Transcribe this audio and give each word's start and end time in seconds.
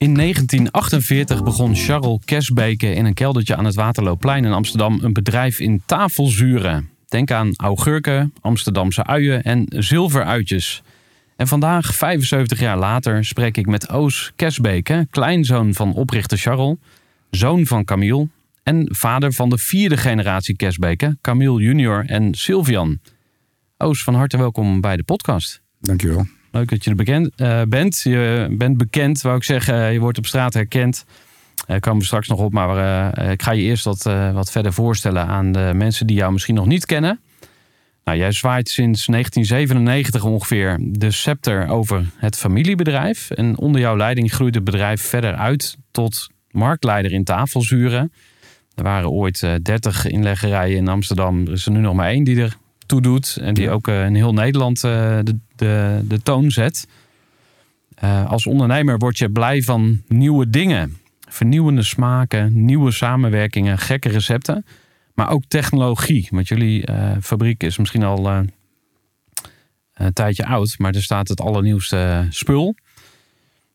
In 0.00 0.14
1948 0.14 1.42
begon 1.42 1.76
Charles 1.76 2.18
Kesbeke 2.24 2.94
in 2.94 3.04
een 3.04 3.14
keldertje 3.14 3.56
aan 3.56 3.64
het 3.64 3.74
Waterloopplein 3.74 4.44
in 4.44 4.52
Amsterdam 4.52 4.98
een 5.02 5.12
bedrijf 5.12 5.60
in 5.60 5.82
tafelzuren. 5.86 6.90
Denk 7.08 7.30
aan 7.30 7.52
augurken, 7.56 8.32
Amsterdamse 8.40 9.04
uien 9.04 9.42
en 9.42 9.66
zilveruitjes. 9.68 10.82
En 11.36 11.48
vandaag, 11.48 11.94
75 11.94 12.60
jaar 12.60 12.78
later, 12.78 13.24
spreek 13.24 13.56
ik 13.56 13.66
met 13.66 13.90
Oos 13.90 14.32
Kesbeke, 14.36 15.06
kleinzoon 15.10 15.74
van 15.74 15.94
oprichter 15.94 16.38
Charles, 16.38 16.76
zoon 17.30 17.66
van 17.66 17.84
Camille 17.84 18.28
en 18.62 18.88
vader 18.90 19.32
van 19.32 19.48
de 19.48 19.58
vierde 19.58 19.96
generatie 19.96 20.56
Kesbeke, 20.56 21.16
Camille 21.20 21.62
junior 21.62 22.04
en 22.06 22.34
Sylvian. 22.34 22.98
Oos, 23.76 24.02
van 24.02 24.14
harte 24.14 24.36
welkom 24.36 24.80
bij 24.80 24.96
de 24.96 25.02
podcast. 25.02 25.62
Dankjewel. 25.80 26.39
Leuk 26.50 26.68
dat 26.68 26.84
je 26.84 26.90
er 26.90 26.96
bekend, 26.96 27.30
eh, 27.36 27.62
bent. 27.68 28.00
Je 28.00 28.46
bent 28.50 28.76
bekend, 28.76 29.20
wou 29.20 29.36
ik 29.36 29.44
zeggen. 29.44 29.92
Je 29.92 30.00
wordt 30.00 30.18
op 30.18 30.26
straat 30.26 30.54
herkend. 30.54 31.04
Daar 31.66 31.80
komen 31.80 31.98
we 31.98 32.06
straks 32.06 32.28
nog 32.28 32.38
op. 32.38 32.52
Maar 32.52 33.12
eh, 33.12 33.30
ik 33.30 33.42
ga 33.42 33.52
je 33.52 33.62
eerst 33.62 33.84
wat, 33.84 34.06
eh, 34.06 34.32
wat 34.32 34.50
verder 34.50 34.72
voorstellen 34.72 35.26
aan 35.26 35.52
de 35.52 35.70
mensen 35.74 36.06
die 36.06 36.16
jou 36.16 36.32
misschien 36.32 36.54
nog 36.54 36.66
niet 36.66 36.86
kennen. 36.86 37.20
Nou, 38.04 38.18
jij 38.18 38.32
zwaait 38.32 38.68
sinds 38.68 39.06
1997 39.06 40.24
ongeveer 40.24 40.78
de 40.80 41.10
scepter 41.10 41.68
over 41.68 42.06
het 42.16 42.36
familiebedrijf. 42.36 43.30
En 43.30 43.58
onder 43.58 43.80
jouw 43.80 43.96
leiding 43.96 44.32
groeit 44.32 44.54
het 44.54 44.64
bedrijf 44.64 45.02
verder 45.02 45.34
uit 45.34 45.76
tot 45.90 46.28
marktleider 46.50 47.12
in 47.12 47.24
tafelzuren. 47.24 48.12
Er 48.74 48.82
waren 48.82 49.10
ooit 49.10 49.46
30 49.62 50.06
inleggerijen 50.06 50.76
in 50.76 50.88
Amsterdam. 50.88 51.46
Er 51.46 51.52
is 51.52 51.66
er 51.66 51.72
nu 51.72 51.80
nog 51.80 51.94
maar 51.94 52.08
één 52.08 52.24
die 52.24 52.40
er 52.40 52.56
toe 52.86 53.00
doet. 53.00 53.38
En 53.40 53.54
die 53.54 53.70
ook 53.70 53.88
in 53.88 54.14
heel 54.14 54.32
Nederland 54.32 54.80
de, 54.80 55.38
de, 55.60 56.00
de 56.04 56.22
toon 56.22 56.50
zet. 56.50 56.86
Uh, 58.04 58.30
als 58.30 58.46
ondernemer 58.46 58.98
word 58.98 59.18
je 59.18 59.30
blij 59.30 59.62
van 59.62 60.02
nieuwe 60.08 60.50
dingen. 60.50 60.96
Vernieuwende 61.28 61.82
smaken, 61.82 62.64
nieuwe 62.64 62.90
samenwerkingen, 62.90 63.78
gekke 63.78 64.08
recepten. 64.08 64.64
Maar 65.14 65.30
ook 65.30 65.42
technologie. 65.48 66.28
Want 66.30 66.48
jullie 66.48 66.90
uh, 66.90 67.12
fabriek 67.22 67.62
is 67.62 67.78
misschien 67.78 68.02
al 68.02 68.30
uh, 68.30 68.40
een 69.94 70.12
tijdje 70.12 70.46
oud. 70.46 70.74
Maar 70.78 70.94
er 70.94 71.02
staat 71.02 71.28
het 71.28 71.40
allernieuwste 71.40 72.26
spul. 72.30 72.74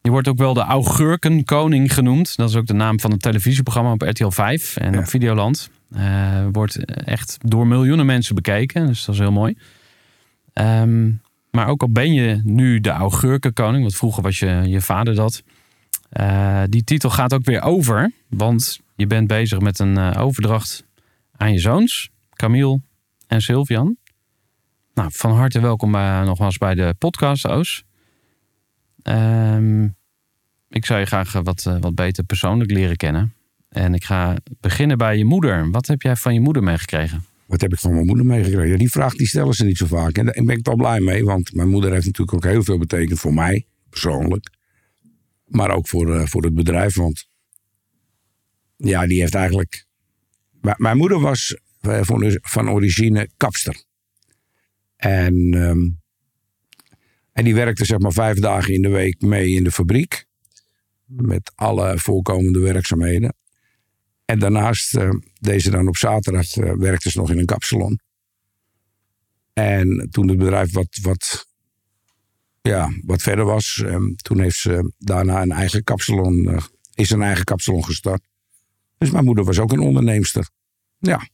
Je 0.02 0.10
wordt 0.10 0.28
ook 0.28 0.38
wel 0.38 0.54
de 0.54 0.62
augurkenkoning 0.62 1.94
genoemd. 1.94 2.36
Dat 2.36 2.50
is 2.50 2.56
ook 2.56 2.66
de 2.66 2.74
naam 2.74 3.00
van 3.00 3.12
het 3.12 3.22
televisieprogramma 3.22 3.92
op 3.92 4.02
RTL 4.02 4.30
5 4.30 4.78
en 4.78 4.94
ja. 4.94 5.00
op 5.00 5.08
Videoland. 5.08 5.70
wordt 6.52 6.86
echt 6.86 7.38
door 7.42 7.68
miljoenen 7.68 8.06
mensen 8.06 8.36
bekeken. 8.36 8.88
Dus 8.88 9.06
dat 9.06 9.16
is 9.16 9.22
heel 9.22 9.32
mooi. 9.32 9.58
Um, 10.54 11.22
maar 11.56 11.68
ook 11.68 11.82
al 11.82 11.92
ben 11.92 12.14
je 12.14 12.42
nu 12.44 12.80
de 12.80 12.90
augurkenkoning, 12.90 13.82
want 13.82 13.96
vroeger 13.96 14.24
was 14.24 14.40
je, 14.40 14.62
je 14.66 14.82
vader 14.82 15.16
dat. 15.16 15.44
Uh, 16.20 16.64
die 16.70 16.84
titel 16.84 17.10
gaat 17.10 17.34
ook 17.34 17.46
weer 17.46 17.62
over, 17.62 18.12
want 18.30 18.80
je 18.96 19.08
bent 19.08 19.28
bezig 19.28 19.60
met 19.60 19.80
een 19.80 19.98
uh, 19.98 20.12
overdracht 20.18 20.86
aan 21.32 21.52
je 21.52 21.60
zoons, 21.60 22.10
Camille 22.34 22.82
en 23.28 23.42
Sylvian. 23.42 23.98
Nou, 24.94 25.10
van 25.14 25.32
harte 25.32 25.60
welkom 25.60 25.96
uh, 25.96 26.24
nogmaals 26.24 26.58
bij 26.58 26.76
de 26.76 26.96
podcast, 26.98 27.48
Oos. 27.48 27.84
Um, 29.04 29.96
ik 30.70 30.86
zou 30.86 31.00
je 31.00 31.06
graag 31.06 31.32
wat, 31.32 31.64
wat 31.80 31.96
beter 31.96 32.24
persoonlijk 32.24 32.72
leren 32.72 32.96
kennen. 32.96 33.34
En 33.70 33.94
ik 33.94 34.04
ga 34.04 34.36
beginnen 34.60 34.98
bij 34.98 35.18
je 35.18 35.26
moeder. 35.26 35.72
Wat 35.72 35.88
heb 35.88 36.02
jij 36.02 36.16
van 36.16 36.34
je 36.34 36.40
moeder 36.40 36.64
meegekregen? 36.64 37.26
Wat 37.46 37.62
heb 37.62 37.74
ik 37.74 37.80
van 37.80 37.94
mijn 37.94 38.06
moeder 38.06 38.26
meegekregen? 38.26 38.78
Die 38.78 38.90
vraag 38.90 39.16
die 39.16 39.28
stellen 39.28 39.54
ze 39.54 39.66
niet 39.66 39.78
zo 39.78 39.86
vaak. 39.86 40.18
En 40.18 40.26
daar 40.26 40.44
ben 40.44 40.58
ik 40.58 40.66
wel 40.66 40.76
blij 40.76 41.00
mee, 41.00 41.24
want 41.24 41.54
mijn 41.54 41.70
moeder 41.70 41.92
heeft 41.92 42.06
natuurlijk 42.06 42.38
ook 42.38 42.52
heel 42.52 42.64
veel 42.64 42.78
betekend 42.78 43.20
voor 43.20 43.34
mij, 43.34 43.68
persoonlijk. 43.90 44.54
Maar 45.46 45.72
ook 45.72 45.88
voor, 45.88 46.16
uh, 46.16 46.26
voor 46.26 46.44
het 46.44 46.54
bedrijf, 46.54 46.96
want 46.96 47.30
ja, 48.78 49.08
die 49.08 49.20
heeft 49.20 49.36
eigenlijk... 49.36 49.86
Mijn 50.78 50.98
moeder 50.98 51.20
was 51.20 51.60
uh, 51.82 52.00
van, 52.42 52.70
origine 52.70 53.30
kapster. 53.38 53.84
En, 54.96 55.54
um, 55.54 56.02
en 57.32 57.44
die 57.44 57.56
werkte 57.56 57.86
zeg 57.86 58.00
maar 58.00 58.14
vijf 58.14 58.40
dagen 58.40 58.74
in 58.74 58.82
de 58.82 58.90
week 58.90 59.22
mee 59.22 59.50
in 59.50 59.64
de 59.64 59.72
fabriek. 59.72 60.26
Met 61.06 61.52
alle 61.56 62.00
voorkomende 62.00 62.60
werkzaamheden. 62.60 63.36
En 64.26 64.40
daarnaast 64.40 64.96
uh, 64.96 65.10
deed 65.46 65.62
ze 65.62 65.70
dan 65.70 65.88
op 65.88 65.98
zaterdag, 65.98 66.56
uh, 66.56 66.74
werkte 66.74 67.10
ze 67.10 67.18
nog 67.18 67.30
in 67.30 67.38
een 67.38 67.46
kapsalon. 67.46 68.00
En 69.54 70.08
toen 70.12 70.28
het 70.28 70.38
bedrijf 70.38 70.74
wat, 70.74 71.00
wat, 71.02 71.48
ja, 72.62 72.90
wat 73.02 73.22
verder 73.22 73.46
was, 73.46 73.82
um, 73.86 74.16
toen 74.16 74.40
heeft 74.40 74.58
ze 74.58 74.94
daarna 74.98 75.42
een 75.42 75.52
eigen 75.52 75.84
kapsalon, 75.84 76.36
uh, 76.36 76.64
is 76.94 77.10
een 77.10 77.22
eigen 77.22 77.44
kapsalon 77.44 77.86
gestart. 77.86 78.28
Dus 78.98 79.12
mijn 79.12 79.26
moeder 79.26 79.44
was 79.44 79.60
ook 79.60 79.72
een 79.72 79.80
onderneemster. 79.80 80.50
Ja, 80.98 81.30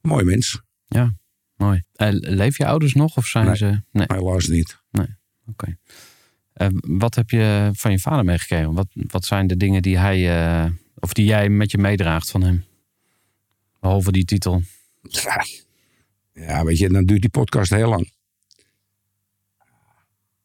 mooi 0.00 0.24
mens. 0.24 0.62
Ja, 0.86 1.14
mooi. 1.56 1.82
leef 2.20 2.56
je 2.56 2.66
ouders 2.66 2.94
nog 2.94 3.16
of 3.16 3.26
zijn 3.26 3.46
nee, 3.46 3.56
ze... 3.56 3.82
Nee, 3.90 4.06
helaas 4.06 4.46
niet. 4.46 4.78
Nee, 4.90 5.06
oké. 5.46 5.76
Okay. 6.54 6.70
wat 6.98 7.14
heb 7.14 7.30
je 7.30 7.70
van 7.72 7.90
je 7.90 7.98
vader 7.98 8.24
meegekregen? 8.24 8.74
Wat, 8.74 8.86
wat 8.92 9.24
zijn 9.24 9.46
de 9.46 9.56
dingen 9.56 9.82
die 9.82 9.98
hij 9.98 10.72
of 10.94 11.12
die 11.12 11.24
jij 11.24 11.48
met 11.48 11.70
je 11.70 11.78
meedraagt 11.78 12.30
van 12.30 12.42
hem? 12.42 12.64
Behalve 13.84 14.12
die 14.12 14.24
titel. 14.24 14.62
Ja, 16.32 16.64
weet 16.64 16.78
je, 16.78 16.88
dan 16.88 17.04
duurt 17.04 17.20
die 17.20 17.30
podcast 17.30 17.70
heel 17.70 17.88
lang. 17.88 18.12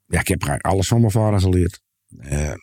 Ja, 0.08 0.20
ik 0.20 0.28
heb 0.28 0.44
alles 0.44 0.88
van 0.88 1.00
mijn 1.00 1.12
vader 1.12 1.40
geleerd. 1.40 1.82
Uh, 2.10 2.54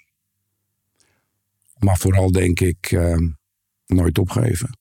maar 1.78 1.99
vooral 1.99 2.31
denk 2.31 2.61
ik 2.61 2.90
uh, 2.90 3.17
nooit 3.87 4.19
opgeven. 4.19 4.78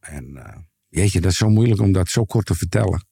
En 0.00 0.24
uh, 0.24 0.56
weet 0.88 1.12
je, 1.12 1.20
dat 1.20 1.30
is 1.30 1.38
zo 1.38 1.48
moeilijk 1.48 1.80
om 1.80 1.92
dat 1.92 2.08
zo 2.08 2.24
kort 2.24 2.46
te 2.46 2.54
vertellen. 2.54 3.06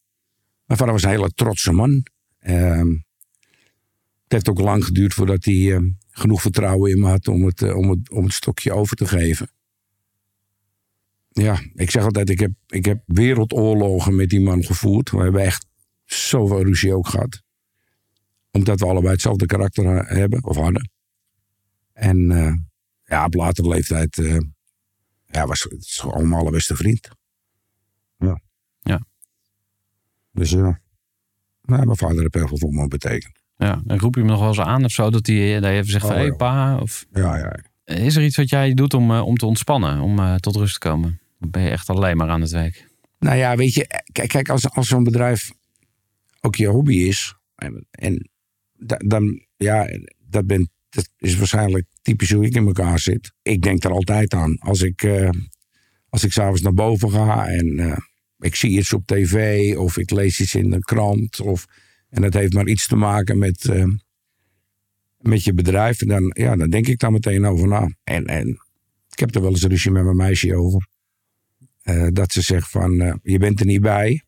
Mijn 0.65 0.79
vader 0.79 0.93
was 0.93 1.03
een 1.03 1.11
hele 1.11 1.31
trotse 1.31 1.73
man. 1.73 2.07
Het 2.39 4.33
heeft 4.33 4.49
ook 4.49 4.61
lang 4.61 4.85
geduurd 4.85 5.15
voordat 5.15 5.45
hij 5.45 5.95
genoeg 6.11 6.43
vertrouwen 6.43 6.91
in 6.91 7.01
me 7.01 7.09
had 7.09 7.29
om 7.29 7.45
het, 7.45 7.63
om 7.63 7.91
het, 7.91 8.11
om 8.11 8.25
het 8.25 8.33
stokje 8.33 8.73
over 8.73 8.97
te 8.97 9.07
geven. 9.07 9.51
Ja, 11.39 11.61
ik 11.75 11.91
zeg 11.91 12.05
altijd, 12.05 12.31
ik 12.31 12.41
heb, 12.41 12.53
ik 12.67 12.85
heb 12.85 13.03
wereldoorlogen 13.07 14.17
met 14.17 14.29
die 14.29 14.41
man 14.41 14.65
gevoerd. 14.65 15.11
We 15.11 15.19
hebben 15.19 15.43
echt 15.43 15.67
zoveel 16.05 16.63
ruzie 16.63 16.95
ook 16.95 17.09
gehad. 17.09 17.43
Omdat 18.51 18.81
we 18.81 18.87
allebei 18.87 19.13
hetzelfde 19.13 19.47
karakter 19.47 20.07
hebben, 20.07 20.45
of 20.45 20.57
hadden. 20.57 20.91
En 21.93 22.31
uh, 22.31 22.55
ja, 23.05 23.25
op 23.25 23.35
latere 23.35 23.69
leeftijd 23.69 24.17
uh, 24.17 24.39
ja, 25.27 25.47
was 25.47 25.63
het 25.63 25.87
gewoon 25.87 26.29
mijn 26.29 26.41
allerbeste 26.41 26.77
vriend. 26.77 27.09
Ja. 28.17 28.41
Dus 30.33 30.51
ja, 30.51 30.81
nou, 31.63 31.85
mijn 31.85 31.97
vader 31.97 32.21
heeft 32.21 32.35
heel 32.35 32.49
veel 32.49 32.59
voor 32.59 32.73
me 32.73 32.89
betekend. 32.89 33.43
Ja, 33.57 33.83
en 33.87 33.99
roep 33.99 34.15
je 34.15 34.21
hem 34.21 34.31
nog 34.31 34.39
wel 34.39 34.49
eens 34.49 34.61
aan 34.61 34.85
of 34.85 34.91
zo, 34.91 35.11
dat 35.11 35.27
hij, 35.27 35.55
dat 35.55 35.63
hij 35.63 35.77
even 35.77 35.91
zegt 35.91 36.07
van, 36.07 36.15
Oh, 36.15 36.21
hé 36.21 36.27
ja. 36.27 36.35
pa, 36.35 36.79
of... 36.79 37.07
Ja, 37.13 37.37
ja. 37.37 37.61
Is 37.85 38.17
er 38.17 38.25
iets 38.25 38.37
wat 38.37 38.49
jij 38.49 38.75
doet 38.75 38.95
om, 38.95 39.11
eh, 39.11 39.27
om 39.27 39.37
te 39.37 39.47
ontspannen, 39.47 40.01
om 40.01 40.19
eh, 40.19 40.35
tot 40.35 40.57
rust 40.57 40.81
te 40.81 40.89
komen? 40.89 41.21
Ben 41.39 41.63
je 41.63 41.69
echt 41.69 41.89
alleen 41.89 42.17
maar 42.17 42.29
aan 42.29 42.41
het 42.41 42.51
werk? 42.51 42.89
Nou 43.19 43.37
ja, 43.37 43.57
weet 43.57 43.75
je, 43.75 43.87
kijk, 44.13 44.29
kijk 44.29 44.49
als, 44.49 44.71
als 44.71 44.89
zo'n 44.89 45.05
bedrijf 45.05 45.51
ook 46.41 46.57
je 46.57 46.67
hobby 46.67 46.97
is. 46.97 47.35
En, 47.55 47.87
en 47.91 48.31
da- 48.73 49.03
dan, 49.07 49.47
ja, 49.57 49.89
dat, 50.29 50.45
is 51.19 51.37
waarschijnlijk 51.37 51.87
typisch 52.03 52.33
hoe 52.33 52.47
ik 52.47 52.55
in 52.55 52.67
elkaar 52.67 52.99
zit. 52.99 53.33
Ik 53.43 53.63
denk 53.63 53.85
er 53.85 53.91
altijd 53.91 54.35
aan. 54.35 54.59
Als 54.59 54.83
ik, 54.83 55.03
eh 55.03 55.31
als 56.09 56.25
ik 56.25 56.33
s'avonds 56.33 56.61
naar 56.61 56.75
boven 56.75 57.11
ga 57.11 57.47
en 57.49 57.79
eh, 57.79 57.97
ik 58.39 58.55
zie 58.55 58.79
iets 58.79 58.93
op 58.93 59.07
tv 59.07 59.77
of 59.77 59.97
ik 59.97 60.11
lees 60.11 60.41
iets 60.41 60.55
in 60.55 60.71
de 60.71 60.79
krant. 60.79 61.41
Of, 61.41 61.67
en 62.09 62.23
dat 62.23 62.35
heeft 62.35 62.53
maar 62.53 62.67
iets 62.69 62.87
te 62.87 62.97
maken 62.97 63.39
met, 63.39 63.69
eh, 63.69 63.85
met 65.19 65.45
je 65.45 65.55
bedrijf. 65.55 65.99
Dan, 65.99 66.31
ja, 66.37 66.57
dan 66.57 66.71
denk 66.71 66.87
ik 66.87 66.99
daar 66.99 67.13
meteen 67.13 67.45
over 67.45 67.69
na. 67.69 67.91
En, 68.05 68.25
en 68.25 68.49
ik 69.11 69.19
heb 69.19 69.35
er 69.35 69.41
wel 69.41 69.51
eens 69.51 69.63
een 69.63 69.71
ruzie 69.71 69.91
met 69.91 70.05
mijn 70.05 70.17
meisje 70.17 70.57
over. 70.57 70.87
Eh, 71.89 72.07
dat 72.13 72.33
ze 72.33 72.41
zegt 72.41 72.71
van, 72.71 73.01
eh, 73.01 73.15
je 73.23 73.39
bent 73.39 73.61
er 73.61 73.67
niet 73.67 73.81
bij. 73.81 74.23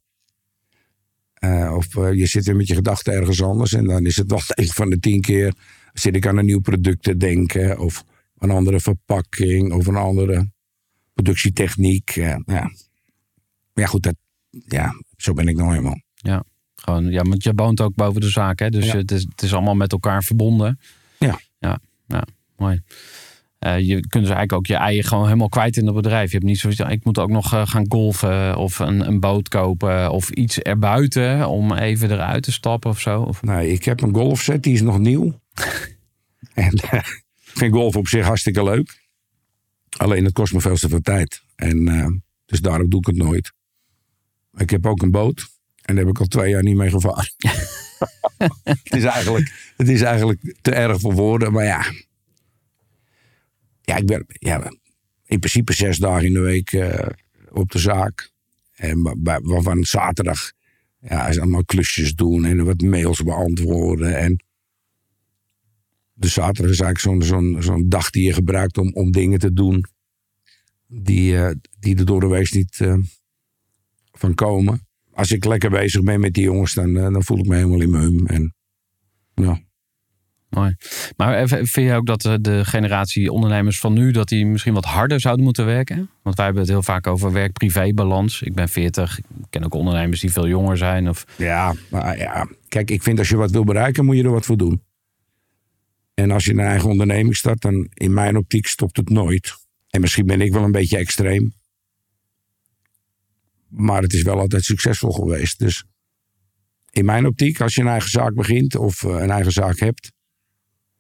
Eh, 1.35 1.75
of 1.77 1.95
je 1.95 2.27
zit 2.27 2.45
weer 2.45 2.57
met 2.57 2.67
je 2.67 2.75
gedachten 2.75 3.13
ergens 3.13 3.43
anders. 3.43 3.73
En 3.73 3.85
dan 3.85 4.07
is 4.07 4.17
het 4.17 4.31
wel 4.31 4.41
een 4.55 4.69
van 4.69 4.91
de 4.91 4.99
tien 4.99 5.21
keer... 5.21 5.55
zit 5.93 6.17
ik 6.17 6.27
aan 6.27 6.37
een 6.37 6.45
nieuw 6.45 6.61
product 6.61 7.03
te 7.03 7.17
denken. 7.17 7.79
Of 7.79 8.05
een 8.39 8.51
andere 8.51 8.81
verpakking. 8.81 9.73
Of 9.73 9.87
een 9.87 9.97
andere 9.97 10.51
productietechniek. 11.15 12.11
Ja. 12.11 12.43
Ja, 13.75 13.87
goed. 13.87 14.03
Dat, 14.03 14.17
ja, 14.51 14.93
zo 15.17 15.33
ben 15.33 15.49
ik 15.49 15.57
nou 15.57 15.71
helemaal. 15.71 16.01
Gewoon, 16.75 17.11
ja, 17.11 17.23
want 17.23 17.43
je 17.43 17.53
woont 17.55 17.81
ook 17.81 17.95
boven 17.95 18.21
de 18.21 18.29
zaak, 18.31 18.59
hè? 18.59 18.71
Dus 18.71 18.87
Ja. 18.87 18.97
het, 18.97 19.11
is, 19.11 19.23
het 19.23 19.43
is 19.43 19.53
allemaal 19.55 19.75
met 19.75 19.93
elkaar 19.93 20.23
verbonden. 20.23 20.79
Ja. 21.19 21.41
Ja, 21.59 21.81
ja 22.07 22.27
mooi. 22.57 22.81
Eh, 23.61 23.79
je 23.79 23.95
kunt 23.95 24.25
dus 24.25 24.35
eigenlijk 24.35 24.53
ook 24.53 24.67
je 24.67 24.75
eigen 24.75 25.05
gewoon 25.05 25.25
helemaal 25.25 25.49
kwijt 25.49 25.77
in 25.77 25.87
het 25.87 25.95
bedrijf. 25.95 26.31
Je 26.31 26.37
hebt 26.37 26.49
niet 26.49 26.59
zoiets, 26.59 26.81
ik 26.81 27.05
moet 27.05 27.19
ook 27.19 27.31
nog 27.31 27.55
eh, 27.55 27.67
gaan 27.67 27.85
golfen 27.89 28.57
of 28.57 28.79
een, 28.79 29.07
een 29.07 29.21
boot 29.21 29.49
kopen 29.49 30.11
of 30.11 30.31
iets 30.31 30.59
erbuiten 30.59 31.49
om 31.49 31.73
even 31.73 32.11
eruit 32.11 32.43
te 32.43 32.53
stappen 32.53 32.91
of 32.91 33.01
zo. 33.01 33.23
Of, 33.23 33.43
Nee, 33.43 33.73
ik 33.73 33.85
heb 33.85 34.01
een 34.01 34.15
golfset, 34.15 34.63
die 34.63 34.75
is 34.75 34.83
nog 34.83 34.99
nieuw. 34.99 35.41
en 36.55 36.73
eh, 36.73 36.99
ik 37.45 37.57
vind 37.59 37.75
golf 37.75 37.97
op 37.97 38.09
zich 38.09 38.27
hartstikke 38.27 38.65
leuk. 38.65 39.09
Alleen 39.97 40.25
het 40.25 40.33
kost 40.33 40.53
me 40.53 40.61
veel 40.61 40.77
te 40.77 40.89
veel 40.89 41.01
tijd. 41.01 41.43
En 41.57 41.89
eh, 41.89 42.07
dus 42.47 42.61
daarom 42.61 42.91
doe 42.91 43.01
ik 43.01 43.07
het 43.07 43.17
nooit. 43.17 43.53
Ik 44.57 44.71
heb 44.71 44.87
ook 44.87 45.03
een 45.03 45.11
boot. 45.11 45.49
En 45.83 45.95
daar 45.95 46.05
heb 46.05 46.15
ik 46.15 46.21
al 46.21 46.27
twee 46.27 46.51
jaar 46.51 46.63
niet 46.63 46.77
mee 46.77 46.91
gevaren. 46.91 47.33
het, 48.65 48.95
is 48.95 49.05
eigenlijk, 49.05 49.73
het 49.77 49.89
is 49.89 50.03
eigenlijk 50.03 50.55
te 50.61 50.71
erg 50.71 51.01
voor 51.01 51.15
woorden. 51.15 51.53
Maar 51.53 51.65
ja. 51.65 51.85
Ja, 53.91 53.97
ik 53.97 54.07
ben 54.07 54.25
ja, 54.29 54.73
in 55.25 55.39
principe 55.39 55.73
zes 55.73 55.99
dagen 55.99 56.27
in 56.27 56.33
de 56.33 56.41
week 56.41 56.73
eh, 56.73 57.09
op 57.51 57.71
de 57.71 57.79
zaak. 57.79 58.31
En 58.75 59.03
wa- 59.03 59.17
wa- 59.23 59.41
waarvan 59.41 59.85
zaterdag 59.85 60.53
ja, 61.01 61.29
is 61.29 61.39
allemaal 61.39 61.65
klusjes 61.65 62.15
doen 62.15 62.45
en 62.45 62.65
wat 62.65 62.81
mails 62.81 63.23
beantwoorden. 63.23 64.19
En 64.19 64.45
dus 66.15 66.33
zaterdag 66.33 66.73
is 66.73 66.81
eigenlijk 66.81 67.23
zo'n 67.23 67.39
zo'n 67.53 67.63
zo'n 67.63 67.89
dag 67.89 68.11
die 68.11 68.25
je 68.25 68.33
gebruikt 68.33 68.79
om, 68.79 68.93
om 68.93 69.11
dingen 69.11 69.39
te 69.39 69.53
doen 69.53 69.85
die, 70.87 71.37
eh, 71.37 71.51
die 71.79 71.97
er 71.99 72.07
door 72.07 72.21
de 72.21 72.27
week 72.29 72.53
niet 72.53 72.81
eh, 72.81 72.95
van 74.13 74.35
komen. 74.35 74.87
Als 75.13 75.31
ik 75.31 75.45
lekker 75.45 75.71
bezig 75.71 76.03
ben 76.03 76.21
met 76.21 76.35
die 76.35 76.45
jongens, 76.45 76.75
dan, 76.75 76.93
dan 76.95 77.25
voel 77.25 77.39
ik 77.39 77.47
me 77.47 77.55
helemaal 77.57 77.81
in 77.81 77.91
mijn 77.91 78.05
hum. 78.05 78.27
En, 78.27 78.55
ja. 79.35 79.61
Mooi. 80.51 80.75
Maar 81.17 81.49
vind 81.49 81.73
je 81.73 81.95
ook 81.95 82.07
dat 82.07 82.21
de, 82.21 82.41
de 82.41 82.65
generatie 82.65 83.33
ondernemers 83.33 83.79
van 83.79 83.93
nu, 83.93 84.11
dat 84.11 84.29
die 84.29 84.47
misschien 84.47 84.75
wat 84.75 84.85
harder 84.85 85.21
zouden 85.21 85.45
moeten 85.45 85.67
werken? 85.67 86.11
Want 86.23 86.37
wij 86.37 86.45
hebben 86.45 86.63
het 86.63 86.73
heel 86.73 86.83
vaak 86.83 87.07
over 87.07 87.33
werk-privé-balans. 87.33 88.43
Ik 88.43 88.55
ben 88.55 88.69
40, 88.69 89.19
ik 89.19 89.25
ken 89.51 89.65
ook 89.65 89.75
ondernemers 89.75 90.21
die 90.21 90.33
veel 90.33 90.49
jonger 90.49 90.77
zijn. 90.77 91.09
Of, 91.09 91.25
Ja, 91.37 91.75
maar 91.91 92.19
ja, 92.19 92.49
kijk, 92.69 92.91
ik 92.91 93.03
vind 93.03 93.19
als 93.19 93.29
je 93.29 93.37
wat 93.37 93.51
wil 93.51 93.65
bereiken, 93.65 94.05
moet 94.05 94.17
je 94.17 94.23
er 94.23 94.31
wat 94.31 94.47
voor 94.47 94.57
doen. 94.57 94.83
En 96.15 96.31
als 96.31 96.45
je 96.45 96.53
een 96.53 96.61
eigen 96.61 96.89
onderneming 96.89 97.37
start, 97.37 97.61
dan 97.61 97.89
in 97.95 98.15
mijn 98.15 98.37
optiek 98.37 98.67
stopt 98.67 98.97
het 98.97 99.09
nooit. 99.09 99.55
En 99.91 100.01
misschien 100.01 100.27
ben 100.27 100.41
ik 100.41 100.53
wel 100.53 100.63
een 100.63 100.73
beetje 100.73 100.97
extreem. 100.97 101.53
Maar 103.69 104.03
het 104.03 104.13
is 104.13 104.23
wel 104.23 104.39
altijd 104.39 104.65
succesvol 104.65 105.11
geweest. 105.11 105.59
Dus 105.59 105.85
in 106.91 107.05
mijn 107.05 107.27
optiek, 107.27 107.61
als 107.61 107.75
je 107.75 107.81
een 107.81 107.89
eigen 107.89 108.11
zaak 108.11 108.35
begint 108.35 108.77
of 108.77 109.05
eh, 109.05 109.11
een 109.11 109.31
eigen 109.31 109.53
zaak 109.53 109.79
hebt, 109.79 110.13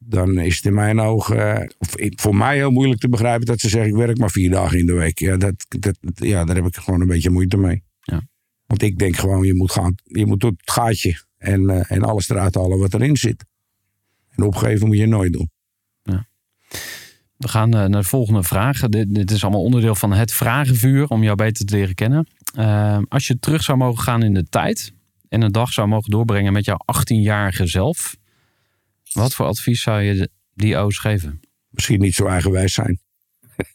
dan 0.04 0.38
is 0.38 0.56
het 0.56 0.64
in 0.64 0.74
mijn 0.74 1.00
ogen, 1.00 1.68
eh, 1.68 2.10
voor 2.16 2.36
mij 2.36 2.56
heel 2.56 2.70
moeilijk 2.70 3.00
te 3.00 3.08
begrijpen 3.08 3.46
dat 3.46 3.60
ze 3.60 3.68
zeggen: 3.68 3.90
ik 3.90 3.96
werk 3.96 4.18
maar 4.18 4.30
vier 4.30 4.50
dagen 4.50 4.78
in 4.78 4.86
de 4.86 4.92
week. 4.92 5.18
Ja, 5.18 5.36
dat, 5.36 5.66
dat, 5.68 5.98
ja 6.14 6.44
daar 6.44 6.56
heb 6.56 6.66
ik 6.66 6.76
gewoon 6.76 7.00
een 7.00 7.06
beetje 7.06 7.30
moeite 7.30 7.56
mee. 7.56 7.82
Want 8.66 8.82
ik 8.82 8.98
denk 8.98 9.16
gewoon, 9.16 9.44
je 9.44 9.54
moet, 9.54 9.72
gaan, 9.72 9.94
je 10.02 10.26
moet 10.26 10.40
tot 10.40 10.54
het 10.56 10.70
gaatje 10.70 11.24
en, 11.38 11.70
eh, 11.70 11.90
en 11.90 12.02
alles 12.02 12.28
eruit 12.28 12.54
halen 12.54 12.78
wat 12.78 12.94
erin 12.94 13.16
zit. 13.16 13.44
En 14.30 14.44
opgeven 14.44 14.86
moet 14.86 14.96
je 14.96 15.06
nooit 15.06 15.32
doen. 15.32 15.50
We 17.36 17.48
gaan 17.48 17.74
eh, 17.74 17.78
naar 17.78 18.00
de 18.00 18.08
volgende 18.08 18.42
vraag. 18.42 18.80
Dit, 18.80 19.14
dit 19.14 19.30
is 19.30 19.42
allemaal 19.42 19.62
onderdeel 19.62 19.94
van 19.94 20.12
het 20.12 20.32
vragenvuur 20.32 21.06
om 21.06 21.22
jou 21.22 21.36
beter 21.36 21.66
te 21.66 21.74
leren 21.76 21.94
kennen. 21.94 22.26
Als 23.08 23.26
je 23.26 23.38
terug 23.38 23.62
zou 23.62 23.78
mogen 23.78 24.02
gaan 24.02 24.22
in 24.22 24.34
de 24.34 24.48
tijd 24.48 24.92
en 25.28 25.42
een 25.42 25.52
dag 25.52 25.72
zou 25.72 25.88
mogen 25.88 26.10
doorbrengen 26.10 26.52
met 26.52 26.64
jouw 26.64 26.78
18-jarige 26.96 27.66
zelf, 27.66 28.16
wat 29.12 29.34
voor 29.34 29.46
advies 29.46 29.82
zou 29.82 30.00
je 30.00 30.30
die 30.54 30.76
O's 30.76 30.98
geven? 30.98 31.40
Misschien 31.68 32.00
niet 32.00 32.14
zo 32.14 32.26
eigenwijs 32.26 32.74
zijn. 32.74 33.00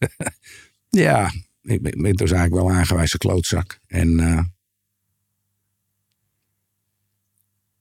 ja, 0.89 1.31
ik 1.61 1.81
ben, 1.81 1.91
ik 1.91 2.01
ben 2.01 2.15
dus 2.15 2.31
eigenlijk 2.31 2.53
wel 2.61 2.69
een 2.69 2.75
eigenwijze 2.75 3.17
klootzak. 3.17 3.79
En 3.87 4.19
eh, 4.19 4.43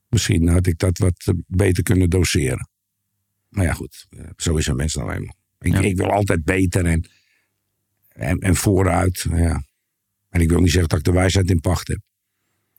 misschien 0.09 0.49
had 0.49 0.67
ik 0.67 0.79
dat 0.79 0.99
wat 0.99 1.23
eh, 1.25 1.35
beter 1.47 1.83
kunnen 1.83 2.11
doseren. 2.11 2.69
Maar 3.49 3.65
ja, 3.65 3.73
goed, 3.73 4.07
eh, 4.11 4.25
zo 4.37 4.57
is 4.57 4.67
een 4.67 4.77
mens 4.77 4.95
nou 4.95 5.13
eenmaal. 5.13 5.37
Ik, 5.59 5.73
Ja. 5.73 5.81
ik 5.81 5.97
wil 5.97 6.11
altijd 6.11 6.45
beter 6.45 6.87
en, 6.87 7.09
en, 8.09 8.39
en 8.39 8.57
vooruit. 8.57 9.27
Ja. 9.31 9.65
En 10.29 10.41
ik 10.41 10.49
wil 10.49 10.61
niet 10.61 10.71
zeggen 10.71 10.89
dat 10.89 10.99
ik 10.99 11.05
de 11.05 11.13
wijsheid 11.13 11.51
in 11.51 11.61
pacht 11.61 11.89
heb. 11.89 12.01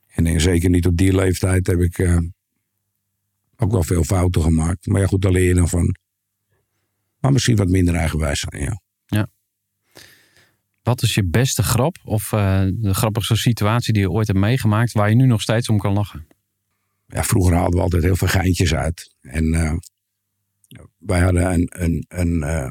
En, 0.08 0.42
zeker 0.42 0.70
niet 0.70 0.86
op 0.86 0.98
die 0.98 1.16
leeftijd 1.16 1.68
heb 1.68 1.80
ik 1.80 1.98
ook 3.58 3.72
wel 3.72 3.84
veel 3.84 4.04
fouten 4.04 4.42
gemaakt. 4.42 4.88
Maar 4.88 5.02
ja, 5.02 5.08
goed, 5.08 5.22
daar 5.22 5.32
leer 5.32 5.48
je 5.48 5.54
dan 5.54 5.70
van. 5.70 5.96
Maar 7.20 7.32
misschien 7.32 7.56
wat 7.56 7.70
minder 7.70 7.96
eigenwijs 7.96 8.40
zijn, 8.40 8.64
ja. 8.64 8.80
Wat 10.84 11.02
is 11.02 11.16
je 11.16 11.26
beste 11.26 11.64
grap 11.64 11.98
of 12.04 12.32
eh, 12.32 12.68
de 12.74 12.94
grappigste 12.94 13.36
situatie 13.36 13.94
die 13.94 14.02
je 14.02 14.12
ooit 14.12 14.28
hebt 14.28 14.40
meegemaakt 14.40 14.92
waar 14.92 15.10
je 15.10 15.16
nu 15.16 15.26
nog 15.26 15.42
steeds 15.42 15.70
om 15.70 15.78
kan 15.78 15.94
lachen? 15.94 16.28
ja, 17.08 17.24
vroeger 17.24 17.54
haalden 17.54 17.76
we 17.76 17.82
altijd 17.82 18.04
heel 18.04 18.16
veel 18.16 18.28
geintjes 18.28 18.74
uit. 18.74 19.16
En 19.22 19.54
eh, 19.54 19.74
wij 20.98 21.22
hadden 21.22 21.54
een, 21.54 21.70
een, 21.70 22.06
een, 22.08 22.44
eh, 22.44 22.68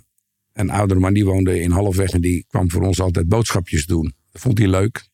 een 0.52 0.70
oudere 0.70 1.00
man 1.00 1.14
die 1.14 1.24
woonde 1.24 1.60
in 1.60 1.70
Halfweg 1.70 2.10
en 2.10 2.20
die 2.20 2.44
kwam 2.48 2.70
voor 2.70 2.82
ons 2.82 3.00
altijd 3.00 3.28
boodschapjes 3.28 3.86
doen. 3.86 4.14
Dat 4.32 4.40
vond 4.40 4.58
hij 4.58 4.68
leuk. 4.68 5.08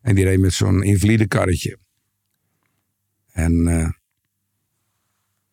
En 0.00 0.14
die 0.14 0.24
reed 0.24 0.40
met 0.40 0.52
zo'n 0.52 0.82
invalide 0.82 1.26
karretje. 1.26 1.78
En 3.32 3.66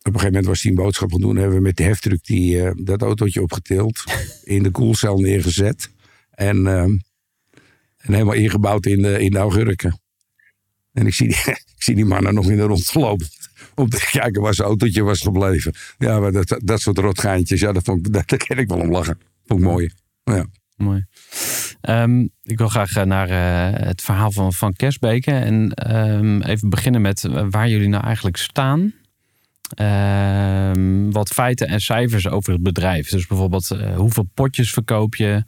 op 0.08 0.14
een 0.14 0.20
gegeven 0.20 0.42
moment 0.42 0.46
was 0.46 0.62
hij 0.62 0.72
een 0.72 0.78
boodschap 0.78 1.12
gaan 1.12 1.22
doen. 1.22 1.36
Hebben 1.36 1.56
we 1.56 1.62
met 1.62 1.78
de 1.78 1.84
heftruck 1.84 2.24
die, 2.24 2.62
eh, 2.62 2.72
dat 2.76 3.02
autootje 3.02 3.42
opgetild. 3.42 4.04
in 4.44 4.64
de 4.64 4.72
koelcel 4.72 5.18
neergezet. 5.18 5.90
En, 6.32 6.68
eh, 6.68 6.82
en 6.82 7.02
helemaal 7.98 8.34
ingebouwd 8.34 8.86
in 8.86 9.02
de, 9.02 9.20
in 9.20 9.32
de 9.32 9.38
augurken. 9.38 10.00
En 10.94 11.08
ik 11.08 11.14
zie, 11.14 11.28
die, 11.28 11.38
ik 11.76 11.84
zie 11.84 11.96
die 11.96 12.06
mannen 12.06 12.34
nog 12.34 12.50
in 12.50 12.58
de 12.58 12.64
rond 12.64 12.94
lopen. 12.94 13.28
Om 13.76 13.90
te 13.90 14.10
kijken 14.12 14.42
waar 14.42 14.54
zijn 14.54 14.68
autootje 14.68 15.04
was 15.04 15.22
gebleven. 15.22 15.74
Ja, 15.98 16.20
maar 16.20 16.32
dat, 16.32 16.62
dat 16.64 16.80
soort 16.80 16.98
rotgeintjes, 16.98 17.60
ja, 17.60 17.72
dat, 17.72 17.84
vond 17.84 18.08
ik, 18.08 18.14
dat, 18.14 18.28
daar 18.30 18.40
ken 18.40 18.58
ik 18.58 18.68
wel 18.68 18.80
om 18.80 18.92
lachen. 18.92 19.20
Vond 19.46 19.60
ik 19.60 19.66
mooi. 19.66 19.92
Ja. 20.24 20.46
Mooi. 20.76 21.06
Ehm, 21.82 22.28
ik 22.44 22.58
wil 22.58 22.68
graag 22.68 22.96
eh, 22.96 23.04
naar 23.04 23.30
eh, 23.30 23.88
het 23.88 24.02
verhaal 24.02 24.32
van, 24.32 24.54
van 24.54 24.74
Kersbeke. 24.74 25.32
En 25.32 25.72
ehm, 25.72 26.42
even 26.42 26.70
beginnen 26.70 27.02
met 27.02 27.28
waar 27.50 27.70
jullie 27.70 27.88
nou 27.88 28.04
eigenlijk 28.04 28.38
staan. 28.38 28.94
Ehm, 29.74 31.10
wat 31.12 31.30
feiten 31.30 31.68
en 31.68 31.80
cijfers 31.80 32.28
over 32.28 32.54
het 32.54 32.64
bedrijf. 32.64 33.10
Dus 33.10 33.28
bijvoorbeeld 33.28 33.72
eh, 33.72 33.96
hoeveel 33.96 34.28
potjes 34.34 34.74
verkoop 34.74 35.16
je? 35.16 35.44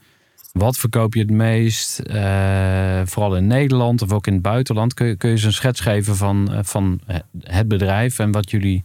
Wat 0.52 0.78
verkoop 0.78 1.14
je 1.14 1.20
het 1.20 1.32
meest? 1.32 2.00
Eh, 2.00 3.02
vooral 3.06 3.36
in 3.36 3.48
Nederland 3.48 4.02
of 4.02 4.12
ook 4.12 4.28
in 4.28 4.34
het 4.34 4.42
buitenland. 4.42 4.94
Kun 4.94 5.08
je, 5.08 5.16
kun 5.16 5.30
je 5.30 5.36
eens 5.36 5.44
een 5.44 5.54
schets 5.54 5.80
geven 5.80 6.16
van, 6.16 6.54
eh, 6.54 6.60
van 6.64 7.02
het 7.40 7.68
bedrijf 7.68 8.20
en 8.20 8.32
wat 8.32 8.52
jullie 8.52 8.84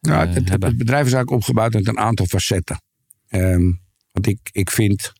Nou, 0.00 0.26
het, 0.26 0.34
het, 0.34 0.48
hebben? 0.48 0.68
het 0.68 0.78
bedrijf 0.78 1.06
is 1.06 1.12
eigenlijk 1.12 1.42
opgebouwd 1.42 1.74
uit 1.74 1.88
een 1.88 1.98
aantal 1.98 2.26
facetten. 2.26 2.82
Ehm, 3.28 3.72
want 4.12 4.26
ik, 4.26 4.38
ik 4.52 4.70
vind, 4.70 5.12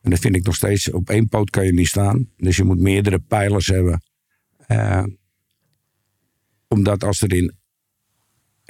en 0.00 0.10
dat 0.10 0.18
vind 0.18 0.36
ik 0.36 0.46
nog 0.46 0.54
steeds, 0.54 0.90
op 0.90 1.10
één 1.10 1.28
poot 1.28 1.50
kan 1.50 1.64
je 1.64 1.72
niet 1.72 1.88
staan. 1.88 2.28
Dus 2.36 2.56
je 2.56 2.64
moet 2.64 2.80
meerdere 2.80 3.18
pijlers 3.18 3.66
hebben. 3.66 4.02
Omdat 6.68 7.04
als 7.04 7.20
er 7.20 7.32
in. 7.34 7.59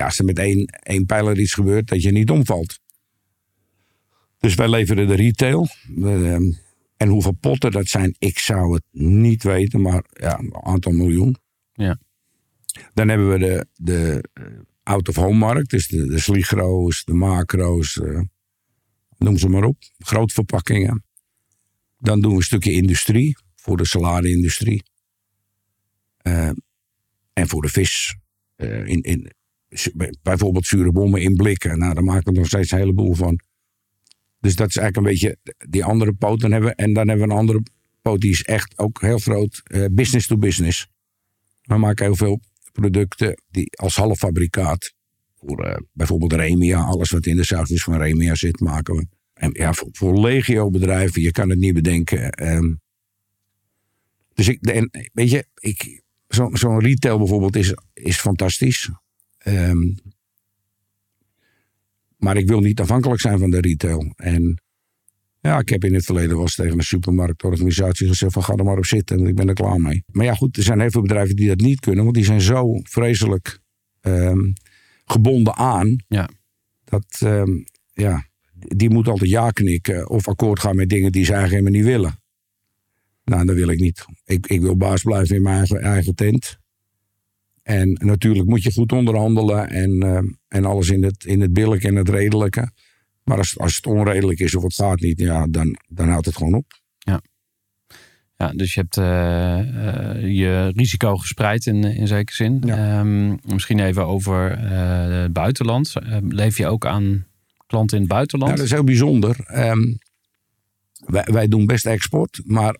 Ja, 0.00 0.06
als 0.06 0.18
er 0.18 0.24
met 0.24 0.38
één, 0.38 0.64
één 0.66 1.06
pijler 1.06 1.38
iets 1.38 1.54
gebeurt, 1.54 1.88
dat 1.88 2.02
je 2.02 2.10
niet 2.10 2.30
omvalt. 2.30 2.80
Dus 4.38 4.54
wij 4.54 4.68
leveren 4.68 5.06
de 5.06 5.14
retail. 5.14 5.68
Ehm, 5.96 6.52
en 6.96 7.08
hoeveel 7.08 7.32
potten 7.32 7.70
dat 7.70 7.86
zijn, 7.86 8.14
ik 8.18 8.38
zou 8.38 8.74
het 8.74 8.82
niet 8.90 9.42
weten, 9.42 9.80
maar 9.80 10.04
ja, 10.10 10.38
een 10.38 10.56
aantal 10.64 10.92
miljoen. 10.92 11.36
Ja. 11.72 11.98
Dan 12.94 13.08
hebben 13.08 13.30
we 13.30 13.38
de, 13.38 13.66
de 13.74 14.24
eh, 14.32 14.44
out-of-home 14.82 15.38
markt, 15.38 15.70
dus 15.70 15.88
de, 15.88 16.06
de 16.06 16.18
sligro's, 16.18 17.04
de 17.04 17.14
macro's, 17.14 18.00
eh, 18.00 18.20
noem 19.18 19.38
ze 19.38 19.48
maar 19.48 19.64
op. 19.64 19.76
Grootverpakkingen. 19.98 21.04
Dan 21.98 22.20
doen 22.20 22.30
we 22.30 22.36
een 22.36 22.42
stukje 22.42 22.72
industrie, 22.72 23.36
voor 23.56 23.76
de 23.76 23.86
saladeindustrie. 23.86 24.82
Eh, 26.16 26.50
en 27.32 27.48
voor 27.48 27.62
de 27.62 27.68
vis. 27.68 28.14
In, 28.84 29.02
in, 29.02 29.32
bijvoorbeeld 30.22 30.66
zure 30.66 30.92
bommen 30.92 31.20
in 31.22 31.34
blikken. 31.34 31.78
Nou, 31.78 31.94
daar 31.94 32.04
maken 32.04 32.32
we 32.32 32.38
nog 32.38 32.46
steeds 32.48 32.70
een 32.70 32.78
heleboel 32.78 33.14
van. 33.14 33.40
Dus 34.40 34.56
dat 34.56 34.68
is 34.68 34.76
eigenlijk 34.76 34.96
een 34.96 35.12
beetje 35.12 35.36
die 35.68 35.84
andere 35.84 36.12
poot. 36.12 36.40
Dan 36.40 36.50
hebben 36.52 36.70
we, 36.70 36.76
en 36.76 36.92
dan 36.92 37.08
hebben 37.08 37.26
we 37.26 37.32
een 37.32 37.38
andere 37.38 37.62
poot 38.02 38.20
die 38.20 38.30
is 38.30 38.42
echt 38.42 38.78
ook 38.78 39.00
heel 39.00 39.18
groot. 39.18 39.60
eh, 39.64 39.84
business 39.92 40.26
to 40.26 40.36
business. 40.36 40.88
We 41.62 41.76
maken 41.76 42.04
heel 42.04 42.16
veel 42.16 42.40
producten 42.72 43.42
die 43.50 43.76
als 43.76 43.96
halffabrikaat. 43.96 44.92
Voor 45.38 45.64
eh, 45.64 45.76
bijvoorbeeld 45.92 46.32
Remia. 46.32 46.78
Alles 46.84 47.10
wat 47.10 47.26
in 47.26 47.36
de 47.36 47.44
sausjes 47.44 47.82
van 47.82 47.96
Remia 47.96 48.34
zit 48.34 48.60
maken 48.60 48.94
we. 48.96 49.06
En 49.34 49.50
ja, 49.52 49.72
voor, 49.72 49.88
voor 49.92 50.20
legio 50.20 50.70
bedrijven. 50.70 51.22
Je 51.22 51.30
kan 51.32 51.48
het 51.50 51.58
niet 51.58 51.74
bedenken. 51.74 52.30
ehm. 52.32 52.74
dus 54.34 54.48
ik, 54.48 54.66
en, 54.66 54.90
weet 55.12 55.30
je, 55.30 55.46
ik, 55.54 56.02
zo- 56.28 56.50
zo'n 56.52 56.80
retail 56.80 57.18
bijvoorbeeld 57.18 57.56
is, 57.56 57.74
is 57.92 58.16
fantastisch. 58.16 58.90
Ehm, 59.40 59.94
maar 62.16 62.36
ik 62.36 62.48
wil 62.48 62.60
niet 62.60 62.80
afhankelijk 62.80 63.20
zijn 63.20 63.38
van 63.38 63.50
de 63.50 63.60
retail. 63.60 64.12
En 64.16 64.62
ja, 65.40 65.58
ik 65.58 65.68
heb 65.68 65.84
in 65.84 65.94
het 65.94 66.04
verleden 66.04 66.30
wel 66.30 66.40
eens 66.40 66.54
tegen 66.54 66.78
een 66.78 66.84
supermarktorganisatie 66.84 68.08
gezegd 68.08 68.32
van 68.32 68.44
ga 68.44 68.54
er 68.54 68.64
maar 68.64 68.76
op 68.76 68.84
zitten 68.84 69.18
en 69.18 69.26
ik 69.26 69.34
ben 69.34 69.48
er 69.48 69.54
klaar 69.54 69.80
mee. 69.80 70.04
Maar 70.06 70.24
ja 70.24 70.34
goed, 70.34 70.56
er 70.56 70.62
zijn 70.62 70.80
heel 70.80 70.90
veel 70.90 71.02
bedrijven 71.02 71.36
die 71.36 71.48
dat 71.48 71.60
niet 71.60 71.80
kunnen, 71.80 72.02
want 72.02 72.16
die 72.16 72.24
zijn 72.24 72.40
zo 72.40 72.80
vreselijk 72.82 73.60
ehm, 74.00 74.52
gebonden 75.04 75.56
aan. 75.56 75.96
Ja. 76.08 76.28
Dat, 76.84 77.04
ehm, 77.18 77.50
ja, 77.92 78.26
die 78.52 78.90
moet 78.90 79.08
altijd 79.08 79.30
ja 79.30 79.50
knikken 79.50 80.08
of 80.08 80.28
akkoord 80.28 80.60
gaan 80.60 80.76
met 80.76 80.88
dingen 80.88 81.12
die 81.12 81.24
ze 81.24 81.32
eigenlijk 81.32 81.64
helemaal 81.64 81.82
niet 81.82 81.96
willen. 81.96 82.18
Nou, 83.24 83.46
dat 83.46 83.56
wil 83.56 83.68
ik 83.68 83.80
niet. 83.80 84.04
Ik, 84.24 84.46
ik 84.46 84.60
wil 84.60 84.76
baas 84.76 85.02
blijven 85.02 85.36
in 85.36 85.42
mijn 85.42 85.56
eigen, 85.56 85.80
eigen 85.80 86.14
tent. 86.14 86.58
En 87.70 87.98
natuurlijk 88.04 88.48
moet 88.48 88.62
je 88.62 88.72
goed 88.72 88.92
onderhandelen 88.92 89.68
en, 89.68 90.02
ehm, 90.02 90.24
en 90.48 90.64
alles 90.64 90.88
in 90.88 91.02
het, 91.02 91.24
in 91.24 91.40
het 91.40 91.52
billijke 91.52 91.88
en 91.88 91.96
het 91.96 92.08
redelijke. 92.08 92.70
Maar 93.24 93.36
als, 93.36 93.58
als 93.58 93.76
het 93.76 93.86
onredelijk 93.86 94.38
is 94.38 94.54
of 94.54 94.62
het 94.62 94.74
gaat 94.74 95.00
niet, 95.00 95.18
ja, 95.18 95.46
dan, 95.50 95.76
dan 95.88 96.08
houdt 96.08 96.26
het 96.26 96.36
gewoon 96.36 96.54
op. 96.54 96.80
Ja, 98.40 98.48
dus 98.48 98.74
je 98.74 98.80
hebt 98.80 98.96
eh, 98.96 99.58
eh, 99.58 100.36
je 100.36 100.72
risico 100.76 101.16
gespreid 101.16 101.66
in, 101.66 101.84
in 101.84 102.06
zekere 102.06 102.36
zin. 102.36 102.62
Ehm, 102.70 103.36
misschien 103.54 103.80
even 103.80 104.06
over 104.06 104.52
eh, 104.52 105.22
het 105.22 105.32
buitenland. 105.32 105.92
Leef 106.28 106.56
je 106.56 106.66
ook 106.66 106.86
aan 106.86 107.26
klanten 107.66 107.96
in 107.96 108.02
het 108.02 108.12
buitenland? 108.12 108.50
Nou, 108.52 108.62
dat 108.62 108.70
is 108.70 108.76
heel 108.78 108.86
bijzonder. 108.86 109.36
Ehm, 109.46 109.94
wij, 111.06 111.26
wij 111.32 111.48
doen 111.48 111.66
best 111.66 111.86
export, 111.86 112.40
maar 112.44 112.76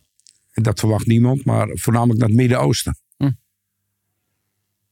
dat 0.52 0.80
verwacht 0.80 1.06
niemand, 1.06 1.44
maar 1.44 1.68
voornamelijk 1.72 2.18
naar 2.18 2.28
het 2.28 2.36
Midden-Oosten. 2.36 2.96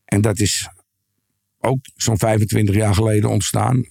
En 0.09 0.21
dat 0.21 0.39
is 0.39 0.69
ook 1.59 1.79
zo'n 1.95 2.19
25 2.19 2.75
jaar 2.75 2.95
geleden 2.95 3.31
ontstaan. 3.31 3.85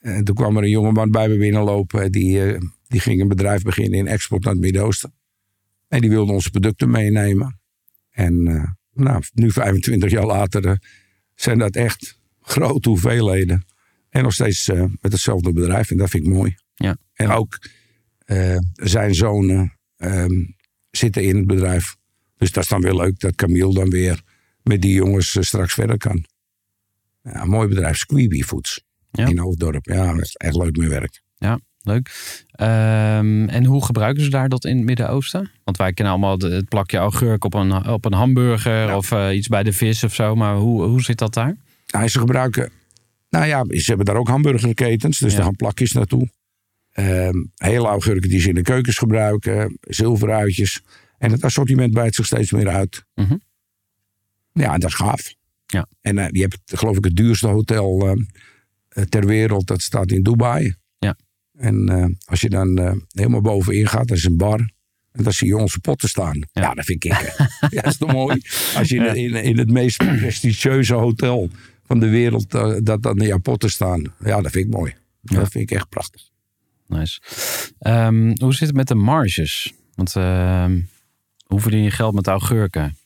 En 0.00 0.24
toen 0.24 0.34
kwam 0.34 0.56
er 0.56 0.62
een 0.62 0.70
jongeman 0.70 1.10
bij 1.10 1.28
me 1.28 1.36
binnenlopen. 1.36 2.12
Die, 2.12 2.44
eh, 2.44 2.60
die 2.86 3.00
ging 3.00 3.20
een 3.20 3.28
bedrijf 3.28 3.62
beginnen 3.62 3.98
in 3.98 4.06
export 4.06 4.44
naar 4.44 4.52
het 4.52 4.62
Midden-Oosten. 4.62 5.14
En 5.88 6.00
die 6.00 6.10
wilde 6.10 6.32
onze 6.32 6.50
producten 6.50 6.90
meenemen. 6.90 7.60
En 8.10 8.46
eh, 8.46 8.70
nou, 8.92 9.22
nu 9.32 9.50
25 9.50 10.10
jaar 10.10 10.26
later 10.26 10.66
eh, 10.66 10.76
zijn 11.34 11.58
dat 11.58 11.76
echt 11.76 12.18
grote 12.40 12.88
hoeveelheden. 12.88 13.64
En 14.08 14.22
nog 14.22 14.32
steeds 14.32 14.66
met 15.00 15.12
hetzelfde 15.12 15.52
bedrijf. 15.52 15.90
En 15.90 15.96
dat 15.96 16.10
vind 16.10 16.26
ik 16.26 16.32
mooi. 16.32 16.56
Ja. 16.74 16.96
En 17.12 17.30
ook 17.30 17.58
zijn 18.72 19.14
zonen 19.14 19.78
ehm, 19.96 20.44
zitten 20.90 21.22
in 21.22 21.36
het 21.36 21.46
bedrijf. 21.46 21.96
Dus 22.36 22.52
dat 22.52 22.62
is 22.62 22.68
dan 22.68 22.80
weer 22.80 22.94
leuk 22.94 23.18
dat 23.18 23.34
Camille 23.34 23.74
dan 23.74 23.90
weer 23.90 24.22
met 24.68 24.82
die 24.82 24.94
jongens 24.94 25.36
eh, 25.36 25.42
straks 25.42 25.74
verder 25.74 25.98
kan. 25.98 26.24
Ja, 27.22 27.44
mooi 27.44 27.68
bedrijf, 27.68 27.96
Squeeby 27.96 28.42
Foods. 28.42 28.84
Ja. 29.10 29.26
In 29.26 29.38
Hoofddorp. 29.38 29.84
Ja, 29.84 30.12
dat 30.12 30.22
is 30.22 30.34
echt 30.34 30.56
leuk 30.56 30.76
mee 30.76 30.88
werk. 30.88 31.22
Ja, 31.36 31.58
leuk. 31.82 32.10
Ehm, 32.50 33.48
en 33.48 33.64
hoe 33.64 33.84
gebruiken 33.84 34.22
ze 34.24 34.30
daar 34.30 34.48
dat 34.48 34.64
in 34.64 34.76
het 34.76 34.84
Midden-Oosten? 34.86 35.50
Want 35.64 35.76
wij 35.76 35.92
kennen 35.92 36.14
allemaal 36.14 36.38
het 36.38 36.68
plakje 36.68 36.98
augurk 36.98 37.44
op 37.44 37.54
een, 37.54 37.86
op 37.88 38.04
een 38.04 38.12
hamburger 38.12 38.94
of 38.96 39.12
eh, 39.12 39.36
iets 39.36 39.48
bij 39.48 39.62
de 39.62 39.72
vis 39.72 40.04
of 40.04 40.14
zo. 40.14 40.34
Maar 40.34 40.56
hoe, 40.56 40.82
hoe 40.84 41.02
zit 41.02 41.18
dat 41.18 41.34
daar? 41.34 41.56
Nou, 41.86 42.08
ze 42.08 42.18
gebruiken. 42.18 42.70
Nou 43.30 43.46
ja, 43.46 43.64
ze 43.68 43.84
hebben 43.86 44.06
daar 44.06 44.16
ook 44.16 44.28
hamburgerketens, 44.28 45.18
dus 45.18 45.30
Ja. 45.30 45.36
daar 45.36 45.46
gaan 45.46 45.56
plakjes 45.56 45.92
naartoe. 45.92 46.28
Ehm, 46.92 47.44
hele 47.54 47.86
augurken 47.86 48.28
die 48.30 48.40
ze 48.40 48.48
in 48.48 48.54
de 48.54 48.62
keukens 48.62 48.98
gebruiken, 48.98 49.78
zilveruitjes. 49.80 50.82
En 51.18 51.30
het 51.30 51.44
assortiment 51.44 51.92
bijt 51.92 52.14
zich 52.14 52.26
steeds 52.26 52.52
meer 52.52 52.68
uit. 52.68 53.04
Mhm. 53.14 53.36
Ja, 54.56 54.74
en 54.74 54.80
dat 54.80 54.88
is 54.88 54.96
gaaf. 54.96 55.34
Ja. 55.66 55.88
En 56.00 56.18
eh, 56.18 56.26
je 56.30 56.40
hebt, 56.40 56.58
geloof 56.64 56.96
ik, 56.96 57.04
het 57.04 57.16
duurste 57.16 57.46
hotel 57.46 58.16
eh, 58.88 59.02
ter 59.02 59.26
wereld. 59.26 59.66
Dat 59.66 59.82
staat 59.82 60.10
in 60.10 60.22
Dubai. 60.22 60.74
Ja. 60.98 61.16
En 61.58 61.88
eh, 61.88 62.04
als 62.24 62.40
je 62.40 62.50
dan 62.50 63.00
helemaal 63.10 63.40
bovenin 63.40 63.86
gaat, 63.86 64.08
dat 64.08 64.16
is 64.16 64.24
een 64.24 64.36
bar. 64.36 64.58
En 65.12 65.22
dan 65.22 65.32
zie 65.32 65.46
je 65.46 65.56
onze 65.56 65.80
potten 65.80 66.08
staan. 66.08 66.48
Ja, 66.52 66.74
dat 66.74 66.84
vind 66.84 67.04
ik. 67.04 67.12
ja, 67.70 67.82
dat 67.82 67.86
is 67.86 67.96
toch 67.96 68.12
mooi. 68.12 68.40
Als 68.76 68.88
je 68.88 68.96
in, 68.96 69.16
in, 69.16 69.34
in 69.34 69.58
het 69.58 69.70
meest 69.70 69.96
prestigieuze 69.96 70.94
hotel 70.94 71.50
van 71.84 72.00
de 72.00 72.08
wereld, 72.08 72.50
dat 72.84 73.02
dan 73.02 73.16
jouw 73.16 73.38
potten 73.38 73.70
staan. 73.70 74.02
Ja, 74.24 74.40
dat 74.40 74.52
vind 74.52 74.66
ik 74.66 74.72
mooi. 74.72 74.94
Ja. 75.20 75.38
Dat 75.38 75.50
vind 75.50 75.70
ik 75.70 75.76
echt 75.76 75.88
prachtig. 75.88 76.30
Nice. 76.86 77.20
Ehm, 77.78 78.32
hoe 78.40 78.54
zit 78.54 78.66
het 78.66 78.76
met 78.76 78.88
de 78.88 78.94
marges? 78.94 79.72
Want 79.94 80.16
ehm, 80.16 80.80
hoe 81.44 81.60
verdien 81.60 81.82
je 81.82 81.90
geld 81.90 82.14
met 82.14 82.26
augurken? 82.26 82.96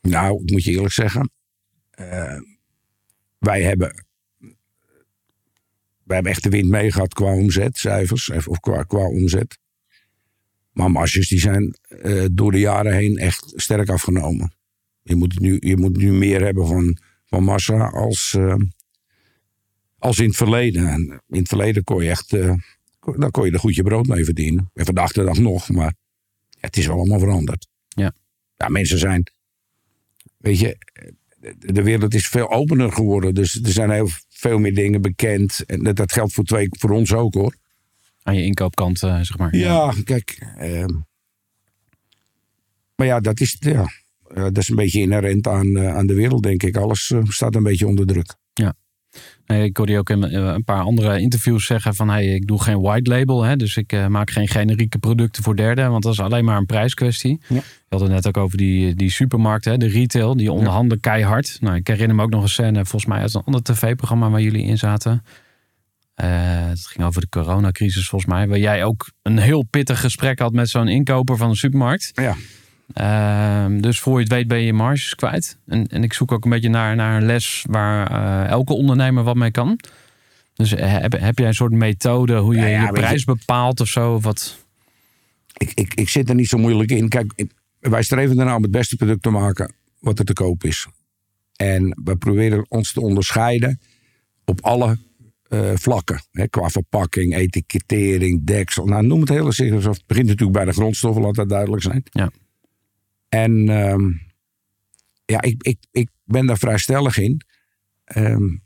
Nou, 0.00 0.42
ik 0.42 0.50
moet 0.50 0.64
je 0.64 0.70
eerlijk 0.70 0.92
zeggen. 0.94 1.30
eh, 1.90 2.40
wij 3.38 3.62
hebben. 3.62 4.06
Wij 6.04 6.16
hebben 6.16 6.32
echt 6.32 6.42
de 6.42 6.48
wind 6.48 6.68
mee 6.70 6.92
gehad 6.92 7.14
qua 7.14 7.34
omzetcijfers. 7.34 8.30
Of 8.30 8.48
of 8.48 8.60
qua, 8.60 8.82
qua 8.82 9.06
omzet. 9.08 9.58
Maar 10.72 10.90
marges 10.90 11.28
die 11.28 11.38
zijn 11.40 11.76
eh, 11.88 12.24
door 12.32 12.52
de 12.52 12.58
jaren 12.58 12.94
heen 12.94 13.16
echt 13.16 13.52
sterk 13.56 13.88
afgenomen. 13.88 14.52
Je 15.02 15.14
moet 15.14 15.40
nu, 15.40 15.56
je 15.60 15.76
moet 15.76 15.96
nu 15.96 16.12
meer 16.12 16.42
hebben 16.44 16.66
van, 16.66 16.98
van 17.24 17.44
massa 17.44 17.86
als, 17.88 18.34
eh, 18.34 18.54
als 19.98 20.18
in 20.18 20.26
het 20.26 20.36
verleden. 20.36 20.86
En 20.88 21.22
in 21.28 21.38
het 21.38 21.48
verleden 21.48 21.84
kon 21.84 22.02
je 22.04 22.10
echt. 22.10 22.32
eh, 22.32 22.52
kon- 22.98 23.20
dan 23.20 23.30
kon 23.30 23.44
je 23.46 23.52
er 23.52 23.58
goed 23.58 23.74
je 23.74 23.82
brood 23.82 24.06
mee 24.06 24.24
verdienen. 24.24 24.70
En 24.74 24.84
vandaag 24.84 25.12
de 25.12 25.24
dag 25.24 25.38
nog. 25.38 25.68
Maar 25.68 25.94
het 26.58 26.76
is 26.76 26.86
wel 26.86 26.96
allemaal 26.96 27.18
veranderd. 27.18 27.68
Ja. 27.88 28.12
Ja, 28.56 28.68
mensen 28.68 28.98
zijn 28.98 29.22
weet 30.38 30.58
je, 30.58 30.78
de- 31.58 31.82
wereld 31.82 32.14
is 32.14 32.28
veel 32.28 32.50
opener 32.50 32.92
geworden. 32.92 33.34
Dus 33.34 33.54
er 33.62 33.72
zijn 33.72 33.90
heel 33.90 34.08
veel 34.28 34.58
meer 34.58 34.74
dingen 34.74 35.02
bekend. 35.02 35.64
En 35.66 35.82
dat, 35.82 35.96
dat 35.96 36.12
geldt 36.12 36.32
voor, 36.32 36.44
twee, 36.44 36.66
voor 36.70 36.90
ons 36.90 37.12
ook 37.12 37.34
hoor. 37.34 37.54
Aan 38.22 38.36
je 38.36 38.44
inkoopkant, 38.44 39.02
eh, 39.02 39.20
zeg 39.20 39.38
maar. 39.38 39.56
Ja, 39.56 39.94
kijk. 40.04 40.38
ehm, 40.58 40.94
maar 42.94 43.06
ja, 43.06 43.20
dat 43.20 43.40
is, 43.40 43.56
ja, 43.58 43.84
eh, 44.28 44.42
dat 44.42 44.56
is 44.58 44.68
een 44.68 44.76
beetje 44.76 45.00
inherent 45.00 45.46
aan, 45.46 45.76
eh, 45.76 45.94
aan 45.96 46.06
de 46.06 46.14
wereld, 46.14 46.42
denk 46.42 46.62
ik. 46.62 46.76
Alles 46.76 47.14
staat 47.22 47.54
een 47.54 47.62
beetje 47.62 47.86
onder 47.86 48.06
druk. 48.06 48.34
Nee, 48.54 48.72
ik 49.46 49.76
hoorde 49.76 49.92
je 49.92 49.98
ook 49.98 50.10
in 50.10 50.24
eh, 50.24 50.32
een 50.32 50.64
paar 50.64 50.82
andere 50.82 51.20
interviews 51.20 51.66
zeggen 51.66 51.94
van... 51.94 52.08
Hey, 52.08 52.26
ik 52.26 52.46
doe 52.46 52.62
geen 52.62 52.80
white 52.80 53.10
label, 53.10 53.42
hè, 53.42 53.56
dus 53.56 53.76
ik 53.76 53.92
eh, 53.92 54.06
maak 54.06 54.30
geen 54.30 54.48
generieke 54.48 54.98
producten 54.98 55.42
voor 55.42 55.56
derden. 55.56 55.90
Want 55.90 56.02
dat 56.02 56.12
is 56.12 56.20
alleen 56.20 56.44
maar 56.44 56.56
een 56.56 56.66
prijskwestie. 56.66 57.40
Ja. 57.48 57.54
Je 57.54 57.62
had 57.88 58.00
het 58.00 58.10
net 58.10 58.26
ook 58.26 58.36
over 58.36 58.58
die, 58.58 58.94
die 58.94 59.10
supermarkt, 59.10 59.64
hè, 59.64 59.76
de 59.76 59.88
retail. 59.88 60.36
Die 60.36 60.52
onderhandelen 60.52 61.00
keihard. 61.00 61.56
Nou, 61.60 61.76
ik 61.76 61.86
herinner 61.86 62.16
me 62.16 62.22
ook 62.22 62.30
nog 62.30 62.42
een 62.42 62.48
scène, 62.48 62.84
volgens 62.84 63.06
mij 63.06 63.20
uit 63.20 63.34
een 63.34 63.42
ander 63.44 63.62
tv-programma 63.62 64.30
waar 64.30 64.42
jullie 64.42 64.64
in 64.64 64.78
zaten. 64.78 65.22
Eh, 66.14 66.28
het 66.68 66.86
ging 66.86 67.04
over 67.06 67.20
de 67.20 67.28
coronacrisis 67.28 68.08
volgens 68.08 68.30
mij. 68.30 68.48
Waar 68.48 68.58
jij 68.58 68.84
ook 68.84 69.10
een 69.22 69.38
heel 69.38 69.64
pittig 69.70 70.00
gesprek 70.00 70.38
had 70.38 70.52
met 70.52 70.68
zo'n 70.68 70.88
inkoper 70.88 71.36
van 71.36 71.48
een 71.48 71.56
supermarkt. 71.56 72.10
Ja. 72.14 72.36
Ehm, 72.92 73.80
dus 73.80 74.00
voor 74.00 74.14
je 74.16 74.22
het 74.22 74.32
weet 74.32 74.48
ben 74.48 74.58
je 74.58 74.66
je 74.66 74.72
marges 74.72 75.14
kwijt. 75.14 75.58
En, 75.66 75.86
en 75.86 76.02
ik 76.02 76.12
zoek 76.12 76.32
ook 76.32 76.44
een 76.44 76.50
beetje 76.50 76.68
naar, 76.68 76.96
naar 76.96 77.16
een 77.16 77.26
les 77.26 77.64
waar 77.68 78.10
eh, 78.10 78.50
elke 78.50 78.72
ondernemer 78.72 79.24
wat 79.24 79.36
mee 79.36 79.50
kan. 79.50 79.78
Dus 80.54 80.74
eh, 80.74 81.00
heb, 81.00 81.12
heb 81.12 81.38
jij 81.38 81.48
een 81.48 81.54
soort 81.54 81.72
methode 81.72 82.36
hoe 82.36 82.54
je 82.54 82.60
Ja, 82.60 82.66
ja, 82.66 82.84
je 82.84 82.92
prijs 82.92 83.24
bepaalt 83.24 83.80
of 83.80 83.88
zo? 83.88 84.14
Of 84.14 84.22
wat? 84.22 84.66
Ik, 85.52 85.72
ik, 85.74 85.94
ik 85.94 86.08
zit 86.08 86.28
er 86.28 86.34
niet 86.34 86.48
zo 86.48 86.58
moeilijk 86.58 86.90
in. 86.90 87.08
Kijk, 87.08 87.44
wij 87.80 88.02
streven 88.02 88.38
ernaar 88.38 88.56
om 88.56 88.62
het 88.62 88.70
beste 88.70 88.96
product 88.96 89.22
te 89.22 89.30
maken 89.30 89.72
wat 89.98 90.18
er 90.18 90.24
te 90.24 90.32
koop 90.32 90.64
is. 90.64 90.86
En 91.56 92.00
we 92.04 92.16
proberen 92.16 92.66
ons 92.68 92.92
te 92.92 93.00
onderscheiden 93.00 93.80
op 94.44 94.60
alle 94.60 94.98
eh, 95.48 95.70
vlakken. 95.74 96.20
Hè, 96.30 96.48
qua 96.48 96.68
verpakking, 96.68 97.36
etikettering, 97.36 98.44
deksel. 98.44 98.84
Nou, 98.84 99.06
noem 99.06 99.20
het 99.20 99.28
hele 99.28 99.52
zich. 99.52 99.84
Het 99.84 100.02
begint 100.06 100.26
natuurlijk 100.26 100.56
bij 100.58 100.64
de 100.64 100.72
grondstoffen, 100.72 101.22
laat 101.22 101.34
dat 101.34 101.48
duidelijk 101.48 101.82
zijn. 101.82 102.02
Ja. 102.10 102.30
En 103.28 103.68
ehm, 103.68 104.10
ja, 105.24 105.40
ik, 105.42 105.62
ik, 105.62 105.78
ik 105.90 106.08
ben 106.24 106.46
daar 106.46 106.58
vrij 106.58 106.78
stellig 106.78 107.18
in. 107.18 107.40
Ehm, 108.04 108.56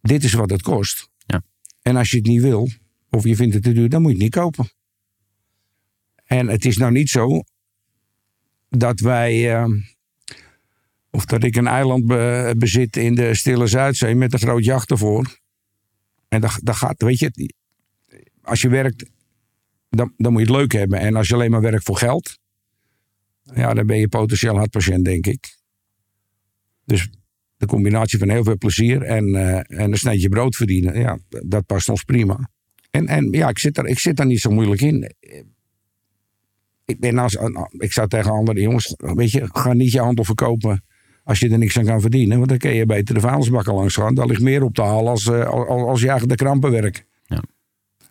dit 0.00 0.24
is 0.24 0.32
wat 0.32 0.50
het 0.50 0.62
kost. 0.62 1.08
Ja. 1.26 1.42
En 1.82 1.96
als 1.96 2.10
je 2.10 2.16
het 2.16 2.26
niet 2.26 2.42
wil, 2.42 2.68
of 3.10 3.24
je 3.24 3.36
vindt 3.36 3.54
het 3.54 3.62
te 3.62 3.72
duur, 3.72 3.88
dan 3.88 4.02
moet 4.02 4.10
je 4.10 4.16
het 4.16 4.24
niet 4.24 4.34
kopen. 4.34 4.68
En 6.24 6.48
het 6.48 6.64
is 6.64 6.76
nou 6.76 6.92
niet 6.92 7.08
zo 7.08 7.42
dat 8.68 9.00
wij. 9.00 9.54
ehm, 9.54 9.72
of 11.10 11.24
dat 11.24 11.44
ik 11.44 11.56
een 11.56 11.66
eiland 11.66 12.06
be- 12.06 12.54
bezit 12.58 12.96
in 12.96 13.14
de 13.14 13.34
Stille 13.34 13.66
Zuidzee 13.66 14.14
met 14.14 14.32
een 14.32 14.38
groot 14.38 14.64
jacht 14.64 14.90
ervoor. 14.90 15.38
En 16.28 16.40
dat, 16.40 16.58
dat 16.62 16.76
gaat, 16.76 17.02
weet 17.02 17.18
je, 17.18 17.52
als 18.42 18.60
je 18.60 18.68
werkt, 18.68 19.10
dan, 19.88 20.12
dan 20.16 20.32
moet 20.32 20.40
je 20.40 20.46
het 20.46 20.56
leuk 20.56 20.72
hebben. 20.72 20.98
En 20.98 21.16
als 21.16 21.28
je 21.28 21.34
alleen 21.34 21.50
maar 21.50 21.60
werkt 21.60 21.84
voor 21.84 21.96
geld, 21.96 22.38
ja, 23.54 23.74
dan 23.74 23.86
ben 23.86 23.98
je 23.98 24.08
potentieel 24.08 24.56
hartpatiënt, 24.56 25.04
denk 25.04 25.26
ik. 25.26 25.56
Dus 26.84 27.10
de 27.56 27.66
combinatie 27.66 28.18
van 28.18 28.28
heel 28.28 28.44
veel 28.44 28.58
plezier 28.58 29.02
en, 29.02 29.34
eh, 29.34 29.80
en 29.80 29.92
een 29.92 29.98
sneetje 29.98 30.28
brood 30.28 30.56
verdienen, 30.56 30.98
ja, 30.98 31.18
dat 31.28 31.66
past 31.66 31.88
ons 31.88 32.02
prima. 32.02 32.50
En, 32.90 33.06
en 33.06 33.28
ja, 33.30 33.48
ik 33.48 33.58
zit, 33.58 33.74
daar, 33.74 33.86
ik 33.86 33.98
zit 33.98 34.16
daar 34.16 34.26
niet 34.26 34.40
zo 34.40 34.50
moeilijk 34.50 34.80
in. 34.80 35.14
Ik, 36.84 37.00
ben 37.00 37.18
als, 37.18 37.38
ik 37.70 37.92
zou 37.92 38.08
tegen 38.08 38.30
andere 38.30 38.60
jongens, 38.60 38.94
weet 38.96 39.30
je, 39.30 39.48
ga 39.52 39.72
niet 39.72 39.92
je 39.92 40.00
handel 40.00 40.24
verkopen 40.24 40.84
als 41.24 41.38
je 41.38 41.48
er 41.48 41.58
niks 41.58 41.78
aan 41.78 41.84
kan 41.84 42.00
verdienen. 42.00 42.36
Want 42.36 42.48
dan 42.48 42.58
kun 42.58 42.74
je 42.74 42.86
beter 42.86 43.14
de 43.14 43.20
vuilnisbakken 43.20 43.74
langs 43.74 43.94
gaan. 43.94 44.14
Daar 44.14 44.26
ligt 44.26 44.40
meer 44.40 44.62
op 44.62 44.74
te 44.74 44.82
halen 44.82 45.10
als, 45.10 45.26
eh, 45.26 45.46
als, 45.46 45.66
als 45.68 46.00
je 46.00 46.08
eigen 46.08 46.28
de 46.28 46.34
krampen 46.34 46.70
werkt. 46.70 47.04
Ja. 47.24 47.42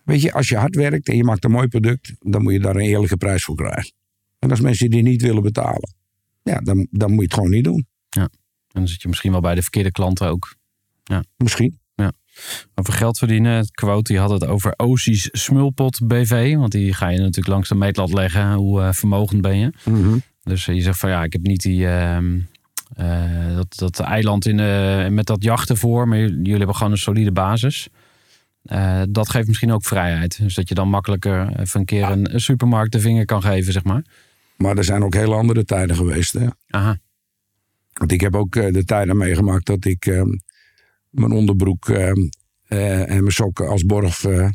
Weet 0.04 0.22
je, 0.22 0.32
als 0.32 0.48
je 0.48 0.56
hard 0.56 0.74
werkt 0.74 1.08
en 1.08 1.16
je 1.16 1.24
maakt 1.24 1.44
een 1.44 1.50
mooi 1.50 1.68
product, 1.68 2.12
dan 2.20 2.42
moet 2.42 2.52
je 2.52 2.60
daar 2.60 2.76
een 2.76 2.82
eerlijke 2.82 3.16
prijs 3.16 3.44
voor 3.44 3.56
krijgen. 3.56 3.92
En 4.38 4.50
als 4.50 4.60
mensen 4.60 4.90
die 4.90 5.02
niet 5.02 5.22
willen 5.22 5.42
betalen, 5.42 5.94
ja, 6.42 6.60
dan, 6.60 6.86
dan 6.90 7.10
moet 7.10 7.18
je 7.18 7.24
het 7.24 7.34
gewoon 7.34 7.50
niet 7.50 7.64
doen. 7.64 7.86
En 8.20 8.82
dan 8.82 8.88
zit 8.88 9.02
je 9.02 9.08
misschien 9.08 9.32
wel 9.32 9.40
bij 9.40 9.54
de 9.54 9.62
verkeerde 9.62 9.90
klanten 9.90 10.28
ook. 10.28 10.54
Misschien. 11.36 11.78
Over 12.74 12.92
geld 12.92 13.18
verdienen. 13.18 13.70
Quote 13.70 14.12
die 14.12 14.20
had 14.20 14.30
het 14.30 14.46
over 14.46 14.74
Ozies 14.76 15.28
Smulpot 15.32 16.06
BV. 16.06 16.54
Want 16.56 16.72
die 16.72 16.94
ga 16.94 17.08
je 17.08 17.18
natuurlijk 17.18 17.48
langs 17.48 17.68
de 17.68 17.74
meetlat 17.74 18.12
leggen. 18.12 18.52
Hoe 18.52 18.82
eh, 18.82 18.92
vermogend 18.92 19.40
ben 19.40 19.56
je? 19.56 19.72
Dus 20.42 20.68
eh, 20.68 20.74
je 20.74 20.80
zegt 20.80 20.98
van 20.98 21.10
ja, 21.10 21.24
ik 21.24 21.32
heb 21.32 21.42
niet 21.42 21.62
die, 21.62 21.86
ehm, 21.86 22.40
eh, 22.94 23.54
dat, 23.54 23.74
dat 23.76 24.00
eiland 24.00 24.46
in, 24.46 24.56
met 25.14 25.26
dat 25.26 25.42
jachten 25.42 25.76
voor. 25.76 26.08
Maar 26.08 26.18
jullie 26.18 26.56
hebben 26.56 26.74
gewoon 26.74 26.92
een 26.92 26.98
solide 26.98 27.32
basis. 27.32 27.88
Dat 29.08 29.30
geeft 29.30 29.46
misschien 29.46 29.72
ook 29.72 29.84
vrijheid. 29.84 30.38
Dus 30.38 30.54
dat 30.54 30.68
je 30.68 30.74
dan 30.74 30.88
makkelijker 30.88 31.60
even 31.60 31.80
een 31.80 31.86
keer 31.86 32.10
een 32.10 32.40
supermarkt 32.40 32.92
de 32.92 33.00
vinger 33.00 33.24
kan 33.24 33.42
geven, 33.42 33.72
zeg 33.72 33.84
maar. 33.84 34.04
Maar 34.56 34.76
er 34.76 34.84
zijn 34.84 35.02
ook 35.04 35.14
hele 35.14 35.34
andere 35.34 35.64
tijden 35.64 35.96
geweest. 35.96 36.32
Hè? 36.32 36.46
Aha, 36.68 36.98
Want 37.92 38.12
ik 38.12 38.20
heb 38.20 38.34
ook 38.36 38.56
eh, 38.56 38.72
de 38.72 38.84
tijden 38.84 39.16
meegemaakt 39.16 39.66
dat 39.66 39.84
ik 39.84 40.06
eh, 40.06 40.22
mijn 41.10 41.32
onderbroek 41.32 41.88
eh, 41.88 42.10
eh, 42.64 43.00
en 43.00 43.20
mijn 43.20 43.30
sokken 43.30 43.68
als 43.68 43.84
borg 43.84 44.24
eh, 44.24 44.48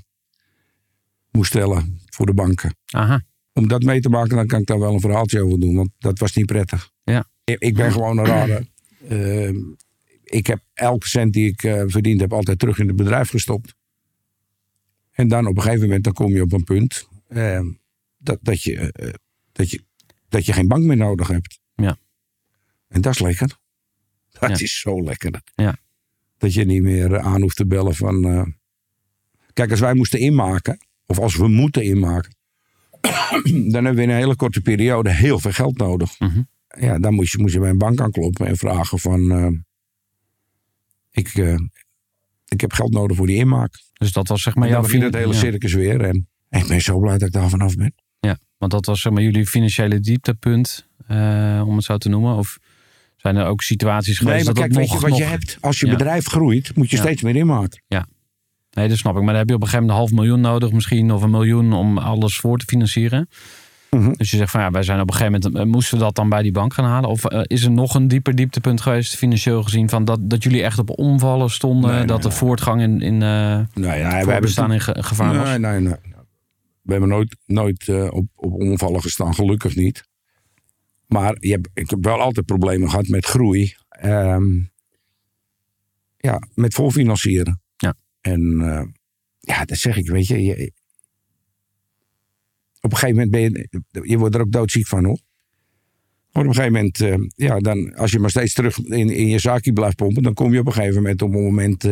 moest 1.31 1.49
stellen 1.49 1.99
voor 2.05 2.25
de 2.25 2.33
banken. 2.33 2.75
aha. 2.85 3.21
Om 3.53 3.67
dat 3.67 3.83
mee 3.83 3.99
te 4.01 4.09
maken, 4.09 4.35
dan 4.35 4.47
kan 4.47 4.59
ik 4.59 4.65
daar 4.67 4.79
wel 4.79 4.93
een 4.93 4.99
verhaaltje 4.99 5.43
over 5.45 5.59
doen. 5.59 5.75
Want 5.75 5.89
dat 5.97 6.19
was 6.19 6.33
niet 6.35 6.45
prettig. 6.45 6.91
Ja. 7.03 7.27
Ik, 7.43 7.59
ik 7.59 7.73
ben 7.75 7.91
gewoon 7.91 8.17
een 8.17 8.25
rare. 8.25 8.67
eh, 9.07 9.53
ik 10.23 10.47
heb 10.47 10.59
elke 10.73 11.07
cent 11.07 11.33
die 11.33 11.47
ik 11.49 11.59
verdiend 11.87 12.19
heb 12.21 12.33
altijd 12.33 12.59
terug 12.59 12.79
in 12.79 12.87
het 12.87 12.95
bedrijf 12.95 13.29
gestopt. 13.29 13.75
En 15.11 15.27
dan 15.27 15.47
op 15.47 15.55
een 15.55 15.61
gegeven 15.61 15.83
moment 15.85 16.03
dan 16.03 16.13
kom 16.13 16.31
je 16.31 16.41
op 16.41 16.51
een 16.53 16.63
punt 16.63 17.07
dat, 18.17 18.37
dat, 18.41 18.61
je, 18.63 18.93
dat, 19.51 19.69
je, 19.71 19.83
dat 20.31 20.45
je 20.45 20.53
geen 20.53 20.67
bank 20.67 20.83
meer 20.83 20.97
nodig 20.97 21.27
hebt. 21.27 21.59
Ja. 21.75 21.97
En 22.87 23.01
dat 23.01 23.13
is 23.13 23.19
lekker. 23.19 23.57
Dat 24.29 24.49
Ja. 24.49 24.63
is 24.65 24.79
zo 24.79 25.03
lekker. 25.03 25.41
Ja. 25.55 25.75
Dat 26.37 26.53
je 26.53 26.65
niet 26.65 26.81
meer 26.81 27.13
eh, 27.13 27.25
aan 27.25 27.41
hoeft 27.41 27.55
te 27.55 27.65
bellen 27.67 27.95
van... 27.95 28.25
eh, 28.25 28.43
Kijk, 29.53 29.71
als 29.71 29.79
wij 29.79 29.93
moesten 29.93 30.19
inmaken, 30.19 30.77
of 31.05 31.19
als 31.19 31.35
we 31.35 31.47
moeten 31.47 31.83
inmaken... 31.83 32.35
dan 33.71 33.73
hebben 33.73 33.95
we 33.95 34.01
in 34.01 34.09
een 34.09 34.15
hele 34.15 34.35
korte 34.35 34.61
periode 34.61 35.09
heel 35.11 35.39
veel 35.39 35.51
geld 35.51 35.77
nodig. 35.77 36.19
Mhm. 36.19 36.41
Ja, 36.79 36.99
dan 36.99 37.13
moet 37.13 37.29
je, 37.29 37.37
moet 37.37 37.51
je 37.51 37.59
bij 37.59 37.69
een 37.69 37.77
bank 37.77 38.01
aankloppen 38.01 38.47
en 38.47 38.57
vragen 38.57 38.99
van... 38.99 39.31
eh, 39.31 39.47
ik, 41.11 41.33
ik 42.47 42.61
heb 42.61 42.73
geld 42.73 42.91
nodig 42.91 43.17
voor 43.17 43.27
die 43.27 43.35
inmaak. 43.35 43.73
Dus 43.93 44.11
dat 44.11 44.27
was 44.27 44.41
zeg 44.41 44.55
maar 44.55 44.63
dan 44.63 44.71
jouw 44.73 44.81
begint 44.81 45.03
het 45.03 45.15
hele 45.15 45.33
circus 45.33 45.73
weer. 45.73 46.01
En 46.01 46.27
ik 46.49 46.67
ben 46.67 46.81
zo 46.81 46.99
blij 46.99 47.17
dat 47.17 47.27
ik 47.27 47.33
daar 47.33 47.49
vanaf 47.49 47.75
ben. 47.75 47.93
Ja, 48.61 48.67
want 48.67 48.71
dat 48.71 48.85
was 48.85 49.01
zeg 49.01 49.13
maar 49.13 49.21
jullie 49.23 49.47
financiële 49.47 49.99
dieptepunt, 49.99 50.85
eh, 51.07 51.63
om 51.65 51.75
het 51.75 51.85
zo 51.85 51.97
te 51.97 52.09
noemen. 52.09 52.35
Of 52.35 52.57
zijn 53.17 53.35
er 53.35 53.45
ook 53.45 53.61
situaties 53.61 54.17
geweest 54.17 54.35
Nee, 54.35 54.45
maar 54.45 54.53
dat 54.53 54.63
kijk, 54.63 54.75
weet 54.75 54.89
nog, 54.91 55.01
je 55.01 55.07
wat 55.09 55.17
je 55.17 55.23
hebt? 55.23 55.57
Als 55.61 55.79
je 55.79 55.85
Ja. 55.85 55.91
bedrijf 55.91 56.25
groeit, 56.27 56.75
moet 56.75 56.89
je 56.89 56.95
Ja. 56.95 57.01
steeds 57.01 57.21
meer 57.21 57.35
inmaken. 57.35 57.81
Nee, 58.73 58.87
dat 58.87 58.97
snap 58.97 59.13
ik. 59.15 59.19
Maar 59.21 59.27
dan 59.29 59.37
heb 59.37 59.49
je 59.49 59.55
op 59.55 59.61
een 59.61 59.67
gegeven 59.67 59.87
moment 59.87 60.09
een 60.09 60.15
half 60.15 60.25
miljoen 60.25 60.41
nodig 60.51 60.71
misschien. 60.71 61.11
Of 61.11 61.21
een 61.21 61.29
miljoen 61.29 61.73
om 61.73 61.97
alles 61.97 62.37
voor 62.37 62.57
te 62.57 62.65
financieren. 62.65 63.29
Mhm. 63.89 64.11
Dus 64.13 64.31
je 64.31 64.37
zegt 64.37 64.51
van 64.51 64.61
ja, 64.61 64.71
wij 64.71 64.83
zijn 64.83 64.99
op 65.01 65.09
een 65.09 65.15
gegeven 65.15 65.39
moment... 65.41 65.55
eh, 65.65 65.71
moesten 65.71 65.97
we 65.97 66.03
dat 66.03 66.15
dan 66.15 66.29
bij 66.29 66.41
die 66.41 66.51
bank 66.51 66.73
gaan 66.73 66.85
halen? 66.85 67.09
Of 67.09 67.25
eh, 67.25 67.39
is 67.43 67.63
er 67.63 67.71
nog 67.71 67.95
een 67.95 68.07
dieper 68.07 68.35
dieptepunt 68.35 68.81
geweest, 68.81 69.15
financieel 69.15 69.63
gezien... 69.63 69.89
van 69.89 70.05
dat, 70.05 70.19
dat 70.29 70.43
jullie 70.43 70.63
echt 70.63 70.79
op 70.79 70.99
omvallen 70.99 71.49
stonden? 71.49 71.91
Nee, 71.91 72.05
dat 72.05 72.21
nee, 72.21 72.29
de 72.31 72.35
voortgang 72.37 72.81
in, 72.81 73.01
in 73.01 73.13
uh, 73.13 73.19
Nou 73.19 73.65
ja, 73.73 73.81
we 73.81 73.93
hebben 73.93 74.23
voorbestaan 74.31 74.71
in 74.71 74.81
ge- 74.81 75.03
gevaar 75.03 75.35
was? 75.37 75.47
Nee, 75.49 75.57
nee, 75.59 75.79
nee. 75.79 75.95
We 76.81 76.91
hebben 76.91 77.09
nooit, 77.09 77.37
nooit 77.45 77.87
eh, 77.87 78.07
op, 78.11 78.25
op 78.35 78.53
onvallen 78.53 79.01
gestaan, 79.01 79.33
gelukkig 79.33 79.75
niet. 79.75 80.09
Maar 81.05 81.37
je 81.39 81.51
hebt, 81.51 81.69
ik 81.73 81.89
heb 81.89 82.03
wel 82.03 82.19
altijd 82.19 82.45
problemen 82.45 82.89
gehad 82.89 83.07
met 83.07 83.25
groei. 83.25 83.75
Ehm, 83.89 84.63
ja, 86.17 86.47
met 86.53 86.73
voorfinancieren. 86.73 87.61
Ja. 87.77 87.95
En 88.21 88.61
eh, 88.61 88.87
ja, 89.39 89.65
dat 89.65 89.77
zeg 89.77 89.97
ik, 89.97 90.09
weet 90.09 90.27
je, 90.27 90.43
je. 90.43 90.71
Op 92.81 92.91
een 92.91 92.97
gegeven 92.97 93.15
moment 93.15 93.31
ben 93.31 93.41
je, 93.41 94.09
je 94.09 94.17
wordt 94.17 94.35
er 94.35 94.41
ook 94.41 94.51
doodziek 94.51 94.87
van 94.87 95.05
hoor. 95.05 95.19
Maar 96.31 96.43
op 96.43 96.49
een 96.49 96.55
gegeven 96.55 96.73
moment, 96.73 96.99
eh, 97.01 97.47
ja, 97.47 97.59
dan, 97.59 97.95
als 97.95 98.11
je 98.11 98.19
maar 98.19 98.29
steeds 98.29 98.53
terug 98.53 98.77
in, 98.77 99.09
in 99.09 99.27
je 99.27 99.39
zaakje 99.39 99.73
blijft 99.73 99.95
pompen, 99.95 100.23
dan 100.23 100.33
kom 100.33 100.53
je 100.53 100.59
op 100.59 100.65
een 100.65 100.73
gegeven 100.73 100.95
moment 100.95 101.21
op 101.21 101.33
een 101.33 101.43
moment 101.43 101.83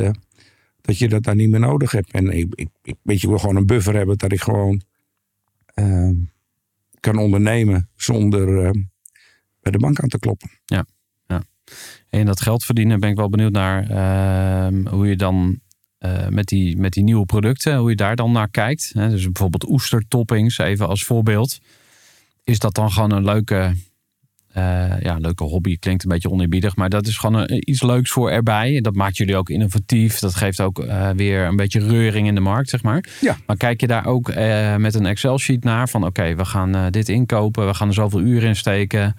dat 0.90 0.98
je 0.98 1.10
dat 1.10 1.24
dan 1.24 1.38
niet 1.38 1.50
meer 1.50 1.60
nodig 1.60 1.92
hebt. 1.92 2.12
En 2.12 2.28
ik, 2.28 2.68
ik, 2.84 2.96
weet 3.02 3.22
je, 3.22 3.28
wil 3.28 3.38
gewoon 3.38 3.56
een 3.56 3.66
buffer 3.66 3.96
hebben 3.96 4.18
dat 4.18 4.32
ik 4.32 4.42
gewoon 4.42 4.82
eh, 5.74 6.10
kan 7.00 7.18
ondernemen 7.18 7.90
zonder 7.96 8.66
eh, 8.66 8.72
bij 9.62 9.72
de 9.72 9.78
bank 9.78 10.00
aan 10.00 10.10
te 10.10 10.20
kloppen. 10.20 10.50
En 12.10 12.26
dat 12.26 12.42
geld 12.42 12.64
verdienen 12.64 13.00
ben 13.00 13.10
ik 13.10 13.16
wel 13.16 13.30
benieuwd 13.30 13.52
naar 13.52 13.90
ehm, 13.90 14.88
hoe 14.88 15.08
je 15.08 15.16
dan 15.16 15.60
eh, 15.98 16.28
met, 16.28 16.48
die, 16.48 16.78
met 16.78 16.94
die 16.94 17.04
nieuwe 17.04 17.26
producten, 17.26 17.78
hoe 17.78 17.90
je 17.90 17.96
daar 17.96 18.16
dan 18.16 18.32
naar 18.32 18.50
kijkt. 18.50 18.94
Dus 18.94 19.24
bijvoorbeeld 19.24 19.70
oestertoppings, 19.70 20.58
even 20.58 20.88
als 20.88 21.04
voorbeeld. 21.04 21.60
Is 22.44 22.60
dat 22.60 22.76
dan 22.76 22.92
gewoon 22.92 23.12
een 23.12 23.24
leuke, 23.24 23.76
eh, 24.54 24.64
ja, 25.02 25.16
een 25.16 25.22
leuke 25.22 25.44
hobby? 25.44 25.78
Klinkt 25.80 26.04
een 26.04 26.10
beetje 26.10 26.30
oneerbiedig, 26.30 26.76
maar 26.76 26.90
dat 26.90 27.08
is 27.08 27.18
gewoon 27.18 27.36
een- 27.36 27.70
iets 27.70 27.82
leuks 27.84 28.12
voor 28.12 28.30
erbij. 28.30 28.82
Dat 28.82 28.96
maakt 28.96 29.18
jullie 29.18 29.36
ook 29.36 29.50
innovatief. 29.50 30.20
Dat 30.20 30.36
geeft 30.36 30.62
ook 30.62 30.80
eh, 30.80 31.10
weer 31.10 31.46
een 31.46 31.56
beetje 31.56 31.88
reuring 31.88 32.28
in 32.28 32.36
de 32.36 32.42
markt, 32.42 32.70
zeg 32.70 32.84
maar. 32.84 33.04
Ja. 33.22 33.38
Maar 33.46 33.58
kijk 33.58 33.82
je 33.82 33.88
daar 33.88 34.06
ook 34.06 34.30
eh, 34.30 34.76
met 34.76 34.96
een 34.96 35.06
Excel-sheet 35.06 35.64
naar 35.64 35.90
van 35.90 36.06
oké, 36.06 36.36
we 36.36 36.46
gaan 36.46 36.76
eh, 36.76 36.86
dit 36.90 37.10
inkopen, 37.10 37.68
we 37.68 37.74
gaan 37.74 37.88
er 37.88 37.94
zoveel 37.94 38.22
uren 38.22 38.48
in 38.48 38.56
steken. 38.56 39.16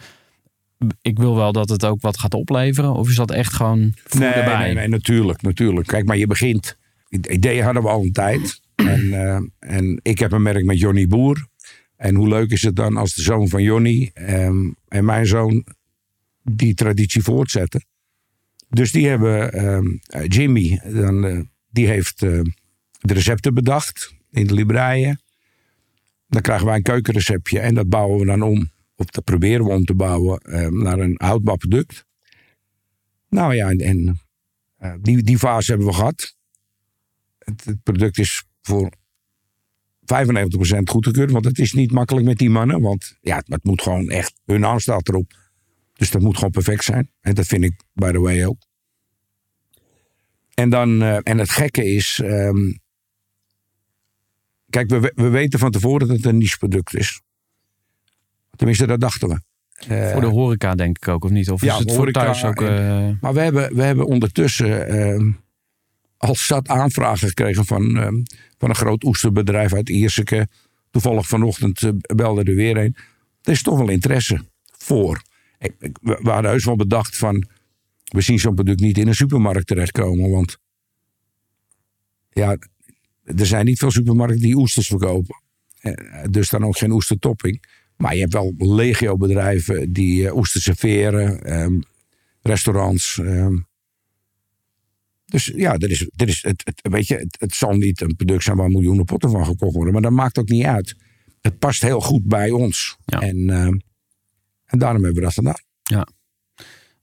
Ik 1.03 1.19
wil 1.19 1.37
wel 1.37 1.53
dat 1.53 1.69
het 1.69 1.85
ook 1.85 2.01
wat 2.01 2.19
gaat 2.19 2.35
opleveren. 2.35 2.93
Of 2.95 3.09
is 3.09 3.16
dat 3.16 3.31
echt 3.31 3.53
gewoon 3.53 3.93
voor 4.05 4.21
nee, 4.21 4.31
erbij? 4.31 4.59
nee, 4.64 4.75
nee, 4.75 4.88
natuurlijk, 4.88 5.43
natuurlijk. 5.43 5.87
Kijk, 5.87 6.05
maar 6.07 6.16
je 6.16 6.27
begint. 6.27 6.77
Het 7.09 7.27
idee 7.27 7.62
hadden 7.62 7.83
we 7.83 7.88
al 7.88 8.03
een 8.03 8.12
tijd. 8.12 8.61
En, 8.81 9.12
eh, 9.12 9.38
en 9.77 10.01
ik 10.03 10.19
heb 10.19 10.33
een 10.33 10.43
merk 10.43 10.64
met 10.64 10.79
Johnny 10.79 11.07
Boer. 11.07 11.47
En 12.00 12.14
hoe 12.14 12.28
leuk 12.28 12.50
is 12.50 12.62
het 12.62 12.76
dan 12.76 12.96
als 12.96 13.14
de 13.14 13.22
zoon 13.22 13.48
van 13.48 13.62
Johnny 13.62 14.10
ehm, 14.14 14.70
en 14.88 15.04
mijn 15.04 15.26
zoon 15.26 15.66
die 16.42 16.74
traditie 16.74 17.22
voortzetten. 17.22 17.84
Dus 18.68 18.92
die 18.92 19.08
hebben 19.08 19.52
ehm, 19.52 19.86
eh, 20.06 20.24
Jimmy, 20.26 20.80
dan, 20.84 21.24
eh, 21.26 21.40
die 21.70 21.86
heeft 21.86 22.22
eh, 22.22 22.40
de 23.00 23.14
recepten 23.14 23.54
bedacht 23.54 24.14
in 24.30 24.46
de 24.46 24.54
libreien. 24.54 25.20
Dan 26.28 26.42
krijgen 26.42 26.66
wij 26.66 26.76
een 26.76 26.82
keukenreceptje 26.82 27.60
en 27.60 27.74
dat 27.74 27.88
bouwen 27.88 28.18
we 28.18 28.26
dan 28.26 28.42
om. 28.42 28.70
Of 28.96 29.06
dat 29.06 29.24
proberen 29.24 29.64
we 29.64 29.70
om 29.70 29.84
te 29.84 29.94
bouwen 29.94 30.38
eh, 30.38 30.66
naar 30.66 30.98
een 30.98 31.14
houdbaar 31.16 31.56
product. 31.56 32.04
Nou 33.28 33.54
ja, 33.54 33.68
en, 33.68 33.78
en 33.78 34.20
die, 35.00 35.22
die 35.22 35.38
fase 35.38 35.70
hebben 35.70 35.88
we 35.88 35.94
gehad. 35.94 36.36
Het 37.38 37.82
product 37.82 38.18
is 38.18 38.44
voor 38.60 38.98
95% 40.14 40.83
goedgekeurd. 40.85 41.31
Want 41.31 41.44
het 41.44 41.59
is 41.59 41.73
niet 41.73 41.92
makkelijk 41.92 42.27
met 42.27 42.38
die 42.38 42.51
mannen. 42.51 42.81
Want 42.81 43.16
ja, 43.20 43.42
het, 43.46 43.64
moet 43.64 43.83
gewoon 43.83 44.09
echt, 44.09 44.40
hun 44.44 44.61
naam 44.61 44.79
staat 44.79 45.09
erop. 45.09 45.33
Dus 45.92 46.11
dat 46.11 46.23
moet 46.23 46.35
gewoon 46.35 46.51
perfect 46.51 46.85
zijn. 46.85 47.11
En 47.20 47.35
dat 47.35 47.46
vind 47.46 47.64
ik, 47.64 47.81
by 47.92 48.11
the 48.12 48.20
way, 48.20 48.44
ook. 48.44 48.59
En, 50.55 50.70
dan, 50.70 51.03
eh, 51.03 51.18
en 51.23 51.38
het 51.38 51.51
gekke 51.51 51.85
is. 51.85 52.20
ehm, 52.25 52.73
kijk, 54.70 54.90
we, 54.90 55.01
we- 55.01 55.12
we 55.14 55.29
weten 55.29 55.59
van 55.59 55.70
tevoren 55.70 56.09
dat 56.09 56.16
het 56.16 56.27
een 56.27 56.38
niche 56.38 56.59
product 56.59 56.94
is. 56.94 57.23
Tenminste, 58.57 58.87
dat 58.87 59.01
dachten 59.01 59.29
we. 59.29 59.40
Eh, 59.88 60.12
Voor 60.12 60.20
de 60.20 60.27
horeca 60.27 60.75
denk 60.75 60.96
ik 60.96 61.09
ook, 61.09 61.25
of 61.25 61.31
niet? 61.31 61.51
Of 61.51 61.61
Ja, 61.62 61.73
is 61.73 61.79
het 61.79 61.88
voor 61.88 61.99
horeca 61.99 62.20
thuis 62.25 62.44
ook... 62.44 62.61
en- 62.62 63.09
eh, 63.09 63.20
Maar 63.20 63.35
we 63.35 63.40
hebben, 63.40 63.75
we 63.75 63.83
hebben 63.83 64.07
ondertussen 64.07 64.88
ehm, 64.88 65.31
al 66.20 66.35
zat 66.35 66.68
aanvragen 66.68 67.28
gekregen 67.28 67.64
van, 67.64 67.96
ehm, 67.96 68.22
van 68.59 68.68
een 68.68 68.74
groot 68.74 69.04
oesterbedrijf 69.04 69.72
uit 69.72 69.88
Ierseke. 69.88 70.48
Toevallig 70.90 71.26
vanochtend 71.26 71.83
eh, 71.83 71.90
belde 72.14 72.42
er 72.42 72.54
weer 72.54 72.76
een. 72.76 72.96
Er 73.42 73.52
is 73.52 73.62
toch 73.62 73.78
wel 73.78 73.88
interesse 73.88 74.44
voor. 74.78 75.22
We 75.92 76.30
hadden 76.30 76.50
heus 76.50 76.64
wel 76.64 76.76
bedacht 76.76 77.16
van... 77.16 77.46
we 78.04 78.20
zien 78.20 78.38
zo'n 78.38 78.54
product 78.54 78.80
niet 78.80 78.98
in 78.98 79.09
een 79.09 79.14
supermarkt 79.14 79.66
terechtkomen. 79.66 80.30
Want 80.30 80.59
ja, 82.30 82.56
er 83.24 83.46
zijn 83.46 83.64
niet 83.64 83.78
veel 83.78 83.90
supermarkten 83.90 84.40
die 84.40 84.56
oesters 84.56 84.87
verkopen. 84.87 85.42
Eh, 85.80 86.24
Dus 86.30 86.48
dan 86.48 86.64
ook 86.64 86.78
geen 86.78 86.90
oestertopping. 86.92 87.64
Maar 87.96 88.14
je 88.14 88.20
hebt 88.20 88.33
wel 88.33 88.54
legio 88.56 89.16
bedrijven 89.16 89.92
die 89.92 90.26
eh, 90.26 90.37
oesters 90.37 90.64
serveren. 90.64 91.42
ehm, 91.42 91.80
restaurants. 92.42 93.20
Dus 95.31 95.53
ja, 95.55 95.75
er 95.75 95.90
is, 95.90 96.11
er 96.16 96.29
is, 96.29 96.43
het, 96.43 96.62
het, 96.64 96.93
weet 96.93 97.07
je, 97.07 97.14
het, 97.16 97.37
het 97.40 97.55
zal 97.55 97.73
niet 97.73 98.01
een 98.01 98.16
product 98.16 98.43
zijn 98.43 98.57
waar 98.57 98.69
miljoenen 98.69 99.05
potten 99.05 99.31
van 99.31 99.45
gekocht 99.45 99.75
worden. 99.75 99.93
Maar 99.93 100.03
dat 100.03 100.12
maakt 100.12 100.38
ook 100.38 100.49
niet 100.49 100.64
uit. 100.64 100.97
Het 101.40 101.59
past 101.59 101.83
heel 101.83 102.01
goed 102.01 102.25
bij 102.25 102.51
ons. 102.51 102.97
Ja. 103.05 103.21
En, 103.21 103.51
ehm, 103.51 103.79
en 104.66 104.79
daarom 104.79 105.05
hebben 105.05 105.21
we 105.23 105.29
dat 105.29 105.33
gedaan. 105.35 105.61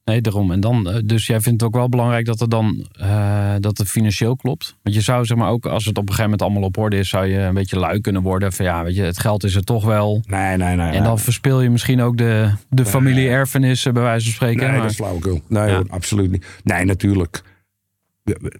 Nee, 0.04 0.20
daarom. 0.20 0.52
En 0.52 0.60
dan, 0.60 0.90
eh, 0.90 0.98
dus 1.04 1.26
jij 1.26 1.40
vindt 1.40 1.60
het 1.60 1.68
ook 1.70 1.76
wel 1.76 1.88
belangrijk 1.88 2.26
dat 2.26 2.40
het 2.40 2.50
dan 2.50 2.88
eh, 2.92 3.54
dat 3.58 3.78
het 3.78 3.88
financieel 3.88 4.36
klopt. 4.36 4.76
Want 4.82 4.94
je 4.96 5.02
zou 5.02 5.24
zeg 5.24 5.36
maar 5.36 5.50
ook, 5.50 5.66
als 5.66 5.84
het 5.84 5.96
op 5.98 6.02
een 6.02 6.14
gegeven 6.14 6.24
moment 6.30 6.42
allemaal 6.42 6.62
op 6.68 6.76
orde 6.76 6.98
is, 6.98 7.08
zou 7.08 7.26
je 7.26 7.38
een 7.38 7.54
beetje 7.54 7.78
lui 7.78 8.00
kunnen 8.00 8.22
worden. 8.22 8.52
Van 8.52 8.64
ja, 8.64 8.84
weet 8.84 8.94
je, 8.96 9.02
het 9.02 9.18
geld 9.18 9.44
is 9.44 9.54
er 9.54 9.64
toch 9.64 9.84
wel. 9.84 10.22
Nee, 10.26 10.56
nee, 10.56 10.76
nee. 10.76 10.90
En 10.90 11.02
dan 11.02 11.18
verspil 11.18 11.60
je 11.62 11.70
misschien 11.70 12.00
ook 12.00 12.16
de, 12.16 12.52
de 12.68 12.84
familie-erfenissen, 12.86 13.94
bij 13.94 14.02
wijze 14.02 14.24
van 14.24 14.34
spreken. 14.34 14.60
Nee, 14.62 14.70
maar- 14.70 14.80
dat 14.80 14.90
is 14.90 14.96
flauwekul. 14.96 15.40
Nee, 15.48 15.68
Ja. 15.68 15.74
hoor, 15.74 15.86
absoluut 15.88 16.30
niet. 16.30 16.46
Nee, 16.64 16.84
natuurlijk. 16.84 17.42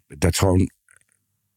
Dat 0.07 0.33
is 0.33 0.39
gewoon... 0.39 0.61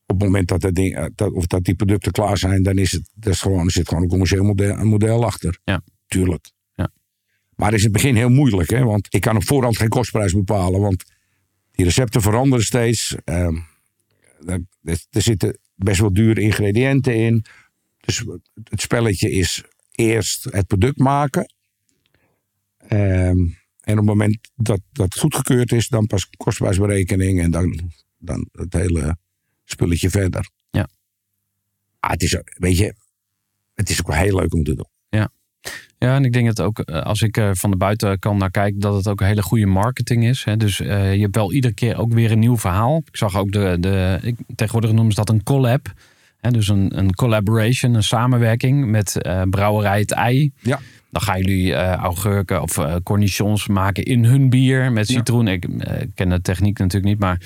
Op 0.05 0.19
het 0.19 0.25
moment 0.25 0.47
dat, 0.47 0.61
dat, 0.61 0.73
ding, 0.75 0.95
eh, 0.95 1.05
dat, 1.15 1.31
of 1.33 1.45
dat 1.47 1.63
die 1.63 1.75
producten 1.75 2.11
klaar 2.11 2.37
zijn, 2.37 2.63
dan 2.63 2.77
is 2.77 2.91
het, 2.91 3.09
dat 3.13 3.33
is 3.33 3.41
gewoon, 3.41 3.65
er 3.65 3.71
zit 3.71 3.87
gewoon 3.87 4.03
een 4.03 4.09
commercieel 4.09 4.43
model, 4.43 4.77
een 4.77 4.87
model 4.87 5.25
achter. 5.25 5.59
Ja. 5.63 5.81
Tuurlijk. 6.07 6.51
Ja. 6.75 6.91
Maar 7.55 7.67
het 7.67 7.75
is 7.79 7.85
in 7.85 7.91
het 7.93 8.01
begin 8.01 8.15
heel 8.15 8.29
moeilijk, 8.29 8.69
hè? 8.69 8.83
want 8.83 9.07
ik 9.13 9.21
kan 9.21 9.35
op 9.35 9.43
voorhand 9.43 9.77
geen 9.77 9.89
kostprijs 9.89 10.33
bepalen. 10.33 10.79
Want 10.81 11.03
die 11.71 11.85
recepten 11.85 12.21
veranderen 12.21 12.65
steeds. 12.65 13.15
Ehm, 13.23 13.55
er, 14.45 14.61
er- 14.83 15.05
er 15.09 15.21
zitten 15.21 15.57
best 15.75 15.99
wel 15.99 16.13
dure 16.13 16.41
ingrediënten 16.41 17.15
in. 17.15 17.45
Dus 17.99 18.23
het 18.69 18.81
spelletje 18.81 19.31
is 19.31 19.63
eerst 19.91 20.43
het 20.43 20.67
product 20.67 20.97
maken. 20.97 21.53
Ehm, 22.77 23.37
en 23.81 23.91
op 23.93 23.97
het 23.97 24.05
moment 24.07 24.37
dat 24.55 24.81
dat 24.91 25.19
goedgekeurd 25.19 25.71
is, 25.71 25.87
dan 25.87 26.07
pas 26.07 26.29
kostprijsberekening 26.37 27.41
en 27.41 27.51
dan, 27.51 27.91
dan 28.17 28.49
het 28.51 28.73
hele 28.73 29.17
spulletje 29.63 30.09
verder. 30.09 30.49
Ja. 30.69 30.87
Ah, 31.99 32.11
het 32.11 32.21
is, 32.23 32.37
ook- 32.37 32.53
weet 32.57 32.77
je, 32.77 32.93
het 33.73 33.89
is 33.89 33.99
ook 33.99 34.07
wel 34.07 34.17
heel 34.17 34.35
leuk 34.35 34.53
om 34.53 34.63
te 34.63 34.75
doen. 34.75 34.87
Ja, 35.97 36.15
en 36.15 36.25
ik 36.25 36.33
denk 36.33 36.47
dat 36.47 36.61
ook 36.61 36.79
eh, 36.79 37.01
als 37.01 37.21
ik 37.21 37.37
er 37.37 37.55
van 37.57 37.71
de 37.71 37.77
buitenkant 37.77 38.39
naar 38.39 38.51
kijk, 38.51 38.81
dat 38.81 38.95
het 38.95 39.07
ook 39.07 39.21
een 39.21 39.27
hele 39.27 39.41
goede 39.41 39.65
marketing 39.65 40.23
is. 40.25 40.43
Hè. 40.43 40.57
Dus 40.57 40.79
eh, 40.79 41.13
je 41.13 41.21
hebt 41.21 41.35
wel 41.35 41.53
iedere 41.53 41.73
keer 41.73 41.97
ook 41.97 42.13
weer 42.13 42.31
een 42.31 42.39
nieuw 42.39 42.57
verhaal. 42.57 43.01
Ik 43.05 43.17
zag 43.17 43.37
ook 43.37 43.51
de, 43.51 43.77
de 43.79 44.19
ik, 44.21 44.35
tegenwoordig 44.55 44.91
noemen 44.91 45.13
ze 45.13 45.19
dat 45.19 45.29
een 45.29 45.43
collab. 45.43 45.93
Dus 46.49 46.67
een, 46.67 46.97
een 46.97 47.13
collaboration, 47.15 47.93
een 47.93 48.03
samenwerking 48.03 48.85
met 48.85 49.21
eh, 49.21 49.41
brouwerij 49.49 49.99
Het 49.99 50.11
Ei. 50.11 50.51
Ja. 50.61 50.79
Dan 51.09 51.21
gaan 51.21 51.41
jullie 51.41 51.75
eh 51.75 51.93
augurken 51.93 52.61
of 52.61 52.77
eh, 52.77 52.95
cornichons 53.03 53.67
maken 53.67 54.03
in 54.03 54.25
hun 54.25 54.49
bier 54.49 54.91
met 54.91 55.07
Ja. 55.07 55.13
citroen. 55.17 55.47
Ik 55.47 55.67
ken 56.15 56.29
de 56.29 56.41
techniek 56.41 56.77
natuurlijk 56.79 57.11
niet, 57.11 57.19
maar 57.19 57.41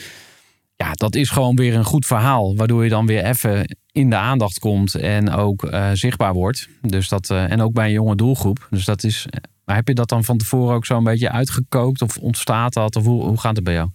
ja, 0.76 0.92
dat 0.92 1.16
is 1.16 1.30
gewoon 1.30 1.56
weer 1.56 1.76
een 1.76 1.84
goed 1.84 2.06
verhaal. 2.06 2.56
Waardoor 2.56 2.84
je 2.84 2.90
dan 2.90 3.06
weer 3.06 3.24
even 3.24 3.78
in 3.92 4.10
de 4.10 4.16
aandacht 4.16 4.60
komt 4.60 4.96
en 4.96 5.30
ook 5.30 5.70
zichtbaar 5.94 6.34
wordt. 6.34 6.68
Dus 6.82 7.10
dat, 7.10 7.30
en 7.30 7.62
ook 7.62 7.74
bij 7.74 7.86
een 7.86 7.92
jonge 7.92 8.16
doelgroep. 8.16 8.68
Dus 8.70 8.86
dat 8.86 9.04
is. 9.04 9.26
Maar 9.66 9.76
heb 9.76 9.88
je 9.88 9.94
dat 9.94 10.10
dan 10.10 10.24
van 10.24 10.38
tevoren 10.38 10.76
ook 10.76 10.86
zo'n 10.86 11.04
beetje 11.04 11.32
uitgekookt? 11.32 12.02
Of 12.02 12.18
ontstaat 12.18 12.74
dat? 12.74 12.96
Of 12.96 13.04
hoe, 13.04 13.24
hoe 13.24 13.40
gaat 13.40 13.56
het 13.56 13.64
bij 13.66 13.74
jou? 13.74 13.90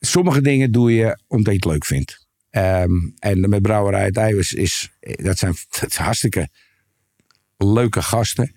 Sommige 0.00 0.40
dingen 0.40 0.72
doe 0.72 0.94
je 0.94 1.18
omdat 1.28 1.52
je 1.52 1.58
het 1.58 1.64
leuk 1.64 1.84
vindt. 1.84 2.25
Ehm, 2.56 2.92
en 3.18 3.48
met 3.48 3.62
Brouwerij 3.62 4.04
het 4.04 4.16
Ei 4.16 4.36
is, 4.36 4.52
is, 4.52 4.90
dat 5.00 5.38
zijn 5.38 5.54
dat 5.80 5.94
hartstikke 5.94 6.48
leuke 7.56 8.02
gasten. 8.02 8.54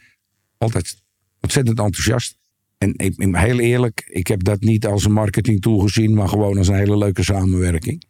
Altijd 0.58 1.02
ontzettend 1.40 1.80
enthousiast. 1.80 2.38
En 2.78 2.94
ik, 2.98 3.14
heel 3.18 3.60
eerlijk, 3.60 4.10
ik 4.12 4.28
heb 4.28 4.44
dat 4.44 4.60
niet 4.62 4.86
als 4.86 5.06
een 5.06 5.12
marketing 5.12 5.62
tool 5.62 5.80
gezien, 5.80 6.14
maar 6.14 6.28
gewoon 6.28 6.58
als 6.58 6.68
een 6.68 6.76
hele 6.76 6.98
leuke 6.98 7.24
samenwerking. 7.24 8.04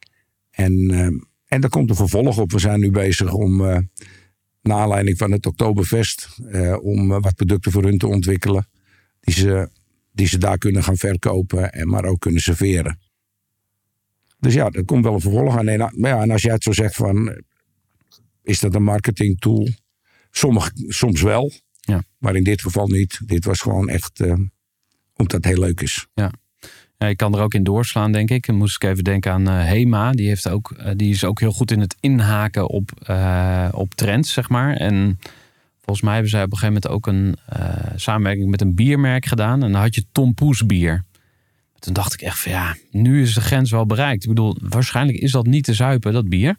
En, 0.52 0.92
ehm, 0.92 1.18
en 1.48 1.62
daar 1.62 1.70
komt 1.70 1.90
een 1.90 1.96
vervolg 1.96 2.38
op. 2.38 2.52
We 2.52 2.60
zijn 2.60 2.80
nu 2.80 2.92
bezig 2.92 3.34
om, 3.34 3.66
eh 3.66 3.78
naar 4.62 4.78
aanleiding 4.78 5.18
van 5.18 5.32
het 5.32 5.46
Oktoberfest, 5.46 6.40
eh, 6.52 6.78
om 6.82 7.12
eh, 7.12 7.18
wat 7.22 7.36
producten 7.36 7.72
voor 7.72 7.84
hun 7.84 7.98
te 7.98 8.08
ontwikkelen. 8.08 8.68
Die 9.20 9.34
ze, 9.34 9.70
die 10.12 10.28
ze 10.28 10.38
daar 10.38 10.58
kunnen 10.58 10.84
gaan 10.84 10.98
verkopen, 10.98 11.72
en 11.72 11.88
maar 11.88 12.06
ook 12.06 12.20
kunnen 12.20 12.42
serveren. 12.42 13.00
Dus 14.40 14.54
ja, 14.54 14.70
er 14.70 14.86
komt 14.86 15.04
wel 15.04 15.14
een 15.14 15.22
vervolg 15.22 15.58
aan. 15.58 15.68
En, 15.68 15.78
maar 15.96 16.12
ja, 16.12 16.22
en 16.22 16.32
als 16.32 16.42
jij 16.42 16.54
het 16.54 16.64
zo 16.64 16.72
zegt 16.72 16.96
van, 16.96 17.44
is 18.44 18.60
dat 18.60 18.76
een 18.76 18.84
marketing 18.84 19.40
tool? 19.40 19.68
Soms 20.88 21.22
wel, 21.22 21.52
Ja. 21.80 22.04
maar 22.18 22.36
in 22.36 22.44
dit 22.44 22.62
geval 22.62 22.88
niet. 22.88 23.20
Dit 23.26 23.46
was 23.46 23.62
gewoon 23.62 23.90
echt 23.90 24.20
eh, 24.20 24.32
omdat 25.16 25.32
het 25.32 25.46
heel 25.46 25.60
leuk 25.60 25.82
is. 25.82 26.08
Ja, 26.14 26.32
je 27.08 27.16
kan 27.16 27.36
er 27.36 27.42
ook 27.42 27.54
in 27.54 27.64
doorslaan, 27.64 28.12
denk 28.12 28.30
ik. 28.30 28.46
Dan 28.46 28.56
moest 28.56 28.84
ik 28.84 28.90
even 28.90 29.04
denken 29.04 29.32
aan 29.32 29.48
eh, 29.48 29.64
Hema. 29.64 30.12
Die, 30.12 30.28
heeft 30.28 30.50
ook, 30.50 30.72
eh, 30.72 30.92
die 30.96 31.10
is 31.12 31.24
ook 31.24 31.40
heel 31.40 31.52
goed 31.52 31.72
in 31.72 31.80
het 31.80 31.96
inhaken 32.00 32.68
op, 32.70 32.92
op 33.72 33.94
trends, 33.96 34.34
zeg 34.34 34.50
maar. 34.50 34.76
En 34.76 35.20
volgens 35.76 36.02
mij 36.02 36.14
hebben 36.14 36.32
zij 36.32 36.44
op 36.44 36.52
een 36.52 36.58
gegeven 36.58 36.82
moment 36.82 36.88
ook 36.88 37.08
een 37.08 37.38
samenwerking 37.96 38.50
met 38.50 38.62
een 38.62 38.76
biermerk 38.76 39.26
gedaan. 39.26 39.64
En 39.64 39.72
dan 39.72 39.82
had 39.82 39.96
je 39.96 40.06
Tom 40.12 40.34
Poes 40.34 40.66
bier. 40.66 41.06
Toen 41.80 41.94
dacht 41.94 42.14
ik 42.14 42.22
echt 42.22 42.40
van 42.40 42.52
ja, 42.52 42.76
nu 42.92 43.22
is 43.22 43.34
de 43.34 43.42
grens 43.42 43.72
wel 43.72 43.86
bereikt. 43.86 44.24
Ik 44.24 44.30
bedoel, 44.30 44.58
waarschijnlijk 44.62 45.18
is 45.18 45.32
dat 45.32 45.46
niet 45.46 45.64
te 45.64 45.74
zuipen, 45.74 46.14
dat 46.14 46.30
bier. 46.30 46.56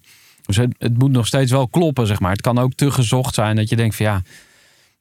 Dus 0.46 0.56
het, 0.56 0.74
het 0.78 0.98
moet 0.98 1.10
nog 1.10 1.26
steeds 1.26 1.50
wel 1.50 1.68
kloppen, 1.68 2.06
zeg 2.06 2.20
maar. 2.20 2.30
Het 2.32 2.40
kan 2.40 2.58
ook 2.58 2.74
te 2.74 2.90
gezocht 2.90 3.34
zijn 3.34 3.56
dat 3.56 3.68
je 3.68 3.76
denkt 3.76 3.96
van 3.96 4.06
ja, 4.06 4.22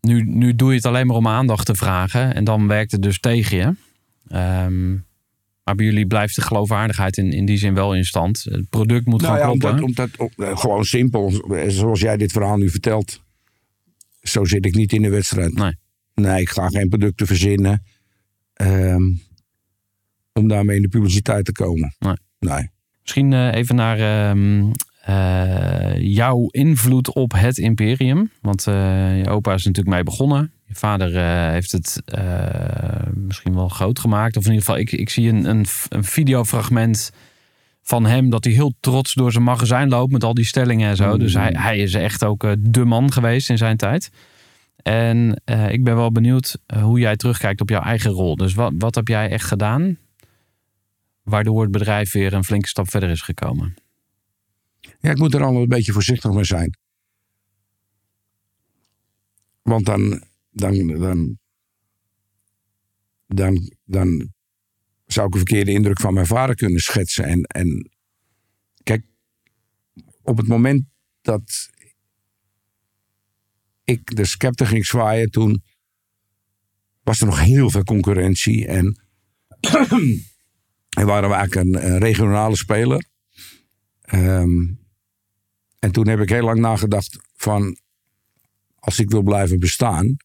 nu, 0.01 0.21
nu 0.23 0.55
doe 0.55 0.69
je 0.69 0.75
het 0.75 0.85
alleen 0.85 1.07
maar 1.07 1.15
om 1.15 1.27
aandacht 1.27 1.65
te 1.65 1.75
vragen. 1.75 2.33
En 2.35 2.43
dan 2.43 2.67
werkt 2.67 2.91
het 2.91 3.01
dus 3.01 3.19
tegen 3.19 3.57
je. 3.57 3.73
Ehm, 4.27 4.91
maar 5.63 5.75
bij 5.75 5.85
jullie 5.85 6.07
blijft 6.07 6.35
de 6.35 6.41
geloofwaardigheid 6.41 7.17
in, 7.17 7.31
in 7.33 7.45
die 7.45 7.57
zin 7.57 7.73
wel 7.73 7.95
in 7.95 8.05
stand. 8.05 8.43
Het 8.49 8.69
product 8.69 9.05
moet 9.05 9.21
Nou 9.21 9.37
gewoon 9.39 9.53
ja, 9.53 9.59
kloppen. 9.59 9.83
omdat, 9.83 10.09
omdat, 10.17 10.33
om- 10.37 10.45
eh, 10.45 10.57
gewoon 10.57 10.85
simpel. 10.85 11.33
Zoals 11.67 11.99
jij 11.99 12.17
dit 12.17 12.31
verhaal 12.31 12.57
nu 12.57 12.69
vertelt. 12.69 13.21
Zo 14.21 14.45
zit 14.45 14.65
ik 14.65 14.75
niet 14.75 14.93
in 14.93 15.01
de 15.01 15.09
wedstrijd. 15.09 15.53
Nee. 15.53 15.75
Nee, 16.15 16.41
ik 16.41 16.49
ga 16.49 16.67
geen 16.67 16.89
producten 16.89 17.27
verzinnen. 17.27 17.83
ehm, 18.53 19.01
om 20.39 20.47
daarmee 20.47 20.75
in 20.75 20.81
de 20.81 20.87
publiciteit 20.87 21.45
te 21.45 21.51
komen. 21.51 21.95
Nee. 21.99 22.15
Nee. 22.39 22.69
Misschien 23.01 23.33
eh, 23.33 23.53
even 23.53 23.75
naar 23.75 23.99
ehm, 23.99 24.71
eh, 25.01 26.01
jouw 26.01 26.47
invloed 26.47 27.13
op 27.13 27.31
het 27.35 27.57
imperium. 27.57 28.31
Want 28.41 28.67
eh, 28.67 29.17
je 29.17 29.29
opa 29.29 29.53
is 29.53 29.65
natuurlijk 29.65 29.95
mee 29.95 30.03
begonnen. 30.03 30.51
Je 30.65 30.75
vader 30.75 31.11
heeft 31.51 31.71
het 31.71 32.01
misschien 33.13 33.55
wel 33.55 33.69
groot 33.69 33.99
gemaakt. 33.99 34.37
Of 34.37 34.45
in 34.45 34.51
ieder 34.51 34.65
geval, 34.65 34.81
ik, 34.81 34.91
ik 34.91 35.09
zie 35.09 35.29
een, 35.29 35.45
een, 35.45 35.65
een 35.89 36.03
videofragment 36.03 37.11
van 37.81 38.05
hem... 38.05 38.29
dat 38.29 38.43
hij 38.43 38.53
heel 38.53 38.73
trots 38.79 39.13
door 39.13 39.31
zijn 39.31 39.43
magazijn 39.43 39.89
loopt 39.89 40.11
met 40.11 40.23
al 40.23 40.33
die 40.33 40.45
stellingen 40.45 40.89
en 40.89 40.95
zo. 40.95 41.17
Dus 41.17 41.33
hij, 41.33 41.55
hij 41.57 41.77
is 41.77 41.93
echt 41.93 42.23
ook 42.23 42.55
de 42.59 42.85
man 42.85 43.11
geweest 43.11 43.49
in 43.49 43.57
zijn 43.57 43.77
tijd. 43.77 44.11
En 44.81 45.41
ik 45.69 45.83
ben 45.83 45.95
wel 45.95 46.11
benieuwd 46.11 46.57
hoe 46.81 46.99
jij 46.99 47.15
terugkijkt 47.15 47.61
op 47.61 47.69
jouw 47.69 47.81
eigen 47.81 48.11
rol. 48.11 48.35
Dus 48.35 48.53
wat, 48.53 48.73
wat 48.77 48.95
heb 48.95 49.07
jij 49.07 49.29
echt 49.29 49.45
gedaan 49.45 49.97
waardoor 51.29 51.61
het 51.61 51.71
bedrijf 51.71 52.11
weer 52.11 52.33
een 52.33 52.43
flinke 52.43 52.67
stap 52.67 52.89
verder 52.89 53.09
is 53.09 53.21
gekomen. 53.21 53.75
Ja, 54.99 55.09
ik 55.11 55.17
moet 55.17 55.33
er 55.33 55.43
al 55.43 55.55
een 55.55 55.67
beetje 55.67 55.91
voorzichtig 55.91 56.31
mee 56.31 56.43
zijn. 56.43 56.77
Want 59.61 59.85
dan, 59.85 60.23
dan, 60.49 60.87
dan, 60.87 61.39
dan, 63.27 63.73
dan 63.83 64.33
zou 65.05 65.27
ik 65.27 65.33
een 65.33 65.39
verkeerde 65.39 65.71
indruk 65.71 65.99
van 65.99 66.13
mijn 66.13 66.25
vader 66.25 66.55
kunnen 66.55 66.79
schetsen. 66.79 67.23
En, 67.25 67.43
en 67.43 67.91
kijk, 68.83 69.05
op 70.21 70.37
het 70.37 70.47
moment 70.47 70.83
dat 71.21 71.69
ik 73.83 74.15
de 74.15 74.25
scepter 74.25 74.67
ging 74.67 74.85
zwaaien, 74.85 75.29
toen 75.29 75.63
was 77.03 77.19
er 77.19 77.25
nog 77.25 77.39
heel 77.39 77.69
veel 77.69 77.83
concurrentie. 77.83 78.67
En, 78.67 79.01
en 80.97 81.05
waren 81.05 81.29
we 81.29 81.35
eigenlijk 81.35 81.83
een, 81.83 81.97
regionale 81.97 82.55
speler. 82.55 83.05
Ehm, 84.01 84.65
en 85.79 85.91
toen 85.91 86.07
heb 86.07 86.19
ik 86.19 86.29
heel 86.29 86.43
lang 86.43 86.59
nagedacht 86.59 87.19
van... 87.35 87.77
als 88.75 88.99
ik 88.99 89.09
wil 89.09 89.21
blijven 89.21 89.59
bestaan... 89.59 90.17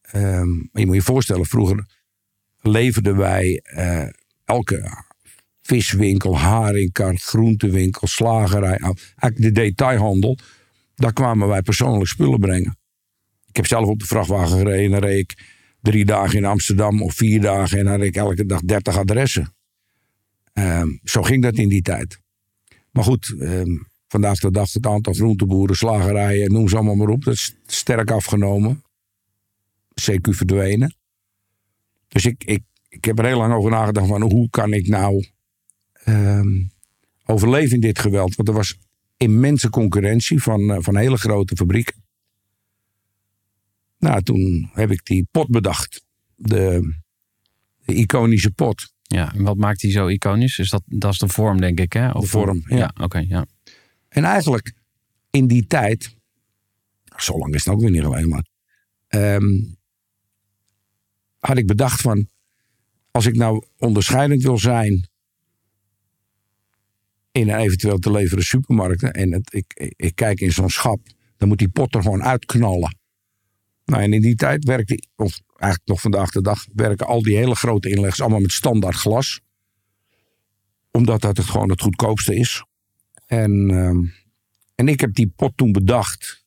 ehm, 0.00 0.50
je 0.72 0.86
moet 0.86 0.94
je 0.94 1.02
voorstellen, 1.02 1.46
vroeger 1.46 1.86
leverden 2.60 3.16
wij 3.16 3.60
eh, 3.64 4.08
elke 4.44 5.06
viswinkel, 5.62 6.38
haringkar, 6.38 7.16
groentewinkel, 7.16 8.06
slagerij... 8.06 8.78
eigenlijk 8.78 9.36
de 9.36 9.52
detailhandel... 9.52 10.38
daar 10.94 11.12
kwamen 11.12 11.48
wij 11.48 11.62
persoonlijk 11.62 12.08
spullen 12.08 12.40
brengen. 12.40 12.78
Ik 13.46 13.56
heb 13.56 13.66
zelf 13.66 13.86
op 13.86 13.98
de 13.98 14.06
vrachtwagen 14.06 14.58
gereden 14.58 14.92
en 14.92 15.00
reed 15.00 15.18
ik 15.18 15.56
drie 15.80 16.04
dagen 16.04 16.36
in 16.36 16.44
Amsterdam 16.44 17.02
of 17.02 17.14
vier 17.14 17.40
dagen 17.40 17.78
en 17.78 17.84
dan 17.84 18.02
ik 18.02 18.16
elke 18.16 18.46
dag 18.46 18.60
30 18.60 18.96
adressen. 18.96 19.56
Ehm, 20.58 20.88
zo 21.04 21.22
ging 21.22 21.42
dat 21.42 21.54
in 21.54 21.68
die 21.68 21.82
tijd. 21.82 22.20
Maar 22.90 23.04
goed, 23.04 23.34
ehm, 23.40 23.76
vandaag 24.08 24.38
de 24.38 24.50
dag 24.50 24.72
het 24.72 24.86
aantal 24.86 25.12
groenteboeren, 25.12 25.76
slagerijen, 25.76 26.52
noem 26.52 26.68
ze 26.68 26.74
allemaal 26.74 26.94
maar 26.94 27.08
op, 27.08 27.24
dat 27.24 27.34
is 27.34 27.56
sterk 27.66 28.10
afgenomen. 28.10 28.82
CQ 29.94 30.34
verdwenen. 30.34 30.96
Dus 32.08 32.24
ik, 32.24 32.44
ik, 32.44 32.62
ik 32.88 33.04
heb 33.04 33.18
er 33.18 33.24
heel 33.24 33.36
lang 33.38 33.54
over 33.54 33.70
nagedacht 33.70 34.06
van 34.06 34.22
hoe 34.22 34.50
kan 34.50 34.72
ik 34.72 34.88
nou 34.88 35.26
ehm, 35.92 36.64
overleven 37.24 37.74
in 37.74 37.80
dit 37.80 37.98
geweld. 37.98 38.34
Want 38.34 38.48
er 38.48 38.54
was 38.54 38.78
immense 39.16 39.70
concurrentie 39.70 40.42
van, 40.42 40.70
eh, 40.70 40.76
van 40.80 40.96
hele 40.96 41.16
grote 41.16 41.56
fabrieken. 41.56 42.04
Nou, 43.98 44.22
toen 44.22 44.70
heb 44.72 44.90
ik 44.90 45.04
die 45.04 45.28
pot 45.30 45.48
bedacht. 45.48 46.04
De, 46.34 46.94
de 47.84 47.94
iconische 47.94 48.50
pot. 48.50 48.96
Ja, 49.08 49.34
en 49.34 49.42
wat 49.42 49.56
maakt 49.56 49.80
die 49.80 49.90
zo 49.90 50.06
iconisch? 50.06 50.58
Is 50.58 50.70
dat, 50.70 50.82
dat 50.86 51.12
is 51.12 51.18
de 51.18 51.28
vorm, 51.28 51.60
denk 51.60 51.80
ik, 51.80 51.92
hè? 51.92 52.10
Of, 52.10 52.20
De 52.20 52.28
vorm, 52.28 52.62
ja. 52.66 52.94
oké, 53.00 53.18
ja. 53.18 53.46
En 54.08 54.24
eigenlijk 54.24 54.72
in 55.30 55.46
die 55.46 55.66
tijd, 55.66 56.16
zo 57.16 57.38
lang 57.38 57.54
is 57.54 57.64
het 57.64 57.74
ook 57.74 57.80
weer 57.80 57.90
niet 57.90 58.02
geleden, 58.02 58.28
maar 58.28 58.46
ehm, 59.08 59.64
had 61.38 61.58
ik 61.58 61.66
bedacht 61.66 62.00
van, 62.00 62.28
als 63.10 63.26
ik 63.26 63.36
nou 63.36 63.66
onderscheidend 63.76 64.42
wil 64.42 64.58
zijn 64.58 65.08
in 67.32 67.48
een 67.48 67.58
eventueel 67.58 67.98
te 67.98 68.10
leveren 68.10 68.44
supermarkten 68.44 69.12
en 69.12 69.32
het, 69.32 69.54
ik, 69.54 69.72
ik, 69.74 69.94
ik 69.96 70.14
kijk 70.14 70.40
in 70.40 70.52
zo'n 70.52 70.70
schap, 70.70 71.00
dan 71.36 71.48
moet 71.48 71.58
die 71.58 71.68
pot 71.68 71.94
er 71.94 72.02
gewoon 72.02 72.22
uitknallen. 72.22 72.96
Nou, 73.84 74.02
en 74.02 74.12
in 74.12 74.20
die 74.20 74.34
tijd 74.34 74.64
werkte, 74.64 75.02
of 75.16 75.40
eigenlijk 75.58 75.90
nog 75.90 76.00
vandaag 76.00 76.30
de 76.30 76.42
dag, 76.42 76.64
werken 76.74 77.06
al 77.06 77.22
die 77.22 77.36
hele 77.36 77.54
grote 77.54 77.88
inleggers 77.88 78.20
allemaal 78.20 78.40
met 78.40 78.52
standaard 78.52 78.94
glas. 78.96 79.40
Omdat 80.90 81.20
dat 81.20 81.36
het 81.36 81.46
gewoon 81.46 81.70
het 81.70 81.80
goedkoopste 81.80 82.34
is. 82.34 82.64
En, 83.26 83.70
ehm, 83.70 83.98
en 84.74 84.88
ik 84.88 85.00
heb 85.00 85.14
die 85.14 85.32
pot 85.36 85.56
toen 85.56 85.72
bedacht. 85.72 86.44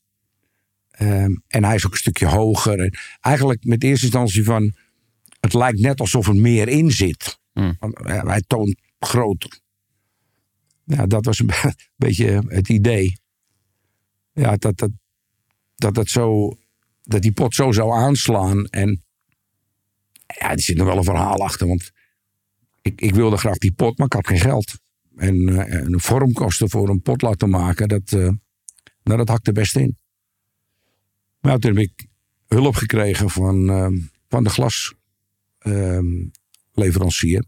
Ehm, 0.91 1.35
en 1.47 1.63
hij 1.63 1.75
is 1.75 1.85
ook 1.85 1.91
een 1.91 1.97
stukje 1.97 2.27
hoger. 2.27 2.79
En 2.79 2.97
eigenlijk 3.19 3.63
met 3.63 3.83
eerste 3.83 4.05
instantie 4.05 4.43
van... 4.43 4.73
Het 5.39 5.53
lijkt 5.53 5.79
net 5.79 5.99
alsof 5.99 6.27
er 6.27 6.35
meer 6.35 6.67
in 6.67 6.91
zit. 6.91 7.39
Hmm. 7.53 7.77
Hij 8.03 8.43
toont 8.47 8.81
groter. 8.99 9.59
Ja, 10.83 11.05
dat 11.05 11.25
was 11.25 11.39
een 11.39 11.45
be- 11.45 11.73
beetje 12.05 12.43
het 12.47 12.69
idee. 12.69 13.19
Ja, 14.33 14.55
dat 14.55 14.77
dat, 14.77 14.89
dat, 15.75 15.93
dat, 15.93 16.09
zo, 16.09 16.57
dat 17.11 17.21
die 17.21 17.31
pot 17.31 17.53
zo 17.53 17.71
zou 17.71 17.91
aanslaan. 17.91 18.65
En 18.65 19.03
ja, 20.39 20.51
er 20.51 20.61
zit 20.61 20.77
nog 20.77 20.87
wel 20.87 20.97
een 20.97 21.03
verhaal 21.03 21.37
achter. 21.37 21.67
Want 21.67 21.91
ik, 22.81 23.01
ik 23.01 23.15
wilde 23.15 23.37
graag 23.37 23.57
die 23.57 23.73
pot, 23.73 23.97
maar 23.97 24.07
ik 24.07 24.13
had 24.13 24.27
geen 24.27 24.39
geld. 24.39 24.73
En 25.15 25.47
een 25.85 25.99
vormkosten 25.99 26.69
voor 26.69 26.89
een 26.89 27.01
pot 27.01 27.21
laten 27.21 27.49
maken, 27.49 27.87
dat, 27.87 28.11
eh, 28.11 28.29
nou, 29.03 29.17
dat 29.17 29.27
hakte 29.27 29.51
best 29.51 29.75
in. 29.75 29.97
Maar 31.39 31.59
toen 31.59 31.75
heb 31.75 31.83
ik 31.83 32.07
hulp 32.47 32.75
gekregen 32.75 33.29
van, 33.29 33.69
eh, 33.69 33.87
van 34.29 34.43
de 34.43 34.49
glasleverancier. 35.59 37.45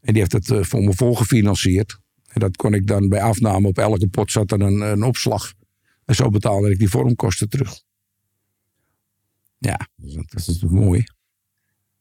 en 0.00 0.12
die 0.12 0.22
heeft 0.22 0.46
het 0.46 0.66
voor 0.66 0.82
me 0.82 0.94
volgefinancierd. 0.94 1.98
En 2.26 2.40
dat 2.40 2.56
kon 2.56 2.74
ik 2.74 2.86
dan 2.86 3.08
bij 3.08 3.22
afname 3.22 3.68
op 3.68 3.78
elke 3.78 4.08
pot 4.08 4.30
zat 4.30 4.52
er 4.52 4.60
een 4.60 5.02
opslag. 5.02 5.52
En 6.04 6.14
zo 6.14 6.28
betaalde 6.28 6.70
ik 6.70 6.78
die 6.78 6.88
vormkosten 6.88 7.48
terug. 7.48 7.82
Ja, 9.60 9.76
dat 9.96 10.38
is 10.40 10.46
natuurlijk 10.46 10.82
mooi. 10.84 11.04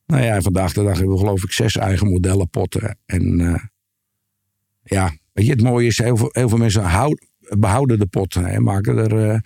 Nou 0.05 0.23
ja, 0.23 0.41
vandaag 0.41 0.73
de 0.73 0.83
dag 0.83 0.97
hebben 0.97 1.13
we 1.13 1.19
geloof 1.19 1.43
ik 1.43 1.51
zes 1.51 1.75
eigen 1.77 2.07
modellen 2.09 2.49
potten. 2.49 2.97
En 3.05 3.39
eh, 3.39 3.63
ja, 4.83 5.11
weet 5.33 5.45
je, 5.45 5.51
het 5.51 5.61
mooie 5.61 5.87
is, 5.87 5.97
heel 5.97 6.17
veel, 6.17 6.29
heel 6.31 6.49
veel 6.49 6.57
mensen 6.57 6.83
houd- 6.83 7.25
behouden 7.57 7.99
de 7.99 8.05
potten. 8.05 8.45
En 8.45 8.63
maken 8.63 8.97
er, 8.97 9.29
eh, 9.29 9.39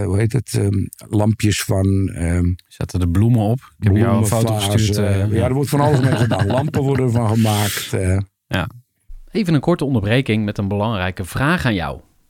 eh, 0.00 0.04
hoe 0.06 0.18
heet 0.18 0.32
het, 0.32 0.54
ehm, 0.54 0.86
lampjes 1.08 1.62
van. 1.62 2.08
ehm 2.08 2.52
Zetten 2.68 3.00
de 3.00 3.08
bloemen 3.08 3.40
op. 3.40 3.58
Ik 3.78 3.84
heb 3.84 3.96
jou 3.96 4.16
een 4.16 4.26
foto 4.26 4.52
gestuurd. 4.54 4.96
eh, 4.98 5.36
ja, 5.36 5.44
er 5.44 5.54
wordt 5.54 5.68
van 5.70 5.80
alles 5.80 6.00
mee 6.00 6.16
gedaan. 6.16 6.46
Lampen 6.56 6.82
worden 6.82 7.04
ervan 7.06 7.28
gemaakt. 7.28 7.92
eh. 7.92 8.18
Even 9.30 9.54
een 9.54 9.60
korte 9.60 9.84
onderbreking 9.84 10.44
met 10.44 10.58
een 10.58 10.68
belangrijke 10.68 11.24
vraag 11.24 11.64
aan 11.66 11.74
jou. 11.74 12.00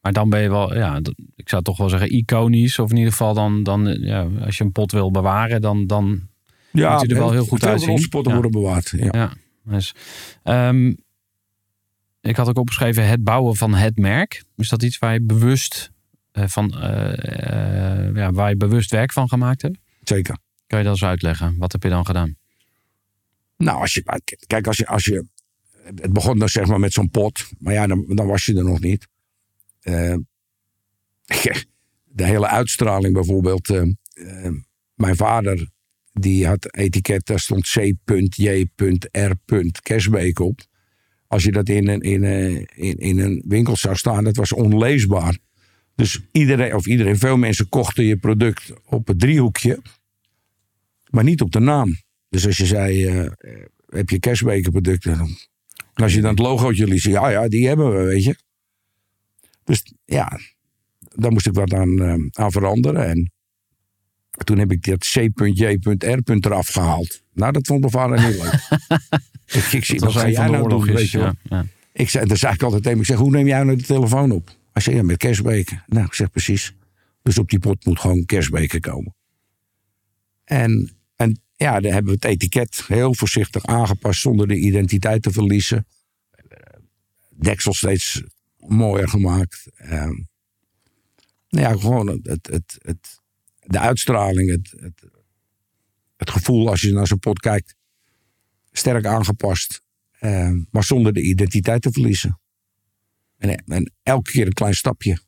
Maar 0.00 0.12
dan 0.12 0.28
ben 0.28 0.40
je 0.40 0.48
wel, 0.48 0.74
ja, 0.76 1.00
ik 1.36 1.48
zou 1.48 1.62
toch 1.62 1.76
wel 1.76 1.88
zeggen 1.88 2.14
iconisch. 2.16 2.78
Of 2.78 2.90
in 2.90 2.96
ieder 2.96 3.10
geval 3.12 3.34
dan, 3.34 3.62
dan 3.62 3.86
eh, 3.88 4.02
ja, 4.06 4.28
als 4.44 4.58
je 4.58 4.64
een 4.64 4.72
pot 4.72 4.92
wil 4.92 5.10
bewaren, 5.10 5.60
dan, 5.60 5.86
dan 5.86 6.28
Ja, 6.72 6.92
Moet 6.92 7.00
je 7.00 7.08
er 7.14 7.20
wel 7.20 7.30
heel 7.32 7.44
goed 7.44 7.64
uitzien. 7.64 8.08
potten 8.08 8.32
Ja. 8.32 8.40
worden 8.40 8.50
bewaard. 8.60 8.92
Ja. 8.96 9.08
Ja, 9.10 9.32
dus, 9.64 9.94
ehm, 10.42 10.94
ik 12.20 12.36
had 12.36 12.48
ook 12.48 12.58
opgeschreven 12.58 13.08
het 13.08 13.24
bouwen 13.24 13.56
van 13.56 13.74
het 13.74 13.96
merk. 13.98 14.44
Is 14.56 14.68
dat 14.68 14.82
iets 14.82 14.98
waar 14.98 15.12
je 15.12 15.22
bewust 15.22 15.90
eh, 16.32 16.44
van, 16.46 16.80
eh, 16.80 18.14
ja, 18.14 18.32
waar 18.32 18.48
je 18.48 18.56
bewust 18.56 18.90
werk 18.90 19.12
van 19.12 19.28
gemaakt 19.28 19.62
hebt? 19.62 19.78
Zeker. 20.02 20.36
Kan 20.66 20.78
je 20.78 20.84
dat 20.84 20.94
eens 20.94 21.04
uitleggen? 21.04 21.54
Wat 21.58 21.72
heb 21.72 21.82
je 21.82 21.88
dan 21.88 22.06
gedaan? 22.06 22.36
Nou, 23.56 23.80
als 23.80 23.94
je, 23.94 24.20
kijk, 24.46 24.66
als 24.66 24.76
je, 24.76 24.86
als 24.86 25.04
je. 25.04 25.26
Het 25.94 26.12
begon 26.12 26.38
dan 26.38 26.48
zeg 26.48 26.66
maar 26.66 26.78
met 26.80 26.92
zo'n 26.92 27.10
pot. 27.10 27.48
Maar 27.58 27.72
ja, 27.72 27.86
dan, 27.86 28.04
dan 28.08 28.26
was 28.26 28.44
je 28.44 28.56
er 28.56 28.64
nog 28.64 28.80
niet. 28.80 29.08
Eh, 29.80 30.14
de 32.04 32.24
hele 32.24 32.46
uitstraling 32.48 33.14
bijvoorbeeld. 33.14 33.70
eh, 33.70 33.82
eh, 34.12 34.52
mijn 34.94 35.16
vader, 35.16 35.68
die 36.12 36.46
had 36.46 36.74
etiket, 36.74 37.26
daar 37.26 37.40
stond 37.40 37.70
C.J.R. 37.72 39.34
Kersbeek 39.82 40.38
op. 40.38 40.60
Als 41.26 41.42
je 41.42 41.52
dat 41.52 41.68
in 41.68 41.88
een, 41.88 42.00
in, 42.00 42.22
een, 42.24 42.66
in, 42.74 42.96
in 42.96 43.18
een 43.18 43.44
winkel 43.48 43.76
zou 43.76 43.96
staan, 43.96 44.24
dat 44.24 44.36
was 44.36 44.52
onleesbaar. 44.52 45.38
Dus 45.94 46.20
iedereen, 46.32 46.74
of 46.74 46.86
iedereen, 46.86 47.18
veel 47.18 47.36
mensen 47.36 47.68
kochten 47.68 48.04
je 48.04 48.16
product 48.16 48.72
op 48.86 49.06
het 49.06 49.18
driehoekje. 49.20 49.82
Maar 51.10 51.24
niet 51.24 51.40
op 51.40 51.50
de 51.52 51.60
naam. 51.60 51.96
Dus 52.28 52.46
als 52.46 52.56
je 52.56 52.66
zei, 52.66 53.04
heb 53.88 54.08
je 54.10 54.18
kerstbekerproducten? 54.18 55.18
Dan- 55.18 55.36
En 55.94 56.02
als 56.02 56.14
je 56.14 56.20
dan 56.20 56.30
het 56.30 56.38
logootje 56.38 56.86
liet 56.86 57.00
zien, 57.00 57.12
ja, 57.12 57.28
ja, 57.28 57.48
die 57.48 57.66
hebben 57.66 57.96
we, 57.98 58.04
weet 58.04 58.24
je. 58.24 58.36
Dus 59.64 59.92
ja, 60.04 60.38
daar 60.98 61.32
moest 61.32 61.46
ik 61.46 61.54
wat 61.54 61.72
aan, 61.72 62.02
eh, 62.02 62.42
aan 62.44 62.52
veranderen. 62.52 63.06
En 63.06 63.32
Toen 64.44 64.58
heb 64.58 64.72
ik 64.72 64.84
dat 64.84 65.08
C.J.R. 65.12 66.36
eraf 66.46 66.68
gehaald. 66.68 67.22
Nou, 67.32 67.52
dat 67.52 67.66
vond 67.66 67.80
mijn 67.80 67.92
vader 67.92 68.26
niet 68.26 68.42
leuk. 68.42 68.68
ik, 69.64 69.72
ik 69.72 69.84
zie, 69.84 70.00
wat 70.00 70.12
Dat 70.12 70.22
jij 70.22 70.32
nou 70.32 70.52
doen, 70.52 70.62
oorlogjes. 70.62 70.94
weet 70.94 71.10
je 71.10 71.18
ja, 71.18 71.34
ja. 71.42 71.66
Ik 71.92 72.08
zei, 72.08 72.26
dan 72.26 72.36
zei 72.36 72.54
ik 72.54 72.62
altijd 72.62 72.82
tegen 72.82 72.98
hem, 72.98 73.06
ik 73.06 73.12
zeg, 73.12 73.18
hoe 73.18 73.30
neem 73.30 73.46
jij 73.46 73.62
nou 73.62 73.76
de 73.76 73.82
telefoon 73.82 74.30
op? 74.30 74.56
Hij 74.72 74.82
zei, 74.82 74.96
ja, 74.96 75.02
met 75.02 75.16
kerstbeker. 75.16 75.84
Nou, 75.86 76.06
ik 76.06 76.14
zeg 76.14 76.30
precies. 76.30 76.74
Dus 77.22 77.38
op 77.38 77.50
die 77.50 77.58
pot 77.58 77.84
moet 77.84 78.00
gewoon 78.00 78.24
kerstbeker 78.24 78.80
komen. 78.80 79.14
En, 80.44 80.96
en 81.16 81.40
ja, 81.56 81.80
dan 81.80 81.92
hebben 81.92 82.12
we 82.12 82.18
het 82.20 82.24
etiket 82.24 82.84
heel 82.86 83.14
voorzichtig 83.14 83.64
aangepast 83.66 84.20
zonder 84.20 84.48
de 84.48 84.56
identiteit 84.56 85.22
te 85.22 85.30
verliezen. 85.30 85.86
Deksel 87.30 87.74
steeds 87.74 88.22
mooier 88.70 89.08
gemaakt. 89.08 89.70
Ehm, 89.74 90.14
nou 91.48 91.66
ja, 91.66 91.76
gewoon 91.76 92.06
het, 92.06 92.46
het, 92.46 92.78
het, 92.78 93.20
de 93.60 93.78
uitstraling, 93.78 94.50
het, 94.50 94.74
het, 94.76 95.10
het 96.16 96.30
gevoel 96.30 96.68
als 96.68 96.80
je 96.80 96.92
naar 96.92 97.06
zo'n 97.06 97.18
pot 97.18 97.38
kijkt, 97.38 97.74
sterk 98.72 99.06
aangepast. 99.06 99.82
Ehm, 100.18 100.62
maar 100.70 100.84
zonder 100.84 101.12
de 101.12 101.22
identiteit 101.22 101.82
te 101.82 101.92
verliezen. 101.92 102.40
En, 103.36 103.64
en 103.66 103.92
elke 104.02 104.30
keer 104.30 104.46
een 104.46 104.52
klein 104.52 104.74
stapje. 104.74 105.18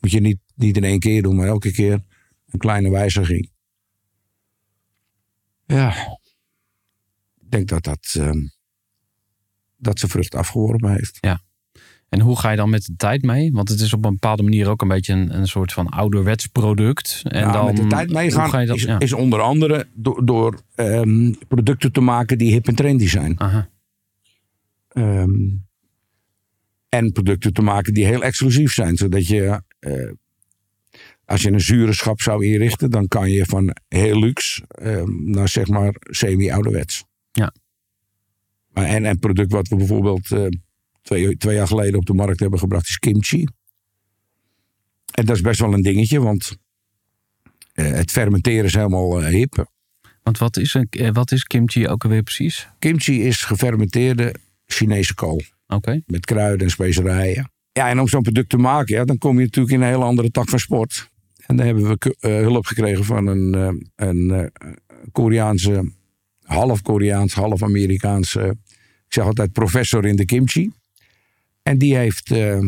Moet 0.00 0.10
je 0.10 0.20
niet, 0.20 0.38
niet 0.54 0.76
in 0.76 0.84
één 0.84 0.98
keer 0.98 1.22
doen, 1.22 1.36
maar 1.36 1.46
elke 1.46 1.72
keer 1.72 2.04
een 2.46 2.58
kleine 2.58 2.90
wijziging. 2.90 3.50
Ja. 5.66 6.18
Ik 7.40 7.50
denk 7.50 7.68
dat 7.68 7.82
dat, 7.82 8.14
ehm, 8.18 8.46
dat 9.76 9.98
zijn 9.98 10.10
vrucht 10.10 10.34
afgeworpen 10.34 10.92
heeft. 10.92 11.18
En 12.10 12.20
hoe 12.20 12.38
ga 12.38 12.50
je 12.50 12.56
dan 12.56 12.70
met 12.70 12.84
de 12.84 12.94
tijd 12.96 13.22
mee? 13.22 13.52
Want 13.52 13.68
het 13.68 13.80
is 13.80 13.92
op 13.92 14.04
een 14.04 14.12
bepaalde 14.12 14.42
manier 14.42 14.68
ook 14.68 14.82
een 14.82 14.88
beetje 14.88 15.12
een, 15.12 15.34
een 15.34 15.46
soort 15.46 15.72
van 15.72 15.88
ouderwets 15.88 16.46
product. 16.46 17.22
En 17.24 17.40
Ja, 17.40 17.52
dan, 17.52 17.64
met 17.64 17.76
de 17.76 17.86
tijd 17.86 18.12
meegaan 18.12 18.50
ga 18.50 18.58
je 18.58 18.66
dat, 18.66 18.76
is, 18.76 18.82
ja. 18.82 18.98
is 18.98 19.12
onder 19.12 19.40
andere 19.40 19.86
door, 19.94 20.24
door 20.24 20.60
ehm, 20.74 21.32
producten 21.48 21.92
te 21.92 22.00
maken 22.00 22.38
die 22.38 22.52
hip 22.52 22.68
en 22.68 22.74
trendy 22.74 23.08
zijn. 23.08 23.40
Aha. 23.40 23.68
Ehm, 24.88 25.30
en 26.88 27.12
producten 27.12 27.52
te 27.52 27.62
maken 27.62 27.94
die 27.94 28.04
heel 28.06 28.22
exclusief 28.22 28.72
zijn. 28.72 28.96
Zodat 28.96 29.26
je, 29.26 29.62
eh, 29.78 30.10
als 31.24 31.42
je 31.42 31.50
een 31.50 31.60
zurenschap 31.60 32.20
zou 32.20 32.44
inrichten, 32.44 32.90
dan 32.90 33.08
kan 33.08 33.30
je 33.30 33.44
van 33.44 33.76
heel 33.88 34.18
luxe 34.18 34.62
ehm, 34.68 35.30
naar 35.30 35.48
zeg 35.48 35.68
maar 35.68 35.94
semi-ouderwets. 35.98 37.04
Ja. 37.32 37.54
En 38.72 39.04
een 39.04 39.18
product 39.18 39.52
wat 39.52 39.68
we 39.68 39.76
bijvoorbeeld 39.76 40.30
eh, 40.30 40.46
twee, 41.02 41.36
twee 41.36 41.54
jaar 41.54 41.66
geleden 41.66 41.98
op 41.98 42.06
de 42.06 42.14
markt 42.14 42.40
hebben 42.40 42.58
gebracht 42.58 42.88
is 42.88 42.98
kimchi. 42.98 43.46
En 45.10 45.24
dat 45.24 45.36
is 45.36 45.42
best 45.42 45.60
wel 45.60 45.72
een 45.72 45.82
dingetje, 45.82 46.20
want 46.20 46.56
eh, 47.72 47.90
het 47.90 48.10
fermenteren 48.10 48.64
is 48.64 48.74
helemaal 48.74 49.22
eh, 49.22 49.28
hip. 49.28 49.70
Want 50.22 50.38
wat 50.38 50.56
is, 50.56 50.74
een, 50.74 50.86
eh, 50.90 51.10
wat 51.12 51.32
is 51.32 51.42
kimchi 51.42 51.88
ook 51.88 52.04
alweer 52.04 52.22
precies? 52.22 52.68
Kimchi 52.78 53.22
is 53.22 53.42
gefermenteerde 53.42 54.34
Chinese 54.66 55.14
kool. 55.14 55.42
Oké. 55.66 56.02
met 56.06 56.24
kruiden 56.24 56.66
en 56.66 56.70
specerijen. 56.70 57.50
Ja, 57.72 57.88
en 57.88 58.00
om 58.00 58.08
zo'n 58.08 58.22
product 58.22 58.48
te 58.48 58.56
maken, 58.56 58.94
ja, 58.94 59.04
dan 59.04 59.18
kom 59.18 59.38
je 59.38 59.44
natuurlijk 59.44 59.74
in 59.74 59.80
een 59.80 59.88
hele 59.88 60.04
andere 60.04 60.30
tak 60.30 60.48
van 60.48 60.58
sport. 60.58 61.10
En 61.46 61.56
daar 61.56 61.66
hebben 61.66 61.84
we 61.84 62.28
hulp 62.28 62.66
gekregen 62.66 63.04
van 63.04 63.26
een, 63.26 63.82
een 63.96 64.52
Koreaanse, 65.12 65.92
half 66.42 66.82
Koreaans, 66.82 67.34
half 67.34 67.62
Amerikaanse, 67.62 68.56
ik 69.06 69.12
zeg 69.12 69.24
altijd 69.24 69.52
professor 69.52 70.06
in 70.06 70.16
de 70.16 70.24
kimchi. 70.24 70.70
En 71.62 71.78
die 71.78 71.96
heeft, 71.96 72.30
eh, 72.30 72.60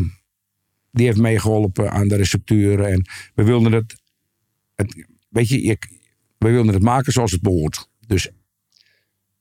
die 0.90 1.07
heeft 1.07 1.18
meegeholpen 1.18 1.90
aan 1.90 2.09
de 2.09 2.16
recepturen. 2.16 2.92
En 2.92 3.09
we 3.35 3.42
wilden 3.42 3.72
het, 3.72 4.02
het 4.74 5.07
weet 5.28 5.48
je, 5.48 5.78
we 6.38 6.50
wilden 6.50 6.74
het 6.74 6.83
maken 6.83 7.12
zoals 7.12 7.33
het 7.33 7.42
behoort. 7.42 7.88
Dus 8.07 8.31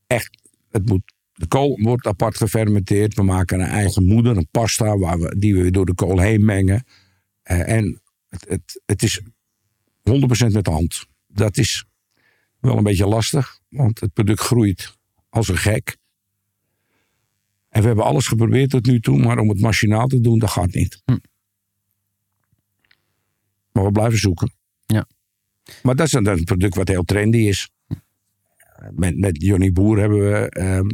echt, 0.08 0.50
het 0.70 0.90
moet 0.90 1.14
de 1.42 1.48
kool 1.48 1.80
wordt 1.82 2.08
apart 2.08 2.38
gefermenteerd. 2.38 3.14
We 3.14 3.24
maken 3.24 3.60
een 3.60 3.68
eigen 3.68 4.06
moeder, 4.06 4.38
een 4.38 4.48
pasta, 4.52 4.98
waar 4.98 5.20
we, 5.20 5.38
die 5.38 5.56
we 5.56 5.72
door 5.72 5.86
de 5.86 5.96
kool 5.96 6.20
heen 6.20 6.46
mengen. 6.46 6.84
Eh, 7.42 7.70
en 7.70 8.02
het, 8.30 8.46
het, 8.50 8.82
het 8.86 9.04
is 9.04 9.22
100% 9.22 9.24
met 10.52 10.66
de 10.66 10.72
hand. 10.72 11.06
Dat 11.28 11.58
is 11.58 11.86
wel 12.60 12.78
een 12.78 12.84
beetje 12.84 13.08
lastig, 13.08 13.60
want 13.70 14.00
het 14.00 14.14
product 14.14 14.40
groeit 14.40 14.98
als 15.30 15.48
een 15.48 15.58
gek. 15.58 15.98
En 17.72 17.82
we 17.82 17.88
hebben 17.88 18.06
alles 18.06 18.28
geprobeerd 18.28 18.70
tot 18.70 18.86
nu 18.86 19.00
toe, 19.00 19.20
maar 19.20 19.38
om 19.38 19.50
het 19.50 19.60
machinaal 19.60 20.08
te 20.08 20.20
doen, 20.22 20.40
dat 20.40 20.50
gaat 20.50 20.74
niet. 20.74 21.02
Hm. 21.06 21.18
Maar 23.72 23.84
we 23.84 23.92
blijven 23.92 24.20
zoeken. 24.20 24.54
Ja. 24.86 25.08
Maar 25.84 25.96
dat 25.96 26.06
is 26.06 26.14
een, 26.14 26.24
dat 26.24 26.34
is 26.34 26.40
een 26.40 26.46
product 26.46 26.76
wat 26.76 26.88
heel 26.88 27.04
trendy 27.04 27.38
is. 27.38 27.70
Met, 28.92 29.18
met 29.18 29.42
Johnny 29.42 29.72
Boer 29.72 30.00
hebben 30.00 30.20
we 30.20 30.50
ehm, 30.50 30.90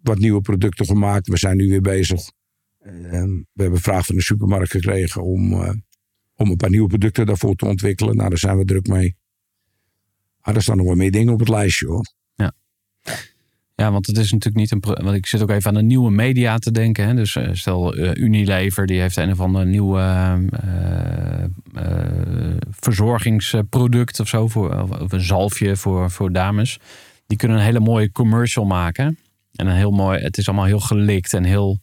wat 0.00 0.18
nieuwe 0.18 0.40
producten 0.40 0.86
gemaakt. 0.86 1.28
We 1.28 1.38
zijn 1.38 1.56
nu 1.56 1.68
weer 1.68 1.80
bezig. 1.80 2.30
Ehm, 2.78 3.30
we 3.52 3.62
hebben 3.62 3.80
vraag 3.80 4.06
van 4.06 4.14
de 4.14 4.22
supermarkt 4.22 4.70
gekregen 4.70 5.22
om, 5.22 5.52
eh, 5.52 5.74
om 6.34 6.50
een 6.50 6.56
paar 6.56 6.70
nieuwe 6.70 6.88
producten 6.88 7.26
daarvoor 7.26 7.54
te 7.54 7.66
ontwikkelen. 7.66 8.16
Nou, 8.16 8.28
daar 8.28 8.38
zijn 8.38 8.58
we 8.58 8.64
druk 8.64 8.86
mee. 8.86 9.16
Maar 10.40 10.54
er 10.54 10.62
staan 10.62 10.76
nog 10.76 10.86
wel 10.86 10.94
meer 10.94 11.10
dingen 11.10 11.32
op 11.32 11.38
het 11.38 11.48
lijstje 11.48 11.86
hoor. 11.86 12.12
Ja, 12.34 12.54
want 13.90 14.06
het 14.06 14.16
is 14.18 14.32
natuurlijk 14.32 14.56
niet 14.56 14.70
een. 14.70 15.04
Want 15.04 15.16
ik 15.16 15.26
zit 15.26 15.42
ook 15.42 15.50
even 15.50 15.68
aan 15.70 15.74
de 15.76 15.82
nieuwe 15.82 16.10
media 16.10 16.58
te 16.58 16.70
denken. 16.70 17.06
Hè. 17.06 17.14
Dus 17.14 17.36
eh, 17.36 17.48
stel 17.52 17.94
eh, 17.94 18.22
Unilever, 18.22 18.86
die 18.86 19.00
heeft 19.00 19.16
een 19.16 19.30
of 19.30 19.40
ander 19.40 19.66
nieuwe 19.66 19.98
eh, 20.00 20.32
eh, 21.74 22.56
verzorgingsproduct 22.70 24.20
of 24.20 24.28
zo. 24.28 24.48
Voor, 24.48 24.82
of- 25.00 25.12
een 25.12 25.20
zalfje 25.20 25.76
voor, 25.76 26.10
voor 26.10 26.32
dames. 26.32 26.78
Die 27.26 27.38
kunnen 27.38 27.56
een 27.58 27.64
hele 27.64 27.80
mooie 27.80 28.12
commercial 28.12 28.64
maken. 28.64 29.18
En 29.52 29.66
een 29.66 29.76
heel 29.76 29.90
mooi. 29.90 30.18
Het 30.20 30.38
is 30.38 30.46
allemaal 30.48 30.66
heel 30.66 30.80
gelikt 30.80 31.34
en 31.34 31.44
heel. 31.44 31.78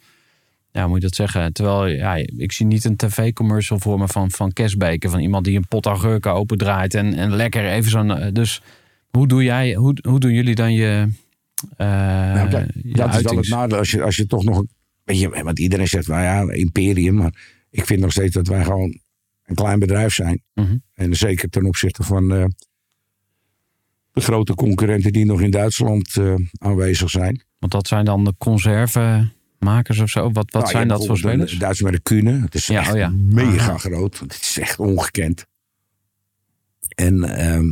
Ja, 0.71 0.87
moet 0.87 0.95
je 0.95 1.01
dat 1.07 1.15
zeggen? 1.15 1.53
Terwijl, 1.53 1.85
ja, 1.87 2.15
ik 2.37 2.51
zie 2.51 2.65
niet 2.65 2.85
een 2.85 2.95
tv-commercial 2.95 3.79
voor 3.79 3.99
me 3.99 4.07
van, 4.07 4.31
van 4.31 4.51
kerstbeken. 4.53 5.09
Van 5.09 5.19
iemand 5.19 5.45
die 5.45 5.57
een 5.57 5.67
pot 5.67 5.85
augurken 5.85 6.33
opendraait. 6.33 6.93
En, 6.93 7.13
en 7.13 7.35
lekker 7.35 7.65
even 7.65 7.91
zo'n. 7.91 8.29
Dus 8.33 8.61
hoe 9.09 9.27
doe 9.27 9.43
jij, 9.43 9.73
hoe, 9.73 9.97
hoe 10.07 10.19
doen 10.19 10.33
jullie 10.33 10.55
dan 10.55 10.73
je. 10.73 11.07
Eh 11.77 11.87
Nou, 12.33 12.49
kijk, 12.49 12.71
je 12.83 12.93
dat 12.93 13.15
is 13.15 13.21
wel 13.21 13.35
het 13.37 13.49
nadeel 13.49 13.77
als 13.77 13.91
je, 13.91 14.03
als 14.03 14.15
je 14.15 14.25
toch 14.25 14.43
nog. 14.43 14.57
een- 14.57 14.69
Weet 15.03 15.19
je, 15.19 15.43
want 15.43 15.59
iedereen 15.59 15.87
zegt, 15.87 16.07
nou 16.07 16.21
ja, 16.21 16.53
imperium. 16.53 17.15
Maar 17.15 17.63
ik 17.69 17.85
vind 17.85 17.99
nog 17.99 18.11
steeds 18.11 18.33
dat 18.33 18.47
wij 18.47 18.63
gewoon 18.63 18.99
een 19.43 19.55
klein 19.55 19.79
bedrijf 19.79 20.13
zijn. 20.13 20.41
Mhm. 20.53 20.77
En 20.93 21.15
zeker 21.15 21.49
ten 21.49 21.65
opzichte 21.65 22.03
van 22.03 22.33
eh, 22.33 22.45
de 24.11 24.21
grote 24.21 24.55
concurrenten 24.55 25.11
die 25.13 25.25
nog 25.25 25.41
in 25.41 25.51
Duitsland 25.51 26.17
eh, 26.17 26.33
aanwezig 26.57 27.09
zijn. 27.09 27.43
Want 27.59 27.71
dat 27.71 27.87
zijn 27.87 28.05
dan 28.05 28.23
de 28.23 28.33
conservenmakers 28.37 29.99
of 29.99 30.09
zo? 30.09 30.21
Wat, 30.31 30.35
wat 30.35 30.61
Nou, 30.61 30.67
zijn 30.67 30.87
dat 30.87 31.05
voor 31.05 31.17
spelers? 31.17 31.57
Duits 31.57 31.81
merk 31.81 32.03
Kuhne. 32.03 32.41
Het 32.41 32.55
is 32.55 32.67
Ja, 32.67 32.79
echt 32.79 32.91
oh 32.91 32.97
ja. 32.97 33.09
mega 33.09 33.59
Aha. 33.69 33.77
groot. 33.77 34.19
Het 34.19 34.33
is 34.41 34.57
echt 34.59 34.79
ongekend. 34.79 35.45
En 36.95 37.23
ehm, 37.23 37.65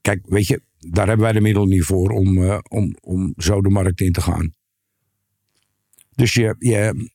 kijk, 0.00 0.20
weet 0.28 0.46
je, 0.46 0.62
daar 0.78 1.06
hebben 1.06 1.24
wij 1.24 1.32
de 1.32 1.40
middelen 1.40 1.68
niet 1.68 1.84
voor 1.84 2.10
om, 2.10 2.44
eh, 2.44 2.58
om, 2.68 2.96
om 3.00 3.32
zo 3.36 3.60
de 3.60 3.68
markt 3.68 4.00
in 4.00 4.12
te 4.12 4.20
gaan. 4.20 4.54
Dus 6.14 6.32
je, 6.32 6.54
je 6.58 7.10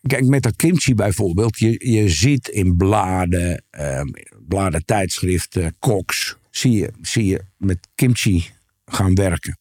kijk, 0.00 0.24
met 0.24 0.42
dat 0.42 0.56
kimchi 0.56 0.94
bijvoorbeeld, 0.94 1.58
je, 1.58 1.90
je 1.90 2.08
ziet 2.08 2.48
in 2.48 2.76
bladen, 2.76 3.64
ehm, 3.70 4.08
bladen, 4.48 4.84
tijdschriften, 4.84 5.74
koks, 5.78 6.36
zie 6.50 6.72
je, 6.72 6.92
zie 7.00 7.24
je 7.24 7.40
met 7.56 7.88
kimchi 7.94 8.44
gaan 8.84 9.14
werken. 9.14 9.58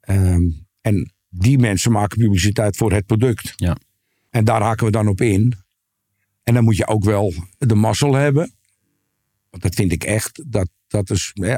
Ehm, 0.00 0.42
en 0.80 1.12
die 1.28 1.58
mensen 1.58 1.92
maken 1.92 2.18
publiciteit 2.18 2.76
voor 2.76 2.92
het 2.92 3.06
product. 3.06 3.52
Ja. 3.56 3.76
En 4.30 4.44
daar 4.44 4.62
haken 4.62 4.86
we 4.86 4.92
dan 4.92 5.08
op 5.08 5.20
in. 5.20 5.54
En 6.42 6.54
dan 6.54 6.64
moet 6.64 6.76
je 6.76 6.86
ook 6.86 7.04
wel 7.04 7.32
de 7.58 7.74
mazzel 7.74 8.14
hebben. 8.14 8.54
Want 9.50 9.62
dat 9.62 9.74
vind 9.74 9.92
ik 9.92 10.04
echt. 10.04 10.42
Dat, 10.46 10.68
dat 10.86 11.10
is, 11.10 11.30
hè, 11.34 11.56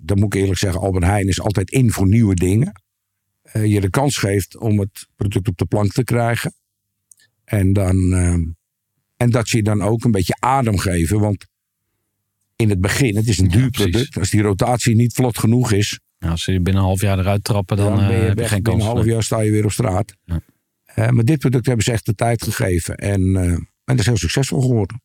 dan 0.00 0.18
moet 0.18 0.34
ik 0.34 0.40
eerlijk 0.40 0.58
zeggen, 0.58 0.80
Albert 0.80 1.04
Heijn 1.04 1.28
is 1.28 1.40
altijd 1.40 1.70
in 1.70 1.90
voor 1.90 2.06
nieuwe 2.08 2.34
dingen. 2.34 2.82
Eh, 3.42 3.64
je 3.64 3.80
de 3.80 3.90
kans 3.90 4.16
geeft 4.16 4.56
om 4.56 4.78
het 4.78 5.06
product 5.16 5.48
op 5.48 5.56
de 5.56 5.64
plank 5.66 5.92
te 5.92 6.04
krijgen. 6.04 6.54
En, 7.44 7.72
dan, 7.72 8.12
ehm, 8.12 8.42
en 9.16 9.30
dat 9.30 9.48
ze 9.48 9.56
je 9.56 9.62
dan 9.62 9.82
ook 9.82 10.04
een 10.04 10.10
beetje 10.10 10.36
adem 10.38 10.78
geven. 10.78 11.20
Want 11.20 11.46
in 12.56 12.68
het 12.70 12.80
begin, 12.80 13.16
het 13.16 13.26
is 13.28 13.38
een 13.38 13.44
Ja, 13.50 13.56
duur 13.56 13.70
precies. 13.70 13.90
product. 13.90 14.16
Als 14.18 14.30
die 14.30 14.42
rotatie 14.42 14.94
niet 14.96 15.12
vlot 15.14 15.38
genoeg 15.38 15.72
is, 15.72 15.98
Ja, 16.18 16.30
als 16.30 16.42
ze 16.42 16.52
je 16.52 16.60
binnen 16.60 16.82
een 16.82 16.88
half 16.88 17.00
jaar 17.00 17.18
eruit 17.18 17.44
trappen, 17.44 17.76
dan, 17.76 17.96
dan 17.96 18.06
ben 18.06 18.08
eh, 18.16 18.20
je 18.20 18.26
heb 18.28 18.38
je 18.38 18.44
geen 18.48 18.62
Binnen 18.62 18.80
kans. 18.80 18.84
een 18.84 18.96
half 18.96 19.04
jaar 19.06 19.22
sta 19.22 19.40
je 19.40 19.50
weer 19.50 19.64
op 19.64 19.72
straat. 19.72 20.14
Ja. 20.24 20.40
Eh, 20.84 21.08
maar 21.08 21.24
dit 21.24 21.38
product 21.38 21.66
hebben 21.66 21.84
ze 21.84 21.92
echt 21.92 22.06
de 22.06 22.14
tijd 22.14 22.42
gegeven. 22.42 22.96
En, 22.96 23.36
eh, 23.36 23.42
en 23.52 23.66
dat 23.84 23.98
is 23.98 24.06
heel 24.06 24.16
succesvol 24.16 24.60
geworden. 24.60 25.02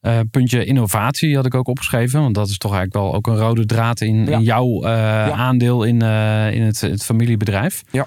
Eh, 0.00 0.20
puntje 0.30 0.64
innovatie 0.64 1.34
had 1.36 1.46
ik 1.46 1.54
ook 1.54 1.68
opgeschreven. 1.68 2.20
Want 2.20 2.34
dat 2.34 2.48
is 2.48 2.56
toch 2.58 2.72
eigenlijk 2.72 3.04
wel 3.04 3.14
ook 3.14 3.26
een 3.26 3.36
rode 3.36 3.66
draad 3.66 4.00
in, 4.00 4.24
Ja. 4.26 4.36
in 4.36 4.42
jouw 4.42 4.82
eh, 4.82 5.28
aandeel 5.40 5.84
in, 5.84 6.02
eh, 6.02 6.54
in 6.54 6.62
het, 6.62 6.80
het 6.80 7.04
familiebedrijf. 7.04 7.82
Ja. 7.90 8.06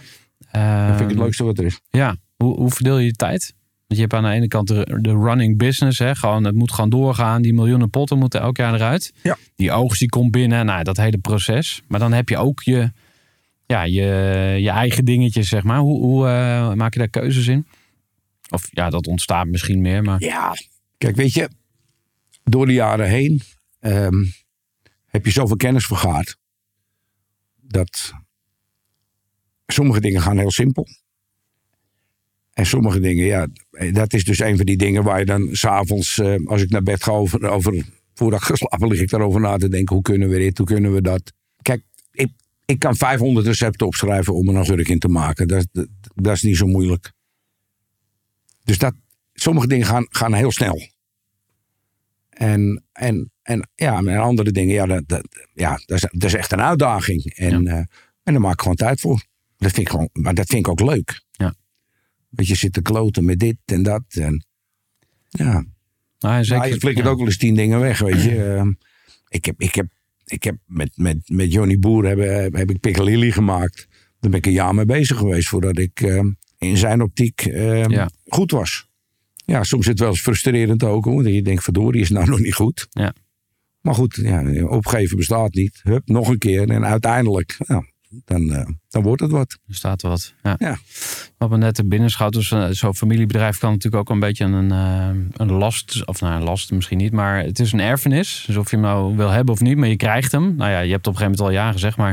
Eh, 0.52 0.88
Dat 0.88 0.98
vind 0.98 1.10
ik 1.10 1.16
het 1.16 1.24
leukste 1.26 1.44
wat 1.44 1.58
er 1.58 1.66
is. 1.66 1.80
Ja, 1.90 2.16
hoe, 2.36 2.56
hoe 2.56 2.70
verdeel 2.72 2.98
je 2.98 3.06
je 3.06 3.12
tijd? 3.12 3.54
Want 3.88 4.02
je 4.02 4.08
hebt 4.08 4.14
aan 4.14 4.24
de 4.32 4.36
ene 4.38 4.48
kant 4.48 4.68
de, 4.68 4.98
de 5.02 5.10
running 5.10 5.58
business. 5.58 6.00
Hè? 6.00 6.16
Gewoon, 6.16 6.44
het 6.44 6.56
moet 6.56 6.72
gewoon 6.72 6.90
doorgaan. 6.90 7.42
Die 7.42 7.54
miljoenen 7.54 7.90
potten 7.90 8.18
moeten 8.18 8.42
elk 8.42 8.58
jaar 8.58 8.74
eruit. 8.74 9.14
Ja. 9.24 9.38
Die 9.56 9.72
oogst 9.72 10.00
die 10.00 10.10
komt 10.10 10.32
binnen. 10.32 10.66
Nou, 10.66 10.84
dat 10.84 10.98
hele 10.98 11.18
proces. 11.18 11.82
Maar 11.88 12.00
dan 12.00 12.14
heb 12.14 12.30
je 12.30 12.38
ook 12.38 12.62
je, 12.64 12.92
ja, 13.66 13.84
je, 13.84 14.02
je 14.60 14.70
eigen 14.70 15.06
dingetjes, 15.06 15.48
zeg 15.48 15.64
maar. 15.64 15.80
Hoe, 15.80 16.00
hoe 16.02 16.76
maak 16.76 16.94
je 16.94 17.00
daar 17.00 17.10
keuzes 17.10 17.48
in? 17.48 17.66
Of 18.50 18.68
ja, 18.72 18.90
dat 18.90 19.08
ontstaat 19.08 19.48
misschien 19.48 19.82
meer. 19.82 20.04
Maar 20.04 20.22
Ja, 20.24 20.54
kijk, 20.98 21.16
weet 21.16 21.34
je, 21.34 21.50
door 22.44 22.66
de 22.66 22.74
jaren 22.74 23.10
heen 23.10 23.42
ehm, 23.80 24.24
heb 25.06 25.26
je 25.26 25.32
zoveel 25.32 25.56
kennis 25.56 25.86
vergaard. 25.86 26.38
Dat 27.62 28.14
sommige 29.68 30.02
dingen 30.02 30.22
gaan 30.22 30.38
heel 30.38 30.52
simpel. 30.52 30.88
En 32.54 32.66
sommige 32.66 33.00
dingen, 33.00 33.26
ja, 33.26 33.48
dat 33.92 34.14
is 34.14 34.24
dus 34.24 34.40
een 34.40 34.58
van 34.58 34.66
die 34.66 34.78
dingen 34.78 35.04
waar 35.04 35.20
je 35.20 35.26
dan 35.26 35.50
s'avonds, 35.52 36.20
eh, 36.20 36.36
als 36.46 36.62
ik 36.62 36.70
naar 36.70 36.84
bed 36.84 37.04
ga, 37.04 37.12
over, 37.12 37.50
over, 37.50 37.86
voordat 38.14 38.40
ik 38.40 38.46
geslapen 38.46 38.88
lig 38.88 39.00
ik 39.00 39.10
daarover 39.10 39.42
na 39.42 39.58
te 39.58 39.70
denken. 39.70 39.96
Hoe 39.96 40.04
kunnen 40.04 40.30
we 40.30 40.38
dit, 40.38 40.58
hoe 40.58 40.68
kunnen 40.68 40.94
we 40.94 41.02
dat? 41.02 41.34
Kijk, 41.62 41.84
ik, 42.12 42.32
ik 42.66 42.80
kan 42.80 42.96
500 42.96 43.46
recepten 43.46 43.88
opschrijven 43.88 44.34
om 44.34 44.48
een 44.48 44.58
agurk 44.58 44.88
in 44.88 45.00
te 45.00 45.08
maken. 45.08 45.48
Dat, 45.48 45.68
dat, 45.72 45.88
dat 46.16 46.36
is 46.36 46.42
niet 46.42 46.58
zo 46.58 46.66
moeilijk. 46.66 47.12
Dus 48.64 48.78
dat, 48.78 48.94
sommige 49.34 49.68
dingen 49.68 49.86
gaan, 49.86 50.06
gaan 50.10 50.34
heel 50.34 50.52
snel. 50.52 50.82
En, 52.44 52.84
en, 52.92 53.32
en, 53.42 53.70
ja, 53.76 53.98
en 53.98 54.18
andere 54.18 54.52
dingen, 54.52 54.74
ja, 54.74 54.86
dat, 54.86 55.04
dat, 55.08 55.28
ja, 55.54 55.80
dat, 55.86 55.98
is, 55.98 56.08
dat 56.12 56.24
is 56.24 56.34
echt 56.34 56.52
een 56.52 56.62
uitdaging. 56.62 57.34
En, 57.36 57.68
eh, 57.68 57.78
en 58.24 58.34
daar 58.34 58.42
maak 58.42 58.54
ik 58.54 58.60
gewoon 58.62 58.76
tijd 58.76 59.00
voor. 59.00 59.24
Dat 59.58 59.72
vind 59.72 59.88
ik 59.88 59.90
gewoon, 59.90 60.10
maar 60.14 60.34
dat 60.34 60.48
vind 60.48 60.68
ik 60.68 60.72
ook 60.72 60.90
leuk. 60.90 61.22
Ja. 61.32 61.54
Want 62.30 62.48
je 62.48 62.56
zit 62.56 62.74
te 62.74 62.82
kloten 62.82 63.26
met 63.26 63.40
dit 63.40 63.58
en 63.66 63.84
dat. 63.84 64.04
En, 64.10 64.46
ja, 65.30 65.66
nou, 66.20 66.44
zeker, 66.44 66.58
maar 66.58 66.68
je 66.68 66.80
flikkert 66.80 67.06
ja. 67.06 67.12
ook 67.12 67.18
wel 67.18 67.28
eens 67.28 67.38
tien 67.38 67.56
dingen 67.56 67.80
weg, 67.80 68.00
weet 68.00 68.24
je. 68.24 68.44
Ehm, 68.44 68.72
ik 69.28 69.46
heb, 69.46 69.62
ik 69.62 69.76
heb, 69.76 69.88
ik 70.26 70.44
heb 70.44 70.58
met, 70.66 70.92
met, 70.96 71.30
met 71.30 71.52
Johnny 71.54 71.80
Boer 71.80 72.06
heb, 72.06 72.54
heb 72.54 72.70
ik 72.70 72.80
Piccalilli 72.80 73.32
gemaakt. 73.32 73.88
Daar 74.20 74.32
ben 74.32 74.40
ik 74.40 74.46
een 74.46 74.52
jaar 74.52 74.76
mee 74.76 74.86
bezig 74.86 75.18
geweest 75.18 75.48
voordat 75.48 75.78
ik 75.78 76.02
ehm, 76.02 76.32
in 76.58 76.78
zijn 76.78 77.02
optiek 77.02 77.42
ehm, 77.42 77.92
Ja. 77.92 78.10
goed 78.26 78.52
was. 78.52 78.92
Ja, 79.46 79.64
soms 79.64 79.82
is 79.82 79.88
het 79.88 80.00
wel 80.00 80.10
eens 80.10 80.22
frustrerend 80.22 80.84
ook. 80.84 81.06
Hoor, 81.06 81.24
dat 81.24 81.34
je 81.34 81.42
denkt, 81.42 81.64
verdorie, 81.64 82.02
is 82.02 82.10
nou 82.10 82.30
nog 82.30 82.40
niet 82.40 82.54
goed. 82.54 82.88
Ja. 82.90 83.14
Maar 83.82 83.96
goed, 83.96 84.20
ja, 84.22 84.66
opgeven 84.66 85.18
bestaat 85.18 85.54
niet. 85.54 85.80
Hup, 85.84 86.08
nog 86.08 86.28
een 86.28 86.38
keer. 86.38 86.70
En 86.70 86.86
uiteindelijk, 86.86 87.56
nou, 87.68 87.86
dan, 88.26 88.54
eh, 88.54 88.68
dan 88.90 89.02
wordt 89.02 89.22
het 89.22 89.32
wat. 89.32 89.58
Er 89.68 89.76
staat 89.76 90.02
wat. 90.02 90.34
Ja. 90.44 90.56
Ja. 90.60 90.78
Wat 91.38 91.50
me 91.50 91.58
net 91.58 91.90
binnen 91.90 92.10
schoot, 92.10 92.34
dus 92.34 92.52
eh, 92.52 92.68
zo'n 92.70 92.96
familiebedrijf 92.96 93.58
kan 93.58 93.72
natuurlijk 93.72 94.04
ook 94.04 94.10
een 94.10 94.20
beetje 94.20 94.46
een, 94.46 94.72
eh, 94.72 95.10
een 95.34 95.52
last, 95.52 96.06
of 96.06 96.22
nou 96.22 96.36
een 96.36 96.44
last 96.44 96.72
misschien 96.72 96.98
niet, 96.98 97.12
maar 97.12 97.44
het 97.44 97.60
is 97.60 97.72
een 97.72 97.80
erfenis. 97.80 98.44
Dus 98.48 98.56
of 98.56 98.70
je 98.70 98.76
hem 98.76 98.86
nou 98.86 99.16
wil 99.16 99.30
hebben 99.30 99.54
of 99.54 99.62
niet, 99.62 99.78
maar 99.78 99.88
je 99.88 99.96
krijgt 99.96 100.32
hem. 100.32 100.56
Nou 100.56 100.72
ja, 100.72 100.80
je 100.80 100.92
hebt 100.92 101.08
op 101.08 101.14
een 101.14 101.20
gegeven 101.20 101.38
moment 101.38 101.58
al 101.58 101.66
ja 101.66 101.72
gezegd, 101.72 101.98
maar 101.98 102.12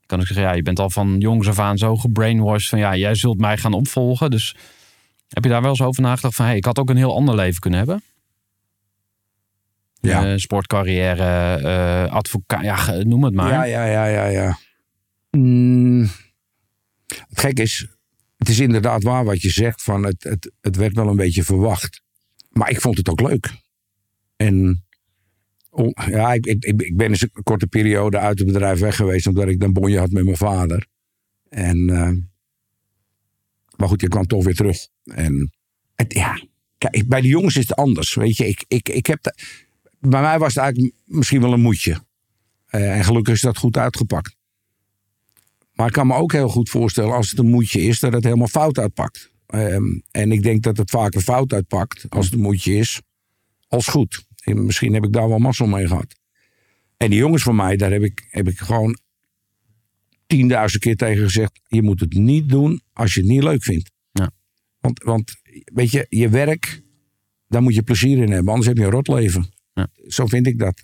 ik 0.00 0.06
kan 0.06 0.20
ook 0.20 0.26
zeggen, 0.26 0.46
ja, 0.46 0.52
je 0.52 0.62
bent 0.62 0.78
al 0.78 0.90
van 0.90 1.16
jongs 1.18 1.48
af 1.48 1.58
aan 1.58 1.78
zo 1.78 1.96
gebrainwashed 1.96 2.68
van 2.68 2.78
ja, 2.78 2.96
jij 2.96 3.14
zult 3.14 3.38
mij 3.38 3.56
gaan 3.56 3.72
opvolgen. 3.72 4.30
Dus 4.30 4.54
heb 5.30 5.44
je 5.44 5.50
daar 5.50 5.60
wel 5.60 5.70
eens 5.70 5.82
over 5.82 6.02
nagedacht 6.02 6.34
van, 6.34 6.46
hey, 6.46 6.56
ik 6.56 6.64
had 6.64 6.78
ook 6.78 6.90
een 6.90 6.96
heel 6.96 7.14
ander 7.14 7.34
leven 7.34 7.60
kunnen 7.60 7.78
hebben? 7.78 8.02
Ja. 10.00 10.26
Eh, 10.26 10.36
sportcarrière, 10.36 11.54
eh 11.54 12.12
advocaat, 12.12 12.62
ja, 12.62 13.02
noem 13.02 13.24
het 13.24 13.34
maar. 13.34 13.50
Ja, 13.50 13.64
ja, 13.64 13.84
ja, 13.84 14.06
ja, 14.06 14.26
ja. 14.26 14.58
Mm, 15.30 16.08
het 17.06 17.40
gek 17.40 17.58
is, 17.58 17.86
het 18.36 18.48
is 18.48 18.58
inderdaad 18.58 19.02
waar 19.02 19.24
wat 19.24 19.40
je 19.40 19.50
zegt. 19.50 19.82
Van 19.82 20.04
het, 20.04 20.24
het, 20.24 20.52
het 20.60 20.76
werd 20.76 20.94
wel 20.94 21.08
een 21.08 21.16
beetje 21.16 21.44
verwacht. 21.44 22.02
Maar 22.50 22.70
ik 22.70 22.80
vond 22.80 22.96
het 22.96 23.08
ook 23.08 23.20
leuk. 23.20 23.52
En 24.36 24.84
oh, 25.70 25.90
ja, 26.06 26.32
ik, 26.32 26.46
ik, 26.46 26.64
ik 26.64 26.82
ik 26.82 26.96
ben 26.96 27.08
eens 27.08 27.22
een 27.22 27.42
korte 27.42 27.66
periode 27.66 28.18
uit 28.18 28.38
het 28.38 28.46
bedrijf 28.46 28.78
weg 28.78 28.96
geweest. 28.96 29.26
Omdat 29.26 29.48
ik 29.48 29.60
dan 29.60 29.72
bonje 29.72 29.98
had 29.98 30.10
met 30.10 30.24
mijn 30.24 30.36
vader. 30.36 30.86
En, 31.48 31.90
eh, 31.90 32.12
maar 33.80 33.88
goed, 33.88 34.00
je 34.00 34.08
kwam 34.08 34.26
toch 34.26 34.44
weer 34.44 34.54
terug. 34.54 34.88
En 35.04 35.52
ja, 36.08 36.42
kijk, 36.78 37.08
bij 37.08 37.20
de 37.20 37.28
jongens 37.28 37.56
is 37.56 37.68
het 37.68 37.76
anders. 37.76 38.14
Weet 38.14 38.36
je, 38.36 38.48
ik, 38.48 38.64
ik, 38.68 38.88
ik 38.88 39.06
heb 39.06 39.34
bij 40.00 40.20
mij 40.20 40.38
was 40.38 40.54
het 40.54 40.62
eigenlijk 40.62 40.94
misschien 41.04 41.40
wel 41.40 41.52
een 41.52 41.60
moedje. 41.60 42.04
Eh, 42.66 42.96
en 42.96 43.04
gelukkig 43.04 43.34
is 43.34 43.40
dat 43.40 43.58
goed 43.58 43.76
uitgepakt. 43.76 44.36
Maar 45.72 45.86
ik 45.86 45.92
kan 45.92 46.06
me 46.06 46.14
ook 46.14 46.32
heel 46.32 46.48
goed 46.48 46.70
voorstellen 46.70 47.14
als 47.14 47.30
het 47.30 47.38
een 47.38 47.50
moedje 47.50 47.80
is, 47.80 48.00
dat 48.00 48.12
het 48.12 48.24
helemaal 48.24 48.46
fout 48.46 48.78
uitpakt. 48.78 49.32
Ehm, 49.46 49.98
en 50.10 50.32
ik 50.32 50.42
denk 50.42 50.62
dat 50.62 50.76
het 50.76 50.90
vaker 50.90 51.20
fout 51.20 51.52
uitpakt 51.52 52.06
als 52.08 52.24
het 52.24 52.34
een 52.34 52.40
moedje 52.40 52.76
is, 52.76 53.00
als 53.68 53.86
goed. 53.86 54.24
En 54.44 54.64
misschien 54.64 54.94
heb 54.94 55.04
ik 55.04 55.12
daar 55.12 55.28
wel 55.28 55.38
mazzel 55.38 55.66
mee 55.66 55.86
gehad. 55.86 56.14
En 56.96 57.10
die 57.10 57.18
jongens 57.18 57.42
van 57.42 57.56
mij, 57.56 57.76
daar 57.76 57.90
heb 57.90 58.02
ik, 58.02 58.26
heb 58.30 58.48
ik 58.48 58.58
gewoon 58.58 58.98
tienduizend 60.30 60.82
keer 60.82 60.96
tegen 60.96 61.24
gezegd: 61.24 61.60
je 61.66 61.82
moet 61.82 62.00
het 62.00 62.12
niet 62.14 62.48
doen 62.48 62.80
als 62.92 63.14
je 63.14 63.20
het 63.20 63.28
niet 63.28 63.42
leuk 63.42 63.62
vindt. 63.62 63.90
Ja. 64.12 64.30
Want, 64.80 65.02
want 65.02 65.34
weet 65.64 65.90
je, 65.90 66.06
je 66.08 66.28
werk, 66.28 66.82
daar 67.48 67.62
moet 67.62 67.74
je 67.74 67.82
plezier 67.82 68.18
in 68.18 68.30
hebben, 68.30 68.48
anders 68.48 68.66
heb 68.66 68.76
je 68.76 68.84
een 68.84 68.90
rotleven. 68.90 69.52
Ja. 69.74 69.88
Zo 70.06 70.26
vind 70.26 70.46
ik 70.46 70.58
dat. 70.58 70.82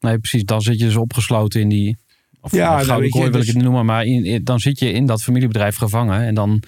Nee, 0.00 0.18
precies. 0.18 0.44
Dan 0.44 0.62
zit 0.62 0.78
je 0.78 0.84
dus 0.84 0.96
opgesloten 0.96 1.60
in 1.60 1.68
die. 1.68 1.96
Of 2.40 2.52
Ja, 2.52 2.58
ja, 2.58 2.70
nou, 2.74 2.84
gouden 2.84 3.10
kooi 3.10 3.30
wil 3.30 3.40
ik 3.40 3.46
dus- 3.46 3.54
het 3.54 3.62
noemen, 3.64 3.84
maar 3.84 4.04
in, 4.04 4.24
in- 4.24 4.44
dan 4.44 4.60
zit 4.60 4.78
je 4.78 4.92
in 4.92 5.06
dat 5.06 5.22
familiebedrijf 5.22 5.76
gevangen. 5.76 6.20
En 6.20 6.34
dan. 6.34 6.62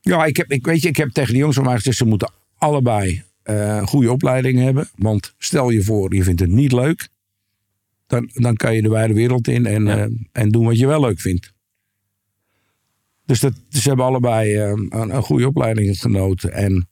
Ja, 0.00 0.24
ik 0.24 0.36
heb, 0.36 0.52
ik, 0.52 0.66
weet 0.66 0.82
je, 0.82 0.88
ik 0.88 0.96
heb 0.96 1.10
tegen 1.10 1.32
de 1.32 1.38
jongens 1.38 1.56
van 1.56 1.66
mij 1.66 1.76
gezegd, 1.76 1.96
ze 1.96 2.04
moeten 2.04 2.32
allebei 2.58 3.22
eh, 3.42 3.86
goede 3.86 4.12
opleiding 4.12 4.58
hebben. 4.58 4.88
Want 4.96 5.34
stel 5.38 5.70
je 5.70 5.82
voor, 5.82 6.14
je 6.14 6.22
vindt 6.22 6.40
het 6.40 6.50
niet 6.50 6.72
leuk. 6.72 7.08
Dan, 8.12 8.30
dan 8.32 8.56
kan 8.56 8.74
je 8.74 8.82
de 8.82 8.88
wijde 8.88 9.14
wereld 9.14 9.48
in 9.48 9.66
en, 9.66 9.84
Ja. 9.84 9.98
eh, 9.98 10.10
en 10.32 10.48
doen 10.48 10.64
wat 10.64 10.78
je 10.78 10.86
wel 10.86 11.00
leuk 11.00 11.20
vindt. 11.20 11.52
Dus 13.24 13.40
dat, 13.40 13.52
ze 13.68 13.88
hebben 13.88 14.06
allebei 14.06 14.54
eh, 14.54 14.68
een, 14.68 15.14
een 15.14 15.22
goede 15.22 15.46
opleiding 15.46 15.98
genoten. 15.98 16.52
En 16.52 16.88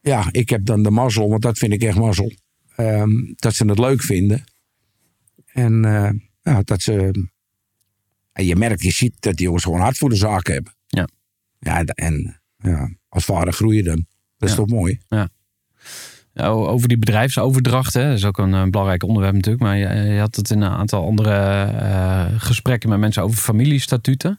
ja, 0.00 0.28
ik 0.30 0.48
heb 0.48 0.64
dan 0.64 0.82
de 0.82 0.90
mazzel, 0.90 1.28
want 1.28 1.42
dat 1.42 1.58
vind 1.58 1.72
ik 1.72 1.82
echt 1.82 1.98
mazzel. 1.98 2.32
ehm, 2.76 3.10
dat 3.34 3.54
ze 3.54 3.64
het 3.66 3.78
leuk 3.78 4.02
vinden. 4.02 4.44
En 5.46 5.84
eh, 5.84 6.10
ja, 6.42 6.62
dat 6.62 6.82
ze... 6.82 7.24
En 8.32 8.44
je 8.46 8.56
merkt, 8.56 8.82
je 8.82 8.90
ziet 8.90 9.16
dat 9.20 9.34
die 9.36 9.44
jongens 9.46 9.64
gewoon 9.64 9.80
hard 9.80 9.98
voor 9.98 10.08
de 10.08 10.16
zaak 10.16 10.46
hebben. 10.46 10.72
Ja. 10.86 11.08
Ja, 11.58 11.84
en 11.84 12.40
ja, 12.56 12.90
als 13.08 13.24
vader 13.24 13.52
groei 13.52 13.76
je 13.76 13.82
dan. 13.82 14.06
Dat 14.36 14.48
is 14.48 14.54
Ja. 14.56 14.60
toch 14.62 14.70
mooi? 14.70 15.00
Ja, 15.08 15.28
over 16.44 16.88
die 16.88 16.98
bedrijfsoverdracht, 16.98 17.94
hè, 17.94 18.06
dat 18.08 18.16
is 18.16 18.24
ook 18.24 18.38
een, 18.38 18.54
eh, 18.54 18.64
belangrijk 18.64 19.02
onderwerp 19.02 19.34
natuurlijk. 19.34 19.62
Maar 19.62 19.76
je, 19.76 20.12
je 20.12 20.20
had 20.20 20.36
het 20.36 20.50
in 20.50 20.60
een 20.60 20.70
aantal 20.70 21.06
andere 21.06 21.32
eh, 21.32 22.24
gesprekken 22.36 22.88
met 22.88 22.98
mensen 22.98 23.22
over 23.22 23.36
familiestatuten. 23.36 24.38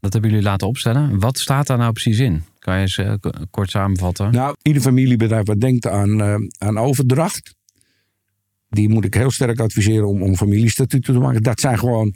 Dat 0.00 0.12
hebben 0.12 0.30
jullie 0.30 0.44
laten 0.44 0.66
opstellen. 0.66 1.18
Wat 1.18 1.38
staat 1.38 1.66
daar 1.66 1.78
nou 1.78 1.92
precies 1.92 2.18
in? 2.18 2.42
Kan 2.58 2.74
je 2.74 2.80
eens 2.80 2.98
eh, 2.98 3.14
kort 3.50 3.70
samenvatten? 3.70 4.32
Nou, 4.32 4.56
ieder 4.62 4.82
familiebedrijf 4.82 5.46
wat 5.46 5.60
denkt 5.60 5.86
aan, 5.86 6.20
eh, 6.20 6.34
aan 6.58 6.78
overdracht. 6.78 7.54
Die 8.68 8.88
moet 8.88 9.04
ik 9.04 9.14
heel 9.14 9.30
sterk 9.30 9.60
adviseren 9.60 10.08
om, 10.08 10.22
om 10.22 10.36
familiestatuten 10.36 11.14
te 11.14 11.20
maken. 11.20 11.42
Dat 11.42 11.60
zijn 11.60 11.78
gewoon. 11.78 12.14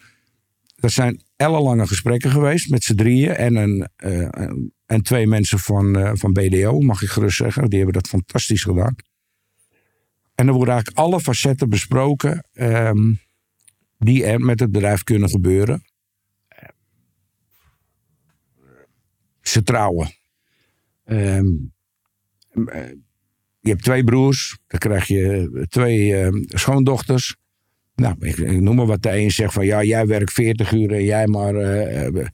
Dat 0.77 0.91
zijn 0.91 1.23
ellenlange 1.37 1.87
gesprekken 1.87 2.31
geweest 2.31 2.71
met 2.71 2.85
z'n 2.85 2.95
drieën. 2.95 3.35
En, 3.35 3.57
een, 3.57 3.89
eh, 3.97 4.51
en 4.87 5.03
twee 5.03 5.27
mensen 5.27 5.59
van, 5.59 5.97
eh, 5.97 6.11
van 6.15 6.33
BDO, 6.33 6.81
mag 6.81 7.03
ik 7.03 7.09
gerust 7.09 7.37
zeggen. 7.37 7.69
Die 7.69 7.79
hebben 7.79 7.97
dat 7.97 8.09
fantastisch 8.09 8.63
gedaan. 8.63 8.95
En 10.41 10.47
er 10.47 10.53
worden 10.53 10.75
eigenlijk 10.75 11.05
alle 11.07 11.21
facetten 11.21 11.69
besproken. 11.69 12.45
ehm, 12.53 13.15
die 13.99 14.25
er 14.25 14.41
met 14.41 14.61
het 14.61 14.73
bedrijf 14.73 15.03
kunnen 15.03 15.29
gebeuren. 15.29 15.83
Ze 19.41 19.63
trouwen. 19.63 20.11
Ehm, 21.05 21.47
eh, 22.67 22.91
je 23.61 23.69
hebt 23.71 23.83
twee 23.83 24.05
broers, 24.05 24.59
dan 24.67 24.79
krijg 24.79 25.07
je 25.07 25.67
twee 25.69 26.17
eh, 26.17 26.29
schoondochters. 26.47 27.37
Nou, 27.95 28.15
ik, 28.19 28.37
ik 28.37 28.61
noem 28.61 28.77
maar 28.77 28.87
wat. 28.87 29.03
De 29.03 29.17
een 29.17 29.31
zegt 29.31 29.53
van 29.53 29.65
ja, 29.65 29.83
jij 29.83 30.07
werkt 30.07 30.33
40 30.33 30.73
uur 30.73 30.93
en 30.93 31.05
jij 31.05 31.27
maar, 31.27 31.55
eh, 31.55 32.07
eh, 32.07 32.27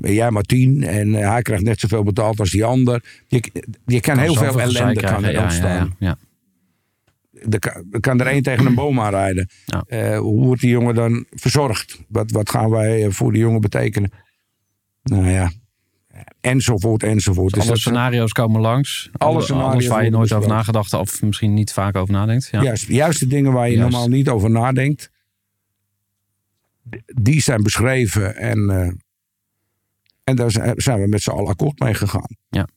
jij 0.00 0.30
maar 0.30 0.42
10. 0.42 0.82
En 0.82 1.14
eh, 1.14 1.30
hij 1.30 1.42
krijgt 1.42 1.64
net 1.64 1.80
zoveel 1.80 2.02
betaald 2.02 2.40
als 2.40 2.50
die 2.50 2.64
ander. 2.64 3.04
Je, 3.26 3.42
je 3.86 4.00
kan 4.00 4.18
heel 4.18 4.34
veel 4.34 4.60
ellende 4.60 5.00
ja, 5.00 5.42
ontstaan. 5.42 5.96
Ja, 5.98 6.06
ja, 6.08 6.18
Er 7.32 8.00
kan, 8.00 8.20
er 8.20 8.26
één 8.26 8.42
tegen 8.42 8.66
een 8.66 8.74
boom 8.74 9.00
aanrijden. 9.00 9.48
Ja. 9.66 9.82
Eh, 9.86 10.18
hoe 10.18 10.44
wordt 10.44 10.60
die 10.60 10.70
jongen 10.70 10.94
dan 10.94 11.26
verzorgd? 11.30 12.00
Wat, 12.08 12.30
wat 12.30 12.50
gaan 12.50 12.70
wij 12.70 13.04
eh, 13.04 13.10
voor 13.10 13.32
die 13.32 13.40
jongen 13.40 13.60
betekenen? 13.60 14.10
Nou 15.02 15.28
ja, 15.28 15.52
enzovoort, 16.40 17.02
enzovoort. 17.02 17.54
Dus 17.54 17.66
alle 17.68 17.78
scenario's 17.78 18.32
komen 18.32 18.60
langs. 18.60 19.08
Alle 19.12 19.32
Alle- 19.32 19.42
scenario's 19.42 19.72
Alles 19.72 19.86
waar 19.86 20.04
je 20.04 20.10
nooit 20.10 20.32
over 20.32 20.48
nagedacht 20.48 20.92
of 20.92 21.22
misschien 21.22 21.54
niet 21.54 21.72
vaak 21.72 21.96
over 21.96 22.14
nadenkt. 22.14 22.48
Ja. 22.50 22.62
Juist, 22.62 22.86
juist 22.88 23.20
de 23.20 23.26
dingen 23.26 23.52
waar 23.52 23.68
je 23.70 23.76
Juist. 23.76 23.90
normaal 23.92 24.08
niet 24.08 24.28
over 24.28 24.50
nadenkt. 24.50 25.10
Die 27.22 27.40
zijn 27.40 27.62
beschreven 27.62 28.36
en, 28.36 28.70
eh, 28.70 28.90
en 30.24 30.36
daar 30.36 30.50
zijn- 30.50 30.80
zijn 30.80 31.00
we 31.00 31.08
met 31.08 31.22
z'n 31.22 31.30
allen 31.30 31.48
akkoord 31.50 31.78
mee 31.78 31.94
gegaan. 31.94 32.36
Ja. 32.48 32.68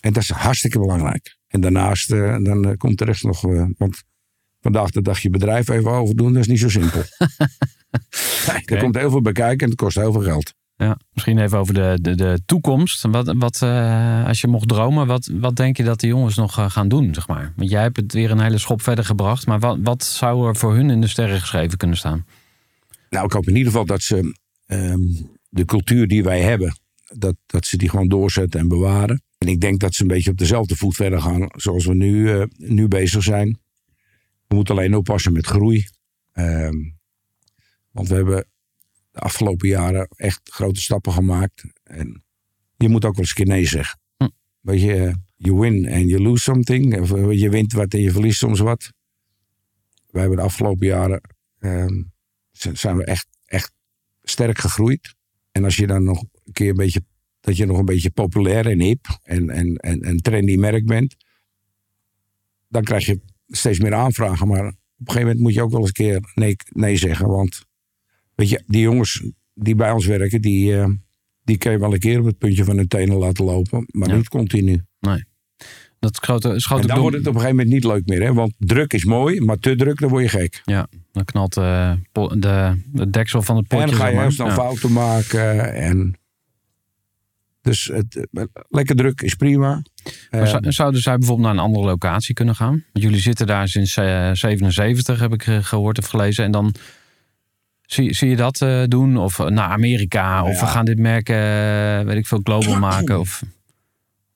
En 0.00 0.12
dat 0.12 0.22
is 0.22 0.30
hartstikke 0.30 0.78
belangrijk. 0.78 1.37
En 1.48 1.60
daarnaast 1.60 2.10
eh, 2.10 2.36
dan 2.42 2.64
eh, 2.64 2.76
komt 2.76 2.98
de 2.98 3.04
rest 3.04 3.24
nog. 3.24 3.44
eh, 3.44 3.66
want 3.76 4.02
vandaag 4.60 4.90
de 4.90 5.02
dag 5.02 5.18
je 5.18 5.30
bedrijf 5.30 5.68
even 5.68 5.90
overdoen, 5.90 6.32
dat 6.32 6.42
is 6.42 6.48
niet 6.48 6.58
zo 6.58 6.68
simpel. 6.68 7.02
Nee, 8.46 8.64
er 8.64 8.78
komt 8.78 8.96
heel 8.96 9.10
veel 9.10 9.20
bij 9.20 9.32
kijken 9.32 9.58
en 9.58 9.68
het 9.68 9.80
kost 9.80 9.96
heel 9.96 10.12
veel 10.12 10.22
geld. 10.22 10.54
Ja, 10.76 10.98
misschien 11.12 11.38
even 11.38 11.58
over 11.58 11.74
de, 11.74 11.98
de, 12.00 12.14
de 12.14 12.40
toekomst. 12.46 13.02
Wat, 13.02 13.34
wat, 13.36 13.62
als 14.26 14.40
je 14.40 14.46
mocht 14.48 14.68
dromen, 14.68 15.06
wat, 15.06 15.30
wat 15.32 15.56
denk 15.56 15.76
je 15.76 15.84
dat 15.84 16.00
de 16.00 16.06
jongens 16.06 16.36
nog 16.36 16.72
gaan 16.72 16.88
doen? 16.88 17.14
Zeg 17.14 17.28
maar? 17.28 17.52
Want 17.56 17.70
jij 17.70 17.82
hebt 17.82 17.96
het 17.96 18.12
weer 18.12 18.30
een 18.30 18.40
hele 18.40 18.58
schop 18.58 18.82
verder 18.82 19.04
gebracht. 19.04 19.46
Maar 19.46 19.58
wat, 19.58 19.78
wat 19.82 20.04
zou 20.04 20.48
er 20.48 20.56
voor 20.56 20.74
hun 20.74 20.90
in 20.90 21.00
de 21.00 21.06
sterren 21.06 21.40
geschreven 21.40 21.78
kunnen 21.78 21.96
staan? 21.96 22.26
Nou, 23.10 23.24
ik 23.24 23.32
hoop 23.32 23.48
in 23.48 23.56
ieder 23.56 23.72
geval 23.72 23.86
dat 23.86 24.02
ze 24.02 24.34
ehm, 24.66 25.00
de 25.48 25.64
cultuur 25.64 26.08
die 26.08 26.22
wij 26.22 26.40
hebben, 26.40 26.78
dat, 27.08 27.34
dat 27.46 27.66
ze 27.66 27.76
die 27.76 27.88
gewoon 27.88 28.08
doorzetten 28.08 28.60
en 28.60 28.68
bewaren. 28.68 29.22
En 29.38 29.48
ik 29.48 29.60
denk 29.60 29.80
dat 29.80 29.94
ze 29.94 30.02
een 30.02 30.08
beetje 30.08 30.30
op 30.30 30.38
dezelfde 30.38 30.76
voet 30.76 30.94
verder 30.94 31.20
gaan 31.20 31.46
zoals 31.56 31.86
we 31.86 31.94
nu, 31.94 32.32
eh, 32.32 32.42
nu 32.56 32.88
bezig 32.88 33.22
zijn. 33.22 33.58
We 34.46 34.54
moeten 34.54 34.74
alleen 34.74 34.94
oppassen 34.94 35.32
met 35.32 35.46
groei. 35.46 35.86
Ehm, 36.32 36.76
want 37.90 38.08
we 38.08 38.14
hebben 38.14 38.46
de 39.10 39.18
afgelopen 39.18 39.68
jaren 39.68 40.08
echt 40.16 40.40
grote 40.44 40.80
stappen 40.80 41.12
gemaakt. 41.12 41.64
En 41.82 42.24
je 42.76 42.88
moet 42.88 43.04
ook 43.04 43.14
wel 43.14 43.20
eens 43.20 43.28
een 43.28 43.44
keer 43.44 43.54
nee 43.54 43.66
zeggen. 43.66 44.00
Hm. 44.16 44.28
Weet 44.60 44.80
je, 44.80 45.14
you 45.36 45.58
win 45.58 45.92
and 45.92 46.08
you 46.08 46.22
lose 46.22 46.42
something. 46.42 47.00
Of, 47.00 47.12
eh, 47.12 47.32
je 47.32 47.50
wint 47.50 47.72
wat 47.72 47.92
en 47.92 48.00
je 48.00 48.10
verliest 48.10 48.38
soms 48.38 48.60
wat. 48.60 48.92
Wij 50.10 50.20
hebben 50.20 50.38
de 50.38 50.44
afgelopen 50.44 50.86
jaren 50.86 51.20
ehm, 51.58 52.02
zijn 52.52 52.96
we 52.96 53.04
echt, 53.04 53.26
echt 53.44 53.72
sterk 54.22 54.58
gegroeid. 54.58 55.14
En 55.52 55.64
als 55.64 55.76
je 55.76 55.86
dan 55.86 56.04
nog 56.04 56.20
een 56.20 56.52
keer 56.52 56.68
een 56.68 56.76
beetje, 56.76 57.04
dat 57.40 57.56
je 57.56 57.66
nog 57.66 57.78
een 57.78 57.84
beetje 57.84 58.10
populair 58.10 58.66
en 58.66 58.80
hip 58.80 59.06
en, 59.22 59.50
en, 59.50 59.76
en, 59.76 60.00
en 60.00 60.16
trendy 60.16 60.56
merk 60.56 60.86
bent, 60.86 61.16
dan 62.68 62.82
krijg 62.82 63.06
je 63.06 63.20
steeds 63.46 63.78
meer 63.78 63.94
aanvragen. 63.94 64.48
Maar 64.48 64.66
op 64.66 64.74
een 64.98 65.06
gegeven 65.06 65.22
moment 65.22 65.40
moet 65.40 65.54
je 65.54 65.62
ook 65.62 65.70
wel 65.70 65.80
eens 65.80 65.88
een 65.88 65.94
keer 65.94 66.30
nee, 66.34 66.56
nee 66.72 66.96
zeggen. 66.96 67.28
Want 67.28 67.64
weet 68.34 68.48
je, 68.48 68.62
die 68.66 68.80
jongens 68.80 69.22
die 69.54 69.74
bij 69.74 69.90
ons 69.90 70.06
werken, 70.06 70.40
die, 70.42 70.76
eh, 70.76 70.88
die 71.44 71.58
kun 71.58 71.70
je 71.72 71.78
wel 71.78 71.92
een 71.92 71.98
keer 71.98 72.18
op 72.18 72.24
het 72.24 72.38
puntje 72.38 72.64
van 72.64 72.76
hun 72.76 72.88
tenen 72.88 73.16
laten 73.16 73.44
lopen, 73.44 73.86
maar 73.90 74.08
Ja. 74.08 74.16
niet 74.16 74.28
continu. 74.28 74.82
Dat 76.00 76.16
grote, 76.16 76.48
is 76.54 76.66
grote 76.66 76.82
En 76.82 76.88
dan 76.88 77.00
wordt 77.00 77.16
het 77.16 77.26
op 77.26 77.34
een 77.34 77.40
gegeven 77.40 77.56
moment 77.56 77.74
niet 77.74 77.84
leuk 77.92 78.06
meer. 78.06 78.22
Hè? 78.22 78.32
Want 78.32 78.54
druk 78.58 78.92
is 78.92 79.04
mooi, 79.04 79.40
maar 79.40 79.58
te 79.58 79.76
druk, 79.76 80.00
dan 80.00 80.08
word 80.08 80.22
je 80.22 80.28
gek. 80.28 80.62
Dan 81.12 81.24
knalt 81.24 81.54
po- 82.12 82.38
de, 82.38 82.82
de 82.92 83.10
deksel 83.10 83.42
van 83.42 83.56
het 83.56 83.66
potje. 83.68 83.84
en 83.84 83.90
dan 83.90 83.98
ga 84.00 84.06
je 84.08 84.18
heel 84.20 84.30
snel 84.30 84.46
Ja. 84.46 84.54
fouten 84.54 84.92
maken. 84.92 85.74
En 85.74 86.18
dus 87.60 87.84
het, 87.94 88.26
eh, 88.32 88.42
lekker 88.68 88.96
druk 88.96 89.20
is 89.20 89.34
prima. 89.34 89.82
Maar 90.30 90.40
Eh, 90.42 90.46
zou- 90.46 90.72
zouden 90.72 91.00
zij 91.00 91.16
bijvoorbeeld 91.18 91.46
naar 91.46 91.56
een 91.56 91.64
andere 91.64 91.84
locatie 91.84 92.34
kunnen 92.34 92.54
gaan? 92.54 92.84
Want 92.92 93.04
jullie 93.04 93.20
zitten 93.20 93.46
daar 93.46 93.68
sinds 93.68 93.96
eh 93.96 94.30
77, 94.32 95.20
heb 95.20 95.32
ik 95.32 95.46
eh, 95.46 95.58
gehoord 95.64 95.98
of 95.98 96.06
gelezen. 96.06 96.44
En 96.44 96.50
dan 96.50 96.74
zie, 97.82 98.14
zie 98.14 98.28
je 98.28 98.36
dat 98.36 98.60
eh, 98.62 98.82
doen? 98.84 99.16
Of 99.16 99.38
eh, 99.38 99.46
naar 99.46 99.68
Amerika? 99.68 100.42
Of 100.44 100.52
Ja. 100.54 100.60
we 100.60 100.66
gaan 100.66 100.84
dit 100.84 100.98
merk, 100.98 101.28
eh, 101.28 102.00
weet 102.06 102.16
ik 102.16 102.26
veel, 102.26 102.40
global 102.42 102.78
maken? 102.78 103.18
Of, 103.20 103.42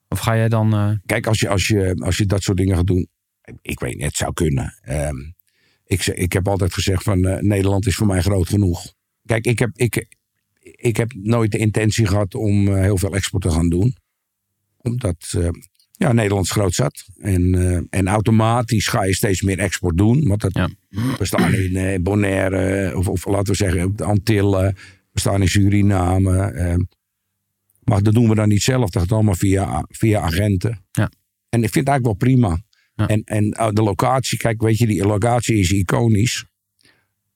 of 0.09 0.19
ga 0.19 0.35
jij 0.35 0.49
dan... 0.49 0.73
eh, 0.73 0.89
Kijk, 1.05 1.27
als 1.27 1.39
je, 1.39 1.49
als, 1.49 1.67
je, 1.67 1.95
als 1.99 2.17
je 2.17 2.25
dat 2.25 2.41
soort 2.43 2.57
dingen 2.57 2.75
gaat 2.75 2.87
doen. 2.87 3.07
Ik 3.61 3.79
weet 3.79 3.93
niet, 3.95 4.03
het 4.05 4.15
zou 4.15 4.33
kunnen. 4.33 4.79
Ehm, 4.81 5.15
ik, 5.85 6.05
ik 6.05 6.33
heb 6.33 6.47
altijd 6.47 6.73
gezegd 6.73 7.03
van 7.03 7.25
eh, 7.25 7.41
Nederland 7.41 7.85
is 7.87 7.95
voor 7.95 8.07
mij 8.07 8.21
groot 8.21 8.47
genoeg. 8.49 8.93
Kijk, 9.25 9.45
ik 9.45 9.59
heb, 9.59 9.69
ik, 9.73 10.05
ik 10.83 10.97
heb 10.97 11.13
nooit 11.13 11.51
de 11.51 11.57
intentie 11.57 12.05
gehad 12.05 12.35
om 12.35 12.67
eh, 12.67 12.81
heel 12.81 12.97
veel 12.97 13.15
export 13.15 13.43
te 13.43 13.51
gaan 13.51 13.69
doen. 13.69 13.95
Omdat 14.77 15.33
eh, 15.37 15.49
ja, 15.91 16.11
Nederland 16.11 16.47
groot 16.47 16.73
zat. 16.73 17.05
En, 17.17 17.55
eh, 17.55 17.99
en 17.99 18.07
automatisch 18.07 18.87
ga 18.87 19.03
je 19.03 19.15
steeds 19.15 19.41
meer 19.41 19.59
export 19.59 19.97
doen. 19.97 20.27
Want 20.27 20.41
dat, 20.41 20.53
Ja. 20.53 20.69
we 21.17 21.25
staan 21.25 21.53
in 21.53 22.03
Bonaire, 22.03 22.97
of, 22.97 23.07
of 23.07 23.25
laten 23.25 23.51
we 23.51 23.55
zeggen 23.57 23.83
op 23.83 23.97
de 23.97 24.03
Antillen. 24.03 24.75
We 25.11 25.19
staan 25.19 25.41
in 25.41 25.47
Suriname. 25.47 26.51
maar 27.83 28.01
dat 28.01 28.13
doen 28.13 28.29
we 28.29 28.35
dan 28.35 28.47
niet 28.49 28.61
zelf. 28.61 28.89
Dat 28.89 29.01
gaat 29.01 29.11
allemaal 29.11 29.35
via, 29.35 29.85
via 29.89 30.19
agenten. 30.21 30.85
Ja. 30.91 31.11
En 31.49 31.63
ik 31.63 31.71
vind 31.71 31.87
het 31.87 31.87
eigenlijk 31.87 32.05
wel 32.05 32.29
prima. 32.29 32.61
Ja. 32.95 33.07
En, 33.07 33.23
en 33.23 33.45
uh, 33.45 33.69
de 33.69 33.81
locatie, 33.81 34.37
kijk, 34.37 34.61
weet 34.61 34.77
je, 34.77 34.87
die 34.87 35.05
locatie 35.05 35.55
is 35.57 35.71
iconisch. 35.71 36.45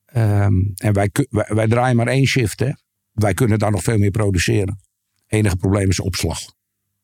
Ehm, 0.06 0.54
en 0.76 0.94
wij, 0.94 1.10
wij, 1.30 1.46
wij 1.48 1.68
draaien 1.68 1.96
maar 1.96 2.08
één 2.08 2.26
shift, 2.26 2.60
hè. 2.60 2.72
Wij 3.18 3.34
kunnen 3.34 3.60
daar 3.60 3.72
nog 3.72 3.84
veel 3.84 3.98
meer 3.98 4.12
produceren. 4.12 4.80
enige 5.28 5.56
probleem 5.56 5.90
is 5.90 6.00
opslag. 6.00 6.40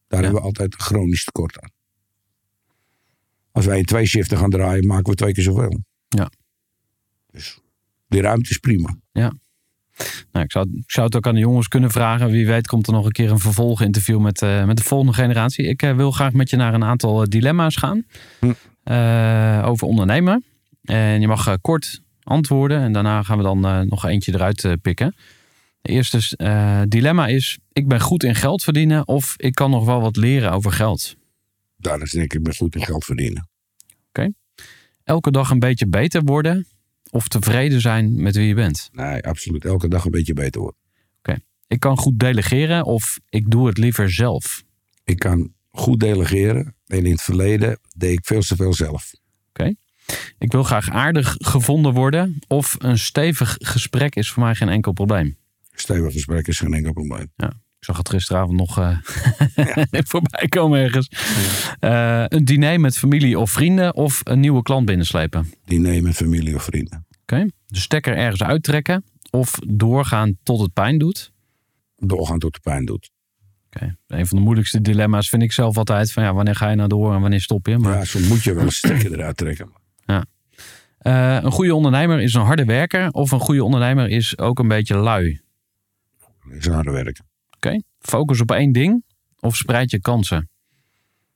Daar 0.08 0.22
hebben 0.22 0.40
we 0.40 0.46
altijd 0.46 0.74
een 0.74 0.80
chronisch 0.80 1.24
tekort 1.24 1.60
aan. 1.62 1.72
Als 3.52 3.66
wij 3.66 3.78
in 3.78 3.86
twee 3.86 4.06
shiften 4.06 4.38
gaan 4.38 4.50
draaien, 4.50 4.88
maken 4.88 5.10
we 5.10 5.16
twee 5.16 5.34
keer 5.34 5.44
zoveel. 5.44 5.84
Ja. 6.08 6.32
Dus 7.32 7.60
die 8.08 8.22
ruimte 8.22 8.50
is 8.50 8.58
prima. 8.58 8.98
nou, 10.32 10.46
ik, 10.46 10.52
zou, 10.52 10.70
ik 10.74 10.92
zou 10.92 11.06
het 11.06 11.16
ook 11.16 11.28
aan 11.28 11.34
de 11.34 11.40
jongens 11.40 11.68
kunnen 11.68 11.92
vragen. 11.92 12.30
Wie 12.30 12.48
weet 12.48 12.68
komt 12.68 12.88
er 12.88 12.94
nog 12.94 13.06
een 13.06 13.12
keer 13.12 13.32
een 13.32 13.40
vervolginterview 13.40 14.20
met, 14.20 14.42
eh, 14.42 14.66
met 14.66 14.78
de 14.78 14.84
volgende 14.84 15.14
generatie. 15.14 15.66
Ik 15.66 15.82
eh, 15.82 15.96
wil 15.96 16.12
graag 16.12 16.34
met 16.34 16.50
je 16.50 16.56
naar 16.56 16.74
een 16.74 16.84
aantal 16.84 17.22
eh, 17.22 17.28
dilemma's 17.28 17.76
gaan. 17.76 18.06
Hm. 18.40 18.54
Over 19.66 19.88
ondernemen. 19.88 20.44
En 20.84 21.22
je 21.22 21.28
mag 21.28 21.58
kort 21.62 22.02
antwoorden. 22.24 22.82
En 22.82 22.94
daarna 22.94 23.24
gaan 23.24 23.38
we 23.38 23.44
dan 23.44 23.88
nog 23.88 24.06
eentje 24.06 24.34
eruit 24.34 24.78
pikken. 24.82 25.16
De 25.84 25.92
eerste 25.92 26.38
eh, 26.38 26.82
dilemma 26.88 27.28
is... 27.28 27.60
Ik 27.74 27.88
ben 27.88 28.00
goed 28.00 28.24
in 28.24 28.36
geld 28.36 28.64
verdienen. 28.64 29.08
Of 29.08 29.34
ik 29.38 29.56
kan 29.56 29.70
nog 29.70 29.86
wel 29.86 30.02
wat 30.02 30.16
leren 30.16 30.52
over 30.52 30.72
geld. 30.72 31.16
Daar 31.78 32.02
is 32.02 32.12
denk 32.12 32.34
ik 32.34 32.44
ben 32.44 32.56
goed 32.56 32.76
in 32.76 32.84
geld 32.84 33.06
verdienen. 33.06 33.50
Elke 35.04 35.32
dag 35.32 35.50
een 35.50 35.60
beetje 35.60 35.88
beter 35.88 36.24
worden. 36.24 36.68
Of 37.10 37.28
tevreden 37.28 37.82
zijn 37.82 38.22
met 38.22 38.36
wie 38.36 38.48
je 38.48 38.54
bent. 38.54 38.90
Nee, 38.92 39.24
absoluut. 39.24 39.66
Elke 39.66 39.88
dag 39.88 40.06
een 40.06 40.12
beetje 40.12 40.34
beter 40.34 40.62
worden. 40.62 40.82
Ik 41.68 41.80
kan 41.80 41.98
goed 41.98 42.20
delegeren. 42.20 42.86
Of 42.86 43.20
ik 43.30 43.52
doe 43.52 43.68
het 43.68 43.78
liever 43.78 44.12
zelf. 44.12 44.64
Ik 45.04 45.20
kan 45.20 45.54
goed 45.72 46.00
delegeren. 46.00 46.76
En 46.86 47.06
in 47.06 47.12
het 47.12 47.22
verleden 47.22 47.80
deed 47.96 48.18
ik 48.18 48.26
veel 48.26 48.42
te 48.42 48.56
veel 48.56 48.74
zelf. 48.74 49.12
Ik 50.38 50.52
wil 50.52 50.64
graag 50.64 50.90
aardig 50.90 51.36
gevonden 51.38 51.94
worden. 51.94 52.40
Of 52.48 52.76
een 52.80 52.98
stevig 52.98 53.58
gesprek 53.60 54.16
is 54.16 54.32
voor 54.32 54.44
mij 54.44 54.56
geen 54.56 54.70
enkel 54.70 54.92
probleem. 54.92 55.38
Stevig 55.74 56.14
gesprek 56.14 56.48
is 56.48 56.60
geen 56.60 56.74
enkel 56.74 56.94
probleem. 56.94 57.32
Ik 57.38 57.90
zag 57.90 57.98
het 57.98 58.10
gisteravond 58.10 58.58
nog 58.58 58.78
eh, 58.80 58.98
voorbij 60.12 60.48
komen 60.48 60.80
ergens. 60.80 61.10
Eh, 61.80 62.24
een 62.28 62.46
diner 62.46 62.80
met 62.80 62.98
familie 62.98 63.40
of 63.40 63.52
vrienden. 63.52 63.96
Of 63.96 64.22
een 64.24 64.40
nieuwe 64.40 64.62
klant 64.62 64.86
binnenslepen. 64.86 65.54
Diner 65.66 66.04
met 66.04 66.16
familie 66.16 66.56
of 66.56 66.64
vrienden. 66.64 67.06
Oké. 67.22 67.46
De 67.68 67.80
stekker 67.80 68.16
ergens 68.18 68.44
uittrekken. 68.44 69.04
Of 69.32 69.52
doorgaan 69.68 70.38
tot 70.44 70.60
het 70.60 70.74
pijn 70.74 70.98
doet. 70.98 71.32
Doorgaan 71.96 72.40
tot 72.40 72.54
de 72.54 72.60
pijn 72.60 72.86
doet. 72.86 73.12
Oké. 73.66 73.96
Een 74.08 74.28
van 74.28 74.38
de 74.38 74.44
moeilijkste 74.44 74.82
dilemma's 74.82 75.30
vind 75.30 75.42
ik 75.44 75.52
zelf 75.52 75.78
altijd. 75.78 76.12
Van 76.12 76.24
ja, 76.24 76.34
wanneer 76.34 76.56
ga 76.56 76.70
je 76.70 76.76
nou 76.76 76.90
door 76.90 77.14
en 77.14 77.22
wanneer 77.22 77.42
stop 77.42 77.68
je? 77.68 77.78
Maar 77.78 77.98
Ja, 77.98 78.06
soms 78.06 78.28
moet 78.28 78.44
je 78.44 78.54
wel 78.54 78.64
een 78.64 78.72
stukje 78.72 79.12
eruit 79.12 79.38
trekken. 79.38 79.70
eh, 80.98 81.38
een 81.42 81.52
goede 81.52 81.76
ondernemer 81.76 82.22
is 82.22 82.34
een 82.34 82.42
harde 82.42 82.66
werker. 82.66 83.10
Of 83.12 83.32
een 83.32 83.40
goede 83.40 83.64
ondernemer 83.64 84.10
is 84.10 84.38
ook 84.38 84.60
een 84.60 84.68
beetje 84.68 84.96
lui. 84.96 85.42
Is 86.50 86.68
harde 86.68 86.92
werken. 86.92 87.26
Oké. 87.56 87.82
Focus 88.00 88.42
op 88.42 88.52
één 88.52 88.72
ding. 88.72 89.04
Of 89.40 89.56
spreid 89.56 89.92
je 89.92 90.02
kansen. 90.02 90.50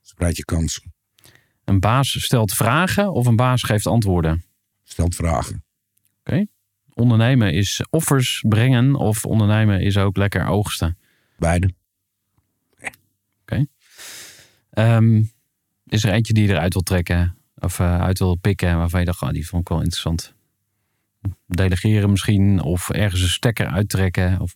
Spreid 0.02 0.38
je 0.38 0.46
kansen. 0.46 0.94
Een 1.64 1.80
baas 1.80 2.24
stelt 2.24 2.54
vragen 2.54 3.12
of 3.12 3.26
een 3.26 3.36
baas 3.36 3.64
geeft 3.64 3.88
antwoorden. 3.88 4.44
Stelt 4.84 5.16
vragen. 5.16 5.64
Ondernemen 6.94 7.54
is 7.54 7.86
offers 7.90 8.44
brengen 8.48 8.96
of 8.96 9.26
ondernemen 9.26 9.82
is 9.82 9.98
ook 9.98 10.18
lekker 10.18 10.48
oogsten. 10.48 10.98
Beide. 11.38 11.74
Ehm, 14.78 15.24
is 15.86 16.04
er 16.04 16.12
eentje 16.12 16.34
die 16.34 16.48
je 16.48 16.54
eruit 16.54 16.74
wil 16.74 16.82
trekken 16.82 17.38
of 17.56 17.80
eh, 17.80 18.02
uit 18.02 18.20
wil 18.20 18.36
pikken 18.36 18.78
waarvan 18.78 19.00
je 19.00 19.06
dacht, 19.06 19.22
oh, 19.22 19.30
die 19.30 19.48
vond 19.48 19.62
ik 19.62 19.70
wel 19.70 19.82
interessant. 19.82 20.34
Delegeren 21.48 22.10
misschien 22.10 22.62
of 22.62 22.90
ergens 22.90 23.22
een 23.22 23.28
stekker 23.28 23.68
uittrekken. 23.68 24.40
Of, 24.42 24.56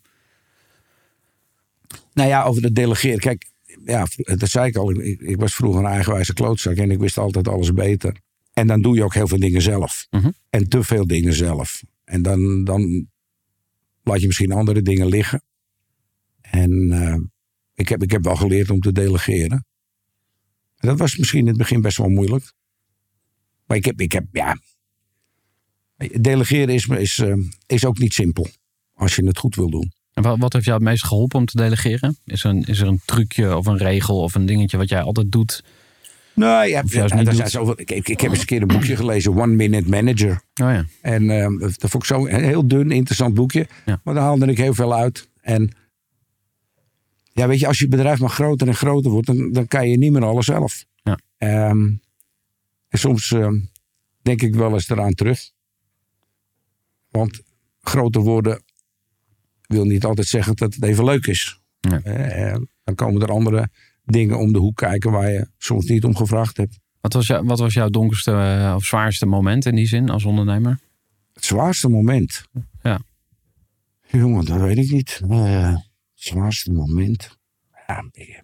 Nou 2.14 2.30
ja, 2.30 2.44
over 2.44 2.64
het 2.64 2.76
delegeren. 2.76 3.20
Kijk, 3.20 3.50
ja, 3.86 4.08
dat 4.16 4.50
zei 4.50 4.68
ik 4.68 4.76
al. 4.76 4.92
Ik, 4.92 5.22
ik 5.22 5.40
was 5.40 5.56
vroeger 5.56 5.80
een 5.80 5.92
eigenwijze 5.92 6.34
klootzak 6.34 6.76
en 6.76 6.92
ik 6.92 7.00
wist 7.00 7.18
altijd 7.18 7.48
alles 7.48 7.74
beter. 7.74 8.22
En 8.54 8.68
dan 8.68 8.82
doe 8.82 8.96
je 8.96 9.04
ook 9.04 9.14
heel 9.14 9.28
veel 9.28 9.40
dingen 9.40 9.62
zelf. 9.62 10.08
Mhm. 10.10 10.30
En 10.50 10.70
te 10.70 10.84
veel 10.84 11.08
dingen 11.08 11.34
zelf. 11.34 11.84
En 12.04 12.22
dan, 12.22 12.64
dan 12.64 13.10
laat 14.04 14.22
je 14.22 14.28
misschien 14.28 14.52
andere 14.52 14.82
dingen 14.82 15.08
liggen. 15.08 15.44
En 16.42 16.92
eh, 16.92 17.16
ik, 17.74 17.90
heb, 17.90 18.04
ik 18.04 18.12
heb 18.12 18.24
wel 18.24 18.36
geleerd 18.36 18.70
om 18.70 18.80
te 18.80 18.92
delegeren. 18.92 19.66
En 20.78 20.88
dat 20.88 20.98
was 21.00 21.18
misschien 21.18 21.40
in 21.40 21.48
het 21.48 21.58
begin 21.58 21.82
best 21.82 21.98
wel 21.98 22.10
moeilijk. 22.10 22.54
Maar 23.66 23.78
ik 23.78 23.86
heb, 23.86 24.02
ik 24.02 24.12
heb 24.12 24.26
ja. 24.32 24.60
Delegeren 26.22 26.74
is, 26.74 26.88
is, 26.88 27.20
eh, 27.20 27.34
is 27.66 27.86
ook 27.86 27.98
niet 27.98 28.14
simpel. 28.14 28.48
Als 28.94 29.16
je 29.16 29.26
het 29.26 29.38
goed 29.38 29.56
wil 29.56 29.70
doen. 29.70 29.92
En 30.22 30.30
wat, 30.30 30.40
wat 30.40 30.54
heeft 30.54 30.66
jou 30.66 30.78
het 30.78 30.88
meest 30.88 31.06
geholpen 31.06 31.40
om 31.40 31.46
te 31.46 31.58
delegeren? 31.58 32.18
Is 32.26 32.44
er, 32.44 32.50
een, 32.50 32.64
is 32.64 32.80
er 32.80 32.88
een 32.88 33.02
trucje 33.06 33.58
of 33.58 33.66
een 33.66 33.78
regel 33.78 34.22
of 34.22 34.36
een 34.36 34.46
dingetje 34.46 34.78
wat 34.78 34.90
jij 34.90 35.02
altijd 35.02 35.32
doet? 35.32 35.64
Nee, 36.34 36.50
ja, 36.50 36.66
juist 36.68 36.94
ja, 36.94 37.04
niet 37.04 37.12
er 37.12 37.24
doet. 37.24 37.36
zijn 37.36 37.50
zoveel, 37.50 37.80
ik, 37.80 37.92
ik, 37.92 38.10
ik 38.10 38.22
heb 38.22 38.32
eens 38.32 38.40
een 38.40 38.46
keer 38.46 38.62
een 38.62 38.68
boekje 38.68 38.96
gelezen, 38.96 39.38
One 39.38 39.56
Minute 39.56 39.90
Manager. 39.90 40.32
Oh 40.32 40.72
ja. 40.72 40.86
En 41.02 41.30
ehm, 41.30 41.58
dat 41.58 41.76
vond 41.78 41.94
ik 41.94 42.06
zo 42.06 42.28
een 42.28 42.44
heel 42.44 42.68
dun, 42.68 42.92
interessant 42.92 43.34
boekje. 43.34 43.68
Ja. 43.86 44.02
Maar 44.04 44.14
daar 44.14 44.24
haalde 44.24 44.46
ik 44.46 44.58
heel 44.58 44.74
veel 44.74 44.94
uit. 44.94 45.30
En 45.42 45.72
ja, 47.34 47.48
weet 47.48 47.60
je, 47.60 47.68
als 47.68 47.80
je 47.80 47.88
bedrijf 47.88 48.20
maar 48.20 48.30
groter 48.30 48.68
en 48.68 48.76
groter 48.76 49.12
wordt, 49.12 49.28
dan, 49.28 49.52
dan 49.52 49.68
kan 49.68 49.90
je 49.90 49.98
niet 49.98 50.12
meer 50.12 50.26
alles 50.26 50.46
zelf. 50.46 50.86
Ja. 51.04 51.20
Ehm, 51.38 51.90
en 52.88 53.00
soms 53.00 53.32
ehm, 53.32 53.60
denk 54.22 54.42
ik 54.42 54.56
wel 54.56 54.74
eens 54.74 54.90
eraan 54.90 55.14
terug. 55.14 55.52
Want 57.10 57.42
groter 57.82 58.22
worden 58.22 58.62
wil 59.72 59.86
niet 59.86 60.06
altijd 60.06 60.28
zeggen 60.28 60.56
dat 60.56 60.74
het 60.74 60.84
even 60.84 61.04
leuk 61.04 61.28
is. 61.28 61.60
Eh, 62.04 62.56
dan 62.84 62.96
komen 62.96 63.22
er 63.22 63.32
andere 63.32 63.70
dingen 64.04 64.38
om 64.38 64.54
de 64.54 64.60
hoek 64.60 64.78
kijken 64.78 65.12
waar 65.12 65.32
je 65.32 65.48
soms 65.58 65.86
niet 65.86 66.04
om 66.04 66.16
gevraagd 66.16 66.58
hebt. 66.58 66.80
Wat 67.02 67.14
was, 67.14 67.28
jou, 67.28 67.46
wat 67.46 67.60
was 67.60 67.74
jouw 67.74 67.90
donkerste 67.90 68.32
eh, 68.32 68.74
of 68.76 68.84
zwaarste 68.84 69.26
moment 69.26 69.66
in 69.66 69.76
die 69.76 69.88
zin 69.88 70.10
als 70.10 70.26
ondernemer? 70.26 70.80
Het 71.34 71.46
zwaarste 71.46 71.90
moment. 71.90 72.46
Ja. 72.82 73.00
Jongen, 74.08 74.46
dat 74.46 74.60
weet 74.60 74.78
ik 74.78 74.92
niet. 74.92 75.22
Eh, 75.30 75.70
het 75.72 75.82
zwaarste 76.14 76.72
moment. 76.72 77.38
Ja, 77.88 78.04
ik 78.14 78.44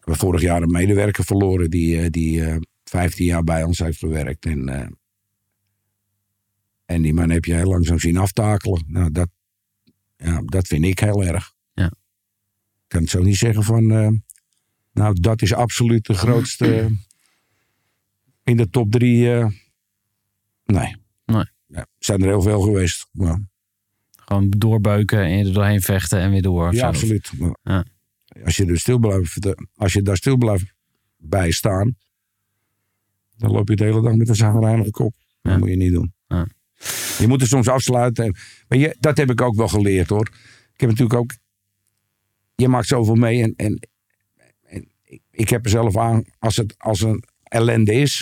heb 0.00 0.16
vorig 0.16 0.40
jaar 0.40 0.62
een 0.62 0.70
medewerker 0.70 1.24
verloren 1.24 1.70
die, 1.70 2.00
eh, 2.00 2.10
die 2.10 2.44
eh 2.44 2.56
15 2.84 3.24
jaar 3.24 3.44
bij 3.44 3.62
ons 3.62 3.78
heeft 3.78 3.98
gewerkt. 3.98 4.46
En, 4.46 4.68
eh, 4.68 4.88
en 6.84 7.02
die 7.02 7.14
man 7.14 7.30
heb 7.30 7.44
je 7.44 7.54
heel 7.54 7.68
langzaam 7.68 7.98
zien 7.98 8.16
aftakelen. 8.16 8.84
Nou, 8.86 9.12
dat, 9.12 9.28
ja, 10.18 10.42
dat 10.44 10.66
vind 10.66 10.84
ik 10.84 10.98
heel 10.98 11.24
erg. 11.24 11.52
Ja. 11.74 11.86
Ik 11.86 12.88
kan 12.94 13.00
het 13.00 13.10
zo 13.10 13.22
niet 13.22 13.36
zeggen 13.36 13.62
van. 13.64 13.90
eh, 13.90 14.08
nou, 14.92 15.20
dat 15.20 15.42
is 15.42 15.54
absoluut 15.54 16.06
de 16.06 16.14
grootste. 16.14 16.96
in 18.44 18.56
de 18.56 18.68
top 18.70 18.90
drie. 18.90 19.32
eh, 19.34 19.46
nee. 20.64 20.96
Nee. 21.24 21.44
Ja, 21.66 21.86
zijn 21.98 22.20
er 22.22 22.26
heel 22.28 22.42
veel 22.42 22.60
geweest. 22.60 23.08
Maar, 23.12 23.40
Gewoon 24.16 24.50
doorbeuken 24.50 25.24
en 25.24 25.46
er 25.46 25.52
doorheen 25.52 25.80
vechten 25.80 26.20
en 26.20 26.30
weer 26.30 26.42
door. 26.42 26.74
ja, 26.74 26.86
absoluut. 26.86 27.32
Ja. 27.62 27.84
Als, 28.44 28.56
je 28.56 28.66
er 28.66 28.78
stil 28.78 28.98
blijft, 28.98 29.54
als 29.74 29.92
je 29.92 30.02
daar 30.02 30.16
stil 30.16 30.36
blijft 30.36 30.74
bij 31.16 31.50
staan, 31.50 31.96
dan 33.36 33.50
loop 33.50 33.68
je 33.68 33.76
de 33.76 33.84
hele 33.84 34.02
dag 34.02 34.14
met 34.14 34.28
een 34.28 34.34
zagrijnige 34.34 34.90
kop. 34.90 35.14
Dat 35.42 35.58
moet 35.58 35.68
je 35.68 35.76
niet 35.76 35.92
doen. 35.92 36.12
Ja. 36.26 36.46
Je 37.18 37.26
moet 37.28 37.40
het 37.40 37.50
soms 37.50 37.68
afsluiten. 37.68 38.36
Maar 38.68 38.78
je, 38.78 38.96
dat 39.00 39.16
heb 39.16 39.30
ik 39.30 39.40
ook 39.40 39.54
wel 39.54 39.68
geleerd 39.68 40.08
hoor. 40.08 40.28
Ik 40.74 40.80
heb 40.80 40.88
natuurlijk 40.90 41.18
ook. 41.20 41.32
Je 42.54 42.68
maakt 42.68 42.86
zoveel 42.86 43.14
mee. 43.14 43.42
En, 43.42 43.54
en, 43.56 43.88
en 44.62 44.88
ik- 45.04 45.22
ik 45.30 45.48
heb 45.48 45.64
er 45.64 45.70
zelf 45.70 45.96
aan. 45.96 46.24
Als 46.38 46.56
het 46.56 46.74
als 46.78 47.00
een 47.00 47.24
ellende 47.42 47.92
is. 47.92 48.18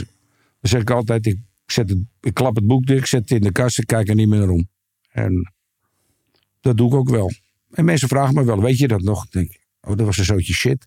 Dan 0.60 0.70
zeg 0.70 0.80
ik 0.80 0.90
altijd. 0.90 1.26
Ik, 1.26 1.38
zet 1.66 1.88
het, 1.88 1.98
ik 2.20 2.34
klap 2.34 2.54
het 2.56 2.66
boek 2.66 2.86
dicht. 2.86 3.00
Ik 3.00 3.06
zet 3.06 3.20
het 3.20 3.30
in 3.30 3.40
de 3.40 3.52
kast. 3.52 3.78
Ik 3.78 3.86
kijk 3.86 4.08
er 4.08 4.14
niet 4.14 4.28
meer 4.28 4.38
naar 4.38 4.48
om. 4.48 4.68
En 5.10 5.52
dat 6.60 6.76
doe 6.76 6.88
ik 6.88 6.94
ook 6.94 7.08
wel. 7.10 7.30
En 7.70 7.84
mensen 7.84 8.08
vragen 8.08 8.34
me 8.34 8.44
wel. 8.44 8.60
Weet 8.62 8.78
je 8.78 8.88
dat 8.88 9.02
nog? 9.02 9.24
Ik 9.24 9.30
denk. 9.32 9.58
Oh, 9.80 9.96
dat 9.96 10.06
was 10.06 10.18
een 10.18 10.24
zootje 10.24 10.52
shit. 10.52 10.86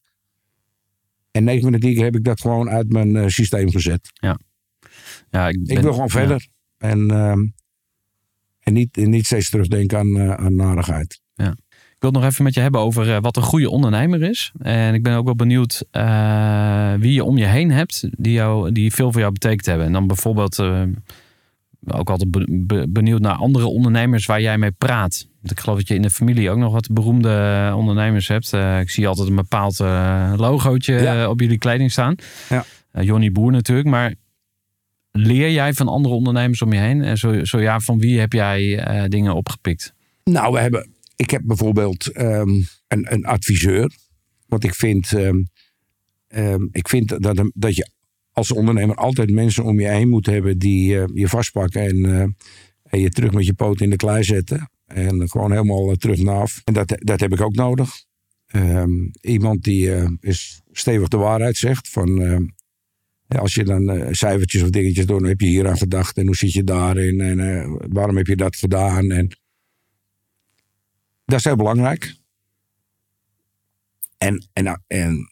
En 1.32 1.44
9 1.44 1.62
van 1.62 1.72
de 1.72 1.78
10 1.80 1.94
keer 1.94 2.04
heb 2.04 2.16
ik 2.16 2.24
dat 2.24 2.42
gewoon 2.42 2.70
uit 2.70 2.92
mijn 2.92 3.16
eh, 3.16 3.28
systeem 3.28 3.70
gezet. 3.72 4.10
Ja, 5.30 5.48
ik, 5.48 5.56
Ik 5.56 5.66
ben- 5.66 5.82
wil 5.82 5.92
gewoon 5.92 6.08
ja. 6.08 6.14
verder. 6.14 6.48
En, 6.78 7.12
ehm, 7.12 7.40
en 8.60 8.74
niet, 8.94 9.26
steeds 9.26 9.50
terugdenken 9.50 9.98
aan, 9.98 10.20
eh, 10.20 10.34
aan 10.34 10.56
narigheid. 10.56 11.22
Ik 11.36 12.06
wil 12.06 12.14
het 12.14 12.24
nog 12.24 12.32
even 12.32 12.44
met 12.44 12.54
je 12.54 12.60
hebben 12.60 12.82
over 12.82 13.16
eh, 13.16 13.22
wat 13.22 13.38
een 13.38 13.44
goede 13.44 13.70
ondernemer 13.70 14.22
is. 14.22 14.52
En 14.60 14.94
ik 14.94 15.04
ben 15.04 15.16
ook 15.16 15.26
wel 15.26 15.36
benieuwd 15.36 15.86
eh, 15.92 16.94
wie 16.94 17.14
je 17.14 17.24
om 17.24 17.38
je 17.38 17.46
heen 17.46 17.72
hebt 17.72 18.08
die, 18.18 18.32
jou, 18.34 18.72
die 18.72 18.94
veel 18.94 19.12
voor 19.12 19.22
jou 19.22 19.34
betekend 19.34 19.66
hebben. 19.66 19.86
En 19.86 19.92
dan 19.94 20.08
bijvoorbeeld 20.08 20.60
ook 21.88 22.10
altijd 22.10 22.32
be- 22.32 22.46
be- 22.66 22.86
benieuwd 22.90 23.22
naar 23.22 23.36
andere 23.36 23.66
ondernemers 23.66 24.26
waar 24.26 24.42
jij 24.42 24.58
mee 24.58 24.72
praat. 24.72 25.28
Want 25.40 25.52
ik 25.52 25.60
geloof 25.60 25.78
dat 25.78 25.88
je 25.88 25.96
in 25.96 26.02
de 26.02 26.10
familie 26.10 26.50
ook 26.50 26.58
nog 26.58 26.72
wat 26.74 26.90
beroemde 26.92 27.72
ondernemers 27.76 28.28
hebt. 28.28 28.54
Ik 28.82 28.90
zie 28.90 29.08
altijd 29.08 29.30
een 29.30 29.36
bepaald 29.36 29.80
logootje 30.40 30.94
Ja. 30.94 31.30
op 31.30 31.40
jullie 31.40 31.58
kleding 31.58 31.92
staan. 31.92 32.16
Ja. 32.50 32.66
Johnny 33.02 33.32
Boer 33.32 33.52
natuurlijk. 33.52 33.88
Maar 33.88 34.14
leer 35.12 35.52
jij 35.52 35.74
van 35.74 35.88
andere 35.88 36.16
ondernemers 36.16 36.62
om 36.62 36.74
je 36.74 36.80
heen? 36.80 37.02
En 37.02 37.18
zo, 37.18 37.44
zo 37.44 37.60
ja, 37.60 37.80
van 37.80 38.00
wie 38.00 38.20
heb 38.20 38.34
jij 38.34 38.80
eh, 38.80 39.06
dingen 39.08 39.36
opgepikt? 39.36 39.94
Nou, 40.24 40.54
we 40.54 40.60
hebben, 40.60 40.90
ik 41.16 41.30
heb 41.30 41.42
bijvoorbeeld 41.46 42.08
ehm, 42.08 42.50
een, 42.88 43.14
een 43.14 43.26
adviseur. 43.26 43.92
Want 44.48 44.64
ik 44.64 44.76
vind, 44.76 45.14
ehm, 45.14 45.44
ehm, 46.28 46.68
ik 46.72 46.90
vind 46.90 47.22
dat, 47.22 47.50
dat 47.54 47.76
je 47.76 47.90
als 48.32 48.52
ondernemer 48.52 48.96
altijd 48.96 49.32
mensen 49.32 49.64
om 49.64 49.80
je 49.80 49.88
heen 49.88 50.10
moet 50.10 50.26
hebben 50.26 50.58
die 50.58 51.00
eh, 51.00 51.04
je 51.14 51.28
vastpakken 51.28 51.82
en, 51.82 52.06
eh, 52.06 52.22
en 52.84 53.00
je 53.00 53.10
terug 53.10 53.32
met 53.32 53.46
je 53.46 53.54
poot 53.54 53.82
in 53.82 53.90
de 53.90 53.96
klei 53.96 54.24
zetten. 54.24 54.70
En 54.90 55.30
gewoon 55.30 55.52
helemaal 55.52 55.90
eh, 55.90 55.96
terug 55.96 56.22
naar 56.22 56.42
af. 56.42 56.62
En 56.64 56.74
dat, 56.74 56.96
dat 56.98 57.20
heb 57.20 57.34
ik 57.34 57.42
ook 57.42 57.56
nodig. 57.56 58.08
Iemand 59.22 59.64
die 59.64 59.94
eh, 59.94 60.10
is 60.20 60.62
stevig 60.72 61.08
de 61.08 61.18
waarheid 61.18 61.58
zegt. 61.58 61.90
Van, 61.90 62.52
als 63.38 63.54
je 63.54 63.64
dan 63.64 63.90
eh, 63.90 64.08
cijfertjes 64.12 64.62
of 64.62 64.70
dingetjes 64.70 65.06
doet, 65.06 65.20
dan 65.20 65.30
heb 65.30 65.40
je 65.40 65.48
hier 65.48 65.68
aan 65.68 65.78
gedacht. 65.78 66.18
En 66.18 66.26
hoe 66.26 66.36
zit 66.36 66.54
je 66.54 66.64
daarin? 66.64 67.22
En 67.22 67.40
eh, 67.40 67.76
waarom 67.90 68.18
heb 68.18 68.28
je 68.28 68.36
dat 68.36 68.56
gedaan? 68.56 69.12
En 69.12 69.28
dat 71.26 71.40
is 71.40 71.44
heel 71.44 71.56
belangrijk. 71.56 72.16
En, 74.18 74.48
en, 74.54 74.84
en 74.88 75.30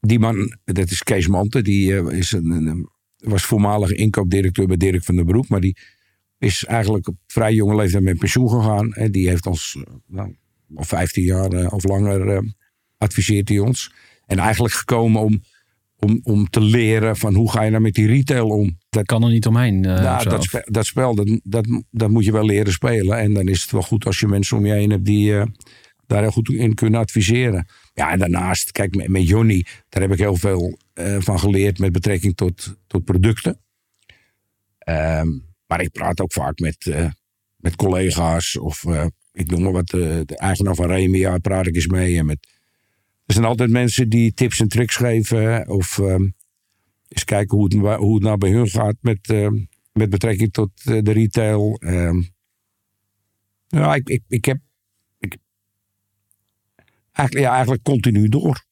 die 0.00 0.18
man, 0.18 0.58
dat 0.64 0.90
is 0.90 1.02
Kees 1.02 1.26
Mante, 1.26 1.62
die 1.62 1.96
eh, 1.96 2.18
is 2.18 2.32
een, 2.32 2.88
was 3.16 3.44
voormalig 3.44 3.92
inkoopdirecteur 3.92 4.66
bij 4.66 4.76
Dirk 4.76 5.04
van 5.04 5.16
den 5.16 5.26
Broek. 5.26 5.48
Maar 5.48 5.60
die 5.60 5.76
is 6.38 6.64
eigenlijk 6.64 7.08
op 7.08 7.16
vrij 7.26 7.54
jonge 7.54 7.76
leeftijd 7.76 8.02
met 8.02 8.18
pensioen 8.18 8.48
gegaan. 8.48 8.92
En 8.92 9.12
die 9.12 9.28
heeft 9.28 9.46
ons 9.46 9.82
nou, 10.06 10.36
al 10.74 10.84
15 10.84 11.22
jaar 11.22 11.72
of 11.72 11.84
langer 11.84 12.44
adviseert 12.98 13.48
hij 13.48 13.58
ons. 13.58 13.92
En 14.26 14.38
eigenlijk 14.38 14.74
gekomen 14.74 15.20
om, 15.20 15.42
om, 16.00 16.20
om 16.22 16.48
te 16.50 16.60
leren 16.60 17.16
van 17.16 17.34
hoe 17.34 17.50
ga 17.50 17.62
je 17.62 17.70
nou 17.70 17.82
met 17.82 17.94
die 17.94 18.06
retail 18.06 18.48
om. 18.48 18.78
Dat, 18.88 19.06
Kan 19.06 19.22
er 19.22 19.30
niet 19.30 19.46
omheen. 19.46 19.84
eh, 19.84 20.02
nou, 20.02 20.28
dat, 20.28 20.42
spe- 20.44 20.66
dat 20.66 20.86
spel, 20.86 21.14
dat, 21.14 21.40
dat, 21.42 21.66
dat 21.90 22.10
moet 22.10 22.24
je 22.24 22.32
wel 22.32 22.44
leren 22.44 22.72
spelen. 22.72 23.18
En 23.18 23.34
dan 23.34 23.48
is 23.48 23.62
het 23.62 23.70
wel 23.70 23.82
goed 23.82 24.04
als 24.04 24.20
je 24.20 24.26
mensen 24.26 24.56
om 24.56 24.66
je 24.66 24.72
heen 24.72 24.90
hebt 24.90 25.04
die 25.04 25.36
eh, 25.36 25.46
daar 26.06 26.22
heel 26.22 26.30
goed 26.30 26.48
in 26.48 26.74
kunnen 26.74 27.00
adviseren. 27.00 27.66
Ja, 27.94 28.10
en 28.10 28.18
daarnaast, 28.18 28.72
kijk, 28.72 28.94
met, 28.96 29.08
met 29.08 29.28
Johnny, 29.28 29.64
daar 29.88 30.02
heb 30.02 30.12
ik 30.12 30.18
heel 30.18 30.36
veel 30.36 30.78
eh, 30.92 31.16
van 31.20 31.38
geleerd 31.38 31.78
met 31.78 31.92
betrekking 31.92 32.36
tot, 32.36 32.76
tot 32.86 33.04
producten. 33.04 33.60
Ehm, 34.78 35.28
maar 35.66 35.80
ik 35.80 35.90
praat 35.92 36.20
ook 36.20 36.32
vaak 36.32 36.58
met, 36.58 36.94
met 37.56 37.76
collega's 37.76 38.58
of 38.58 38.84
ik 39.32 39.50
noem 39.50 39.62
maar 39.62 39.72
wat, 39.72 39.86
de 39.88 40.36
eigenaar 40.36 40.74
van 40.74 40.86
Remia 40.86 41.38
praat 41.38 41.66
ik 41.66 41.74
eens 41.74 41.86
mee. 41.86 42.16
En 42.18 42.26
met, 42.26 42.38
er 43.30 43.36
zijn 43.36 43.48
altijd 43.48 43.70
mensen 43.70 44.08
die 44.08 44.32
tips 44.32 44.60
en 44.60 44.68
tricks 44.68 44.96
geven 44.96 45.68
of 45.68 45.98
ehm, 45.98 46.28
eens 47.08 47.24
kijken 47.24 47.56
hoe 47.56 47.64
het, 47.64 47.96
hoe 47.98 48.14
het 48.14 48.22
nou 48.22 48.38
bij 48.38 48.50
hun 48.50 48.68
gaat 48.68 48.96
met, 49.00 49.28
ehm, 49.28 49.54
met 49.92 50.10
betrekking 50.10 50.52
tot 50.52 50.70
eh, 50.84 50.98
de 51.02 51.12
retail. 51.12 51.74
Ehm, 51.74 52.22
ja, 53.66 53.94
ik, 53.94 54.08
ik, 54.08 54.22
ik 54.28 54.44
heb 54.44 54.58
ik, 55.18 55.36
eigenlijk, 57.12 57.46
ja, 57.46 57.52
eigenlijk 57.52 57.82
continu 57.82 58.28
door. 58.28 58.64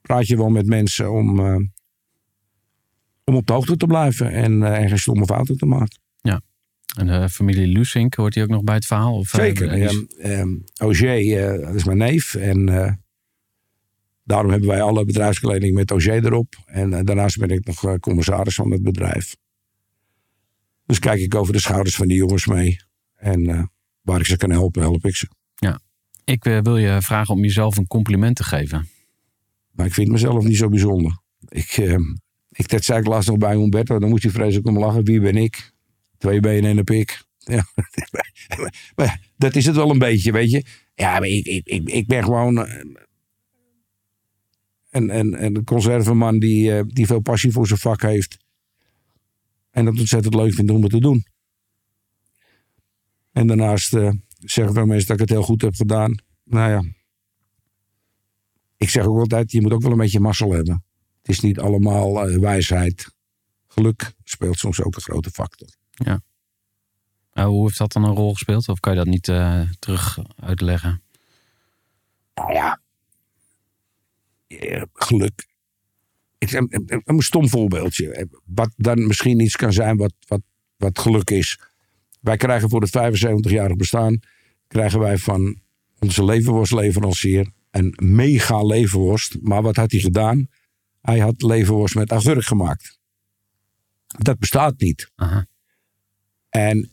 Praat 0.00 0.26
je 0.26 0.36
wel 0.36 0.50
met 0.50 0.66
mensen 0.66 1.12
om, 1.12 1.38
eh, 1.38 1.56
om 3.24 3.34
op 3.34 3.46
de 3.46 3.52
hoogte 3.52 3.76
te 3.76 3.86
blijven 3.86 4.32
en, 4.32 4.62
eh, 4.62 4.78
en 4.82 4.88
geen 4.88 4.98
stomme 4.98 5.24
fouten 5.24 5.56
te 5.56 5.66
maken. 5.66 6.00
En 6.96 7.06
de 7.06 7.28
familie 7.28 7.66
Lusink, 7.66 8.14
hoort 8.14 8.32
die 8.34 8.42
ook 8.42 8.48
nog 8.48 8.62
bij 8.62 8.74
het 8.74 8.86
verhaal? 8.86 9.14
Of, 9.14 9.34
eh, 9.34 9.40
Zeker. 9.40 9.68
ehm, 10.18 10.56
Auger, 10.76 11.38
eh, 11.38 11.66
dat 11.66 11.74
is 11.74 11.84
mijn 11.84 11.98
neef. 11.98 12.34
En 12.34 12.68
eh, 12.68 12.92
daarom 14.30 14.50
hebben 14.50 14.68
wij 14.68 14.82
alle 14.82 15.04
bedrijfskleding 15.04 15.74
met 15.74 15.90
Auger 15.90 16.24
erop. 16.24 16.54
En 16.66 16.92
eh, 16.92 17.00
daarnaast 17.04 17.38
ben 17.38 17.48
ik 17.48 17.66
nog 17.66 17.84
eh, 17.84 17.94
commissaris 17.94 18.54
van 18.54 18.70
het 18.70 18.82
bedrijf. 18.82 19.36
Dus 20.86 20.98
kijk 20.98 21.20
ik 21.20 21.34
over 21.34 21.52
de 21.52 21.60
schouders 21.60 21.96
van 21.96 22.08
die 22.08 22.16
jongens 22.16 22.46
mee. 22.46 22.80
En 23.16 23.46
eh, 23.46 23.62
waar 24.02 24.20
ik 24.20 24.26
ze 24.26 24.36
kan 24.36 24.50
helpen, 24.50 24.82
help 24.82 25.04
ik 25.06 25.16
ze. 25.16 25.28
Ik 26.30 26.44
eh, 26.44 26.58
wil 26.62 26.76
je 26.76 27.02
vragen 27.02 27.34
om 27.34 27.42
jezelf 27.42 27.76
een 27.76 27.86
compliment 27.86 28.36
te 28.36 28.44
geven. 28.44 28.88
Maar 29.70 29.86
ik 29.86 29.94
vind 29.94 30.08
mezelf 30.08 30.44
niet 30.44 30.56
zo 30.56 30.68
bijzonder. 30.68 31.18
Ik, 31.48 31.68
eh, 31.68 31.96
ik 32.50 32.68
dat 32.68 32.84
zei 32.84 33.00
ik 33.00 33.06
laatst 33.06 33.28
nog 33.28 33.38
bij 33.38 33.56
Humberto. 33.56 33.98
Dan 33.98 34.08
moest 34.08 34.22
hij 34.22 34.32
vreselijk 34.32 34.66
om 34.66 34.78
lachen. 34.78 35.04
Wie 35.04 35.20
ben 35.20 35.36
ik? 35.36 35.72
Twee 36.18 36.40
benen 36.40 36.70
en 36.70 36.78
een 36.78 36.84
pik. 36.84 37.24
Ja. 37.38 37.64
maar 38.96 39.06
ja, 39.06 39.18
dat 39.36 39.56
is 39.56 39.66
het 39.66 39.76
wel 39.76 39.90
een 39.90 39.98
beetje, 39.98 40.32
weet 40.32 40.50
je. 40.50 40.64
Ja, 40.94 41.12
maar 41.12 41.28
ik, 41.28 41.46
ik, 41.46 41.66
ik, 41.66 41.88
ik 41.88 42.06
ben 42.06 42.24
gewoon 42.24 42.68
eh, 44.90 45.00
een, 45.00 45.18
een, 45.18 45.44
een 45.44 45.64
conserveman 45.64 46.38
die, 46.38 46.76
eh, 46.76 46.82
die 46.86 47.06
veel 47.06 47.20
passie 47.20 47.52
voor 47.52 47.66
zijn 47.66 47.78
vak 47.78 48.02
heeft. 48.02 48.36
En 49.70 49.84
dat 49.84 49.98
ontzettend 49.98 50.34
leuk 50.34 50.54
vindt 50.54 50.70
om 50.70 50.82
het 50.82 50.90
te 50.90 51.00
doen. 51.00 51.24
En 53.32 53.46
daarnaast 53.46 53.94
eh, 53.94 54.10
zeggen 54.38 54.74
veel 54.74 54.86
mensen 54.86 55.06
dat 55.06 55.16
ik 55.16 55.28
het 55.28 55.30
heel 55.30 55.46
goed 55.46 55.62
heb 55.62 55.74
gedaan. 55.74 56.14
Nou 56.44 56.70
ja. 56.70 56.92
Ik 58.76 58.88
zeg 58.88 59.04
ook 59.04 59.18
altijd, 59.18 59.52
je 59.52 59.60
moet 59.60 59.72
ook 59.72 59.82
wel 59.82 59.92
een 59.92 59.98
beetje 59.98 60.20
mazzel 60.20 60.52
hebben. 60.52 60.84
Het 61.20 61.28
is 61.28 61.40
niet 61.40 61.58
allemaal 61.58 62.28
eh, 62.28 62.38
wijsheid. 62.38 63.14
Geluk 63.66 64.12
speelt 64.24 64.58
soms 64.58 64.82
ook 64.82 64.94
een 64.94 65.02
grote 65.02 65.30
factor. 65.30 65.68
Nou, 67.32 67.50
hoe 67.50 67.66
heeft 67.66 67.78
dat 67.78 67.92
dan 67.92 68.04
een 68.04 68.14
rol 68.14 68.32
gespeeld? 68.32 68.68
Of 68.68 68.80
kan 68.80 68.92
je 68.92 68.98
dat 68.98 69.08
niet 69.08 69.24
terug 69.78 70.18
uitleggen? 70.36 71.02
Nou 72.34 72.52
ja. 72.52 72.79
Eh, 74.58 74.82
geluk. 74.92 75.48
Ik, 76.38 76.52
een, 76.52 76.66
een, 76.70 77.02
een 77.04 77.20
stom 77.20 77.48
voorbeeldje. 77.48 78.12
Eh, 78.12 78.24
Wat 78.44 78.72
dan 78.76 79.06
misschien 79.06 79.40
iets 79.40 79.56
kan 79.56 79.72
zijn 79.72 79.96
wat, 79.96 80.12
wat, 80.26 80.40
wat 80.76 80.98
geluk 80.98 81.30
is. 81.30 81.60
Wij 82.20 82.36
krijgen 82.36 82.70
voor 82.70 82.80
het 82.80 83.18
75-jarig 83.18 83.76
bestaan... 83.76 84.18
krijgen 84.66 84.98
wij 84.98 85.18
van 85.18 85.60
onze 85.98 86.24
leverworstleverancier... 86.24 87.50
een 87.70 87.94
mega 88.02 88.62
leverworst. 88.62 89.36
Maar 89.40 89.62
wat 89.62 89.76
had 89.76 89.90
hij 89.90 90.00
gedaan? 90.00 90.48
Hij 91.00 91.18
had 91.18 91.42
leverworst 91.42 91.94
met 91.94 92.12
agurk 92.12 92.44
gemaakt. 92.44 92.98
Dat 94.06 94.38
bestaat 94.38 94.80
niet. 94.80 95.10
Aha. 95.14 95.46
En 96.48 96.90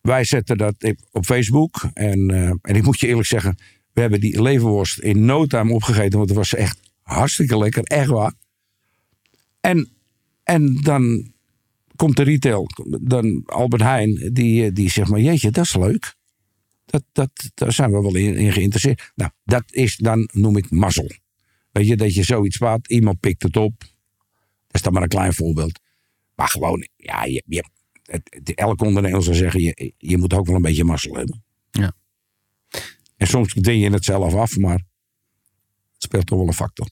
wij 0.00 0.24
zetten 0.24 0.58
dat 0.58 0.94
op 1.10 1.24
Facebook. 1.24 1.88
En, 1.92 2.30
eh, 2.30 2.48
en 2.48 2.76
ik 2.76 2.82
moet 2.82 3.00
je 3.00 3.06
eerlijk 3.06 3.26
zeggen, 3.26 3.56
we 3.92 4.00
hebben 4.00 4.20
die 4.20 4.42
leverworst 4.42 4.98
in 4.98 5.24
no 5.24 5.46
time 5.46 5.72
opgegeten. 5.72 6.18
Want 6.18 6.28
het 6.28 6.38
was 6.38 6.54
echt 6.54 6.83
hartstikke 7.04 7.58
lekker, 7.58 7.82
echt 7.82 8.08
waar. 8.08 8.34
En, 9.60 9.92
en 10.42 10.74
dan 10.74 11.32
komt 11.96 12.16
de 12.16 12.22
retail, 12.22 12.66
dan 13.00 13.42
Albert 13.46 13.82
Heijn, 13.82 14.30
die, 14.32 14.64
eh, 14.64 14.72
die 14.72 14.90
zegt 14.90 15.10
maar, 15.10 15.20
jeetje, 15.20 15.50
dat 15.50 15.64
is 15.64 15.74
leuk. 15.74 16.14
Dat, 16.84 17.04
dat, 17.12 17.30
daar 17.54 17.72
zijn 17.72 17.90
we 17.90 18.00
wel 18.00 18.14
in, 18.14 18.36
in 18.36 18.52
geïnteresseerd. 18.52 19.12
Nou, 19.14 19.30
dat 19.44 19.64
is 19.72 19.96
dan, 19.96 20.28
noem 20.32 20.56
ik 20.56 20.70
mazzel. 20.70 21.10
Weet 21.72 21.86
je, 21.86 21.96
dat 21.96 22.14
je 22.14 22.22
zoiets 22.22 22.56
spaart, 22.56 22.90
iemand 22.90 23.20
pikt 23.20 23.42
het 23.42 23.56
op. 23.56 23.78
Dat 23.78 23.88
is 24.70 24.82
dan 24.82 24.92
maar 24.92 25.02
een 25.02 25.08
klein 25.08 25.34
voorbeeld. 25.34 25.80
Maar 26.34 26.48
gewoon, 26.48 26.88
ja, 26.96 27.24
je, 27.24 27.42
je, 27.46 27.64
het, 28.02 28.54
elke 28.54 28.84
ondernemer 28.84 29.22
zou 29.22 29.36
zeggen, 29.36 29.62
je, 29.62 29.92
je 29.98 30.18
moet 30.18 30.34
ook 30.34 30.46
wel 30.46 30.56
een 30.56 30.62
beetje 30.62 30.84
mazzel 30.84 31.14
hebben. 31.14 31.44
Ja. 31.70 31.92
En 33.16 33.26
soms 33.26 33.52
dwing 33.52 33.82
je 33.82 33.90
het 33.90 34.04
zelf 34.04 34.34
af, 34.34 34.56
maar 34.56 34.82
het 35.92 36.02
speelt 36.02 36.26
toch 36.26 36.38
wel 36.38 36.46
een 36.46 36.54
factor. 36.54 36.88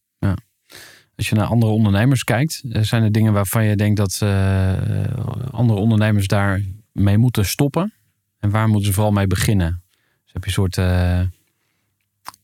Als 1.16 1.28
je 1.28 1.34
naar 1.34 1.46
andere 1.46 1.72
ondernemers 1.72 2.24
kijkt, 2.24 2.62
eh, 2.70 2.82
zijn 2.82 3.02
er 3.02 3.12
dingen 3.12 3.32
waarvan 3.32 3.64
je 3.64 3.76
denkt 3.76 3.96
dat 3.96 4.18
eh, 4.22 4.72
andere 5.50 5.78
ondernemers 5.78 6.26
daar 6.26 6.60
mee 6.92 7.18
moeten 7.18 7.44
stoppen? 7.44 7.92
En 8.38 8.50
waar 8.50 8.68
moeten 8.68 8.86
ze 8.86 8.92
vooral 8.92 9.12
mee 9.12 9.26
beginnen? 9.26 9.82
Dus 10.24 10.32
heb 10.32 10.42
je 10.42 10.48
een 10.48 10.54
soort. 10.54 10.78
eh, 10.78 11.20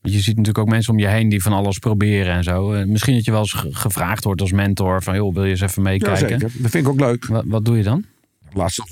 je 0.03 0.19
ziet 0.19 0.27
natuurlijk 0.37 0.59
ook 0.59 0.69
mensen 0.69 0.93
om 0.93 0.99
je 0.99 1.07
heen 1.09 1.29
die 1.29 1.43
van 1.43 1.53
alles 1.53 1.79
proberen 1.79 2.35
en 2.35 2.43
zo. 2.45 2.87
Misschien 2.87 3.15
dat 3.15 3.25
je 3.25 3.31
wel 3.31 3.41
eens 3.41 3.53
ge- 3.53 3.75
gevraagd 3.75 4.25
wordt 4.25 4.41
als 4.41 4.53
mentor 4.53 5.03
van, 5.03 5.15
joh, 5.15 5.35
wil 5.35 5.45
je 5.45 5.51
eens 5.51 5.61
even 5.61 5.83
Ja, 5.83 5.89
meekijken? 5.91 6.29
zeker. 6.29 6.39
Dat 6.63 6.71
vind 6.71 6.75
ik 6.87 6.89
ook 6.89 7.01
leuk. 7.01 7.27
wat, 7.27 7.45
wat 7.47 7.65
doe 7.65 7.77
je 7.77 7.83
dan? 7.83 8.05
Laatst 8.53 8.79
nog 8.79 8.91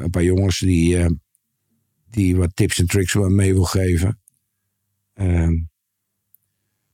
een 0.00 0.10
paar 0.10 0.22
jongens 0.22 0.58
die, 0.58 1.18
die 2.10 2.36
wat 2.36 2.50
tips 2.56 2.78
en 2.78 2.86
tricks 2.86 3.14
mee 3.14 3.52
wil 3.52 3.64
geven. 3.64 4.18
Ehm, 5.14 5.52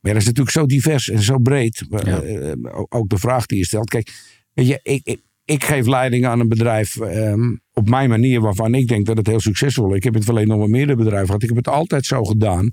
maar 0.06 0.14
dat 0.14 0.22
is 0.22 0.28
natuurlijk 0.28 0.56
zo 0.56 0.66
divers 0.66 1.08
en 1.08 1.22
zo 1.22 1.38
breed. 1.38 1.84
Ja. 1.88 1.98
Eh, 1.98 2.50
eh, 2.50 2.56
ook- 2.88 3.08
de 3.08 3.18
vraag 3.18 3.46
die 3.46 3.58
je 3.58 3.64
stelt. 3.64 3.88
Kijk, 3.88 4.12
weet 4.52 4.66
je, 4.66 4.80
ik, 4.82 5.00
ik, 5.04 5.20
ik 5.44 5.64
geef 5.64 5.86
leiding 5.86 6.26
aan 6.26 6.40
een 6.40 6.48
bedrijf 6.48 6.96
ehm, 6.96 7.56
op 7.72 7.88
mijn 7.88 8.08
manier 8.08 8.40
waarvan 8.40 8.74
ik 8.74 8.88
denk 8.88 9.06
dat 9.06 9.16
het 9.16 9.26
heel 9.26 9.40
succesvol 9.40 9.90
is. 9.90 9.96
Ik 9.96 10.04
heb 10.04 10.14
het 10.14 10.24
verleden 10.24 10.48
nog 10.48 10.58
wel 10.58 10.66
meerdere 10.66 10.98
bedrijven 10.98 11.26
gehad. 11.26 11.42
Ik 11.42 11.48
heb 11.48 11.56
het 11.56 11.68
altijd 11.68 12.06
zo 12.06 12.24
gedaan. 12.24 12.70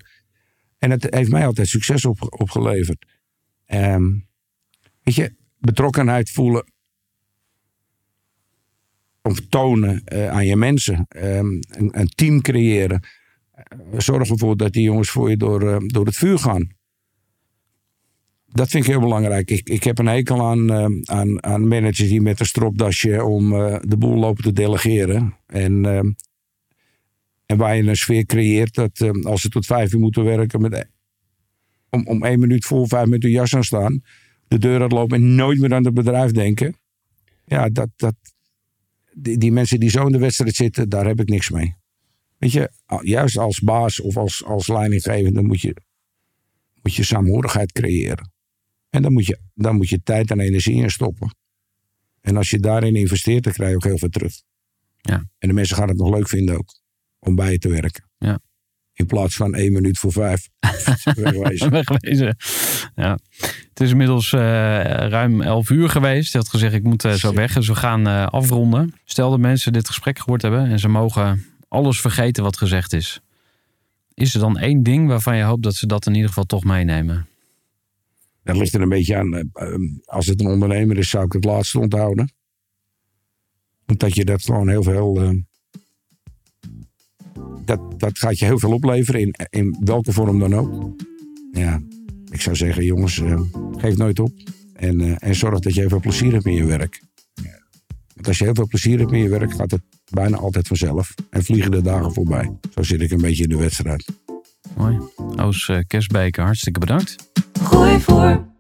En 0.77 0.91
het 0.91 1.07
heeft 1.09 1.29
mij 1.29 1.45
altijd 1.45 1.67
succes 1.67 2.05
op, 2.05 2.39
opgeleverd. 2.41 3.05
Ehm, 3.65 4.03
weet 5.03 5.15
je, 5.15 5.35
betrokkenheid 5.57 6.29
voelen 6.29 6.71
of 9.21 9.39
tonen 9.49 10.01
eh, 10.03 10.29
aan 10.29 10.45
je 10.45 10.55
mensen. 10.55 11.05
Ehm, 11.07 11.45
een, 11.45 11.99
een 11.99 12.07
team 12.07 12.41
creëren. 12.41 13.07
Zorg 13.97 14.29
ervoor 14.29 14.57
dat 14.57 14.71
die 14.73 14.83
jongens 14.83 15.09
voor 15.09 15.29
je 15.29 15.37
door, 15.37 15.87
door 15.87 16.05
het 16.05 16.15
vuur 16.15 16.39
gaan. 16.39 16.81
Dat 18.53 18.69
vind 18.69 18.83
ik 18.83 18.89
heel 18.89 18.99
belangrijk. 18.99 19.51
Ik, 19.51 19.69
ik 19.69 19.83
heb 19.83 19.99
een 19.99 20.07
hekel 20.07 20.41
aan, 20.41 20.71
ehm, 20.71 20.91
aan, 21.03 21.43
aan 21.43 21.67
managers 21.67 22.09
die 22.09 22.21
met 22.21 22.39
een 22.39 22.45
stropdasje 22.45 23.23
om 23.23 23.53
eh, 23.53 23.79
de 23.81 23.97
boel 23.97 24.15
lopen 24.15 24.43
te 24.43 24.53
delegeren. 24.53 25.37
En, 25.45 25.85
ehm, 25.85 26.11
en 27.45 27.57
waar 27.57 27.75
je 27.75 27.83
een 27.83 27.95
sfeer 27.95 28.25
creëert 28.25 28.73
dat 28.73 29.23
als 29.23 29.41
ze 29.41 29.49
tot 29.49 29.65
vijf 29.65 29.93
uur 29.93 29.99
moeten 29.99 30.23
werken, 30.23 30.61
met, 30.61 30.87
om, 31.89 32.07
om 32.07 32.23
één 32.23 32.39
minuut 32.39 32.65
voor 32.65 32.87
vijf 32.87 33.07
met 33.07 33.23
hun 33.23 33.31
jas 33.31 33.55
aan 33.55 33.63
staan, 33.63 34.01
de 34.47 34.57
deur 34.57 34.81
uitlopen 34.81 35.17
en 35.17 35.35
nooit 35.35 35.59
meer 35.59 35.73
aan 35.73 35.85
het 35.85 35.93
bedrijf 35.93 36.31
denken. 36.31 36.75
Ja, 37.45 37.69
dat, 37.69 37.89
dat, 37.95 38.15
die, 39.13 39.37
die 39.37 39.51
mensen 39.51 39.79
die 39.79 39.89
zo 39.89 40.05
in 40.05 40.11
de 40.11 40.17
wedstrijd 40.17 40.55
zitten, 40.55 40.89
daar 40.89 41.05
heb 41.05 41.19
ik 41.19 41.29
niks 41.29 41.49
mee. 41.49 41.75
Weet 42.37 42.51
je, 42.51 42.71
juist 43.01 43.37
als 43.37 43.59
baas 43.59 44.01
of 44.01 44.17
als, 44.17 44.43
als 44.45 44.67
leidinggevende 44.67 45.41
moet 45.41 45.61
je, 45.61 45.75
moet 46.81 46.95
je 46.95 47.03
saamhorigheid 47.03 47.71
creëren. 47.71 48.32
En 48.93 49.01
dan 49.01 49.13
moet, 49.13 49.25
je, 49.25 49.39
dan 49.53 49.75
moet 49.75 49.89
je 49.89 50.03
tijd 50.03 50.31
en 50.31 50.39
energie 50.39 50.75
in 50.75 50.89
stoppen. 50.89 51.35
En 52.21 52.37
als 52.37 52.49
je 52.49 52.59
daarin 52.59 52.95
investeert, 52.95 53.43
dan 53.43 53.53
krijg 53.53 53.69
je 53.69 53.75
ook 53.75 53.83
heel 53.83 53.97
veel 53.97 54.09
terug. 54.09 54.33
Ja. 55.01 55.23
En 55.37 55.47
de 55.47 55.53
mensen 55.53 55.75
gaan 55.75 55.87
het 55.87 55.97
nog 55.97 56.13
leuk 56.13 56.27
vinden 56.27 56.57
ook, 56.57 56.79
om 57.19 57.35
bij 57.35 57.51
je 57.51 57.57
te 57.57 57.69
werken. 57.69 58.09
Ja. 58.17 58.39
In 58.93 59.05
plaats 59.05 59.35
van 59.35 59.53
één 59.53 59.71
minuut 59.71 59.97
voor 59.97 60.11
vijf. 60.11 60.49
wegwezen. 61.15 61.69
Wegwezen. 61.69 62.37
Ja. 62.95 63.19
Het 63.69 63.79
is 63.79 63.89
inmiddels 63.89 64.33
eh, 64.33 64.39
ruim 64.39 65.41
11 65.41 65.69
uur 65.69 65.89
geweest. 65.89 66.31
Je 66.31 66.37
had 66.37 66.49
gezegd, 66.49 66.73
ik 66.73 66.83
moet 66.83 67.05
eh, 67.05 67.11
zo 67.11 67.33
weg. 67.33 67.53
Dus 67.53 67.67
we 67.67 67.75
gaan 67.75 68.07
eh, 68.07 68.25
afronden. 68.25 68.93
Stel 69.05 69.29
dat 69.29 69.39
mensen 69.39 69.73
dit 69.73 69.87
gesprek 69.87 70.19
gehoord 70.19 70.41
hebben 70.41 70.65
en 70.65 70.79
ze 70.79 70.87
mogen 70.87 71.45
alles 71.67 72.01
vergeten 72.01 72.43
wat 72.43 72.57
gezegd 72.57 72.93
is. 72.93 73.21
Is 74.13 74.33
er 74.33 74.39
dan 74.39 74.57
één 74.57 74.83
ding 74.83 75.07
waarvan 75.07 75.37
je 75.37 75.43
hoopt 75.43 75.63
dat 75.63 75.75
ze 75.75 75.87
dat 75.87 76.05
in 76.05 76.13
ieder 76.13 76.27
geval 76.27 76.45
toch 76.45 76.63
meenemen? 76.63 77.27
Dat 78.43 78.57
ligt 78.57 78.73
er 78.73 78.81
een 78.81 78.89
beetje 78.89 79.15
aan. 79.17 79.33
eh, 79.33 79.43
ehm, 79.53 79.81
Als 80.05 80.25
het 80.25 80.39
een 80.41 80.47
ondernemer 80.47 80.97
is, 80.97 81.09
zou 81.09 81.25
ik 81.25 81.33
het 81.33 81.43
laatste 81.43 81.79
onthouden. 81.79 82.33
Omdat 83.87 84.15
je 84.15 84.25
dat 84.25 84.41
gewoon 84.41 84.69
heel 84.69 84.83
veel. 84.83 85.21
eh, 85.21 85.29
dat, 87.65 87.99
dat 87.99 88.19
gaat 88.19 88.39
je 88.39 88.45
heel 88.45 88.59
veel 88.59 88.71
opleveren, 88.73 89.21
in, 89.21 89.33
in 89.49 89.77
welke 89.79 90.11
vorm 90.11 90.39
dan 90.39 90.53
ook. 90.55 90.95
Ja, 91.51 91.81
ik 92.31 92.41
zou 92.41 92.55
zeggen, 92.55 92.85
jongens, 92.85 93.19
eh, 93.21 93.41
geef 93.77 93.97
nooit 93.97 94.19
op. 94.19 94.31
En, 94.73 95.01
eh, 95.01 95.15
en 95.19 95.35
zorg 95.35 95.59
dat 95.59 95.73
je 95.73 95.79
heel 95.79 95.89
veel 95.89 95.99
plezier 95.99 96.31
hebt 96.31 96.45
in 96.45 96.53
je 96.53 96.65
werk. 96.65 97.01
Want 98.13 98.27
als 98.27 98.37
je 98.37 98.43
heel 98.43 98.55
veel 98.55 98.67
plezier 98.67 98.99
hebt 98.99 99.11
in 99.11 99.19
je 99.19 99.29
werk, 99.29 99.53
gaat 99.53 99.71
het 99.71 99.81
bijna 100.11 100.37
altijd 100.37 100.67
vanzelf. 100.67 101.13
En 101.29 101.43
vliegen 101.43 101.71
de 101.71 101.81
dagen 101.81 102.13
voorbij. 102.13 102.51
Zo 102.73 102.83
zit 102.83 103.01
ik 103.01 103.11
een 103.11 103.21
beetje 103.21 103.43
in 103.43 103.49
de 103.49 103.57
wedstrijd. 103.57 104.05
Mooi. 104.77 104.99
Oos 105.35 105.69
eh, 105.69 105.79
Kerstbeker, 105.87 106.43
hartstikke 106.43 106.79
bedankt. 106.79 107.31
Gooi 107.53 107.99
voor. 107.99 108.51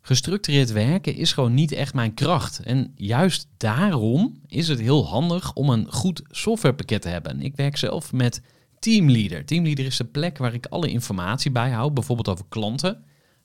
Gestructureerd 0.00 0.72
werken 0.72 1.14
is 1.14 1.32
gewoon 1.32 1.54
niet 1.54 1.72
echt 1.72 1.94
mijn 1.94 2.14
kracht. 2.14 2.58
En 2.58 2.92
juist 2.96 3.48
daarom 3.56 4.40
is 4.46 4.68
het 4.68 4.80
heel 4.80 5.06
handig 5.06 5.52
om 5.52 5.70
een 5.70 5.92
goed 5.92 6.22
softwarepakket 6.28 7.02
te 7.02 7.08
hebben. 7.08 7.40
Ik 7.40 7.56
werk 7.56 7.76
zelf 7.76 8.12
met 8.12 8.42
Teamleader. 8.78 9.44
Teamleader 9.44 9.84
is 9.84 9.96
de 9.96 10.04
plek 10.04 10.38
waar 10.38 10.54
ik 10.54 10.66
alle 10.66 10.88
informatie 10.88 11.50
bijhoud, 11.50 11.94
bijvoorbeeld 11.94 12.28
over 12.28 12.44
klanten. 12.48 13.04